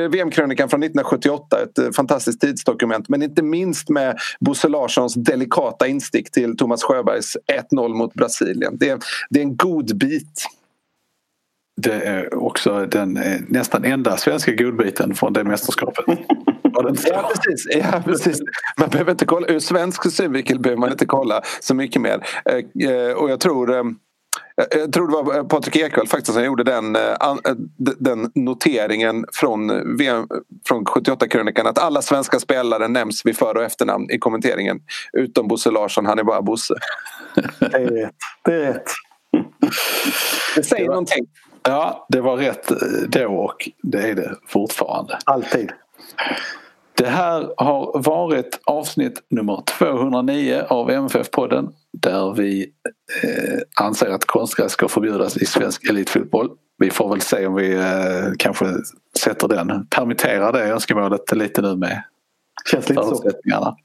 VM-krönikan 0.10 0.70
från 0.70 0.84
1978, 0.84 1.58
ett 1.64 1.96
fantastiskt 1.96 2.42
tidsdokument. 2.42 3.10
Men 3.10 3.24
inte 3.24 3.42
minst 3.42 3.90
med 3.90 4.18
Bosse 4.40 4.68
Larssons 4.68 5.14
delikata 5.14 5.88
instick 5.88 6.32
till 6.32 6.58
Thomas 6.58 6.84
Sjöbergs 6.84 7.38
1-0 7.72 7.90
mot 7.90 8.14
Brasilien. 8.14 8.78
Det 8.80 8.90
är, 8.90 9.00
det 9.30 9.40
är 9.40 9.44
en 9.44 9.58
god 9.58 9.98
bit. 9.98 10.46
Det 11.78 11.94
är 11.94 12.44
också 12.44 12.86
den 12.86 13.20
nästan 13.48 13.86
enda 13.86 14.18
svenska 14.18 14.52
godbiten 14.52 15.16
från 15.16 15.34
det 15.34 15.44
mästerskapet. 15.44 16.06
ja, 16.74 17.32
precis. 17.36 17.68
ja, 17.76 18.04
precis. 18.06 18.42
Man 18.80 18.90
behöver 18.90 19.12
inte 19.12 19.26
kolla, 19.26 19.48
ur 19.48 19.60
svensk 19.60 20.12
synvinkel 20.12 20.60
behöver 20.60 20.80
man 20.80 20.92
inte 20.92 21.06
kolla 21.06 21.42
så 21.60 21.76
mycket 21.76 22.02
mer. 22.02 22.24
Och 23.16 23.30
jag 23.30 23.40
tror 23.40 23.96
jag 24.56 24.94
tror 24.94 25.08
det 25.08 25.14
var 25.14 25.44
Patrik 25.44 25.76
Ekwall 25.76 26.08
faktiskt 26.08 26.34
som 26.34 26.44
gjorde 26.44 26.64
den, 26.64 26.98
den 27.78 28.32
noteringen 28.36 29.26
från, 29.34 29.98
VM, 29.98 30.28
från 30.68 30.86
78-krönikan 30.86 31.68
att 31.68 31.80
alla 31.80 32.02
svenska 32.02 32.40
spelare 32.40 32.88
nämns 32.88 33.26
vid 33.26 33.38
för 33.38 33.58
och 33.58 33.64
efternamn 33.64 34.12
i 34.12 34.20
kommenteringen. 34.20 34.80
Utom 35.14 35.48
Bosse 35.48 35.72
Larsson, 35.72 36.06
han 36.06 36.20
är 36.20 36.24
bara 36.24 36.42
Bosse. 36.42 36.74
Det 37.60 37.78
är 37.78 37.88
rätt. 37.88 38.16
Det 38.46 38.54
är 38.54 38.74
rätt. 38.74 38.92
Det 40.56 40.64
säger 40.64 40.84
det 40.84 40.88
var, 40.88 40.96
någonting. 40.96 41.26
Ja, 41.66 42.06
det 42.10 42.22
var 42.22 42.38
rätt 42.38 42.72
då 43.08 43.28
och 43.28 43.70
det 43.84 44.10
är 44.10 44.16
det 44.16 44.36
fortfarande. 44.48 45.18
Alltid. 45.26 45.72
Det 46.98 47.08
här 47.08 47.54
har 47.58 48.02
varit 48.04 48.60
avsnitt 48.66 49.24
nummer 49.30 49.64
209 49.66 50.64
av 50.70 50.92
MFF-podden 50.92 51.74
där 51.94 52.34
vi 52.34 52.72
eh, 53.24 53.86
anser 53.86 54.10
att 54.10 54.26
konstgräs 54.26 54.72
ska 54.72 54.88
förbjudas 54.88 55.38
i 55.38 55.46
svensk 55.46 55.90
elitfotboll. 55.90 56.50
Vi 56.78 56.90
får 56.90 57.10
väl 57.10 57.22
se 57.22 57.48
om 57.48 57.56
vi 57.56 57.74
eh, 57.76 58.32
kanske 58.38 58.66
sätter 59.20 59.48
den, 59.48 59.88
permitterar 59.88 60.54
det 60.54 60.70
önskemålet 60.70 61.32
lite 61.32 61.62
nu 61.62 61.76
med 61.76 62.04
Känns 62.72 62.90
lite 62.90 63.02
förutsättningarna. 63.02 63.66
Så. 63.66 63.78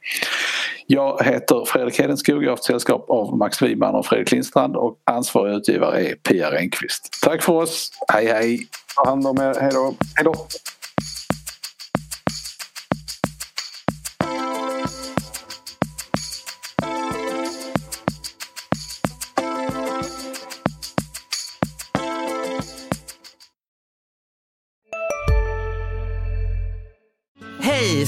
Jag 0.93 1.25
heter 1.25 1.65
Fredrik 1.67 1.99
Hedenskog, 1.99 2.37
jag 2.37 2.49
har 2.49 2.51
haft 2.51 2.65
sällskap 2.65 3.11
av 3.11 3.37
Max 3.37 3.63
Wiman 3.63 3.95
och 3.95 4.07
Fredrik 4.07 4.33
Lindstrand 4.33 4.77
och 4.77 4.97
ansvarig 5.05 5.55
utgivare 5.55 6.07
är 6.07 6.15
Pia 6.15 6.51
Renqvist. 6.51 7.19
Tack 7.23 7.43
för 7.43 7.53
oss, 7.53 7.91
hej 8.13 8.27
hej! 8.27 8.61
Ta 8.97 9.11
hand 9.11 9.27
om 9.27 9.39
er, 9.39 9.55
hej 9.61 9.71
då! 9.73 9.95
Hej 10.17 10.25
då! 10.25 10.35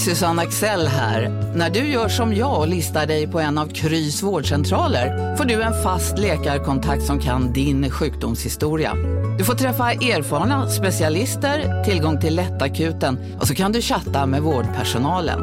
Susanne 0.04 0.42
Axel 0.42 0.86
här. 0.86 1.28
När 1.56 1.70
du 1.70 1.78
gör 1.78 2.08
som 2.08 2.34
jag 2.34 2.60
och 2.60 2.68
listar 2.68 3.06
dig 3.06 3.26
på 3.26 3.40
en 3.40 3.58
av 3.58 3.66
Krys 3.66 4.22
vårdcentraler 4.22 5.36
får 5.36 5.44
du 5.44 5.62
en 5.62 5.82
fast 5.82 6.18
läkarkontakt 6.18 7.02
som 7.02 7.20
kan 7.20 7.52
din 7.52 7.90
sjukdomshistoria. 7.90 8.94
Du 9.38 9.44
får 9.44 9.54
träffa 9.54 9.92
erfarna 9.92 10.70
specialister, 10.70 11.84
tillgång 11.84 12.20
till 12.20 12.36
lättakuten 12.36 13.18
och 13.40 13.46
så 13.46 13.54
kan 13.54 13.72
du 13.72 13.80
chatta 13.80 14.26
med 14.26 14.42
vårdpersonalen. 14.42 15.40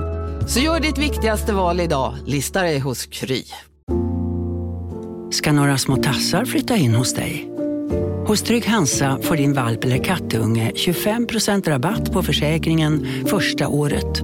Så 0.47 0.59
gör 0.59 0.79
ditt 0.79 0.97
viktigaste 0.97 1.53
val 1.53 1.79
idag, 1.79 2.15
lista 2.25 2.61
dig 2.61 2.79
hos 2.79 3.05
Kry. 3.05 3.43
Ska 5.31 5.51
några 5.51 5.77
små 5.77 5.95
tassar 5.95 6.45
flytta 6.45 6.75
in 6.75 6.95
hos 6.95 7.13
dig? 7.13 7.49
Hos 8.27 8.41
Trygg 8.41 8.65
Hansa 8.65 9.19
får 9.21 9.35
din 9.35 9.53
valp 9.53 9.83
eller 9.83 10.03
kattunge 10.03 10.71
25% 10.75 11.69
rabatt 11.69 12.13
på 12.13 12.23
försäkringen 12.23 13.07
första 13.27 13.67
året. 13.67 14.23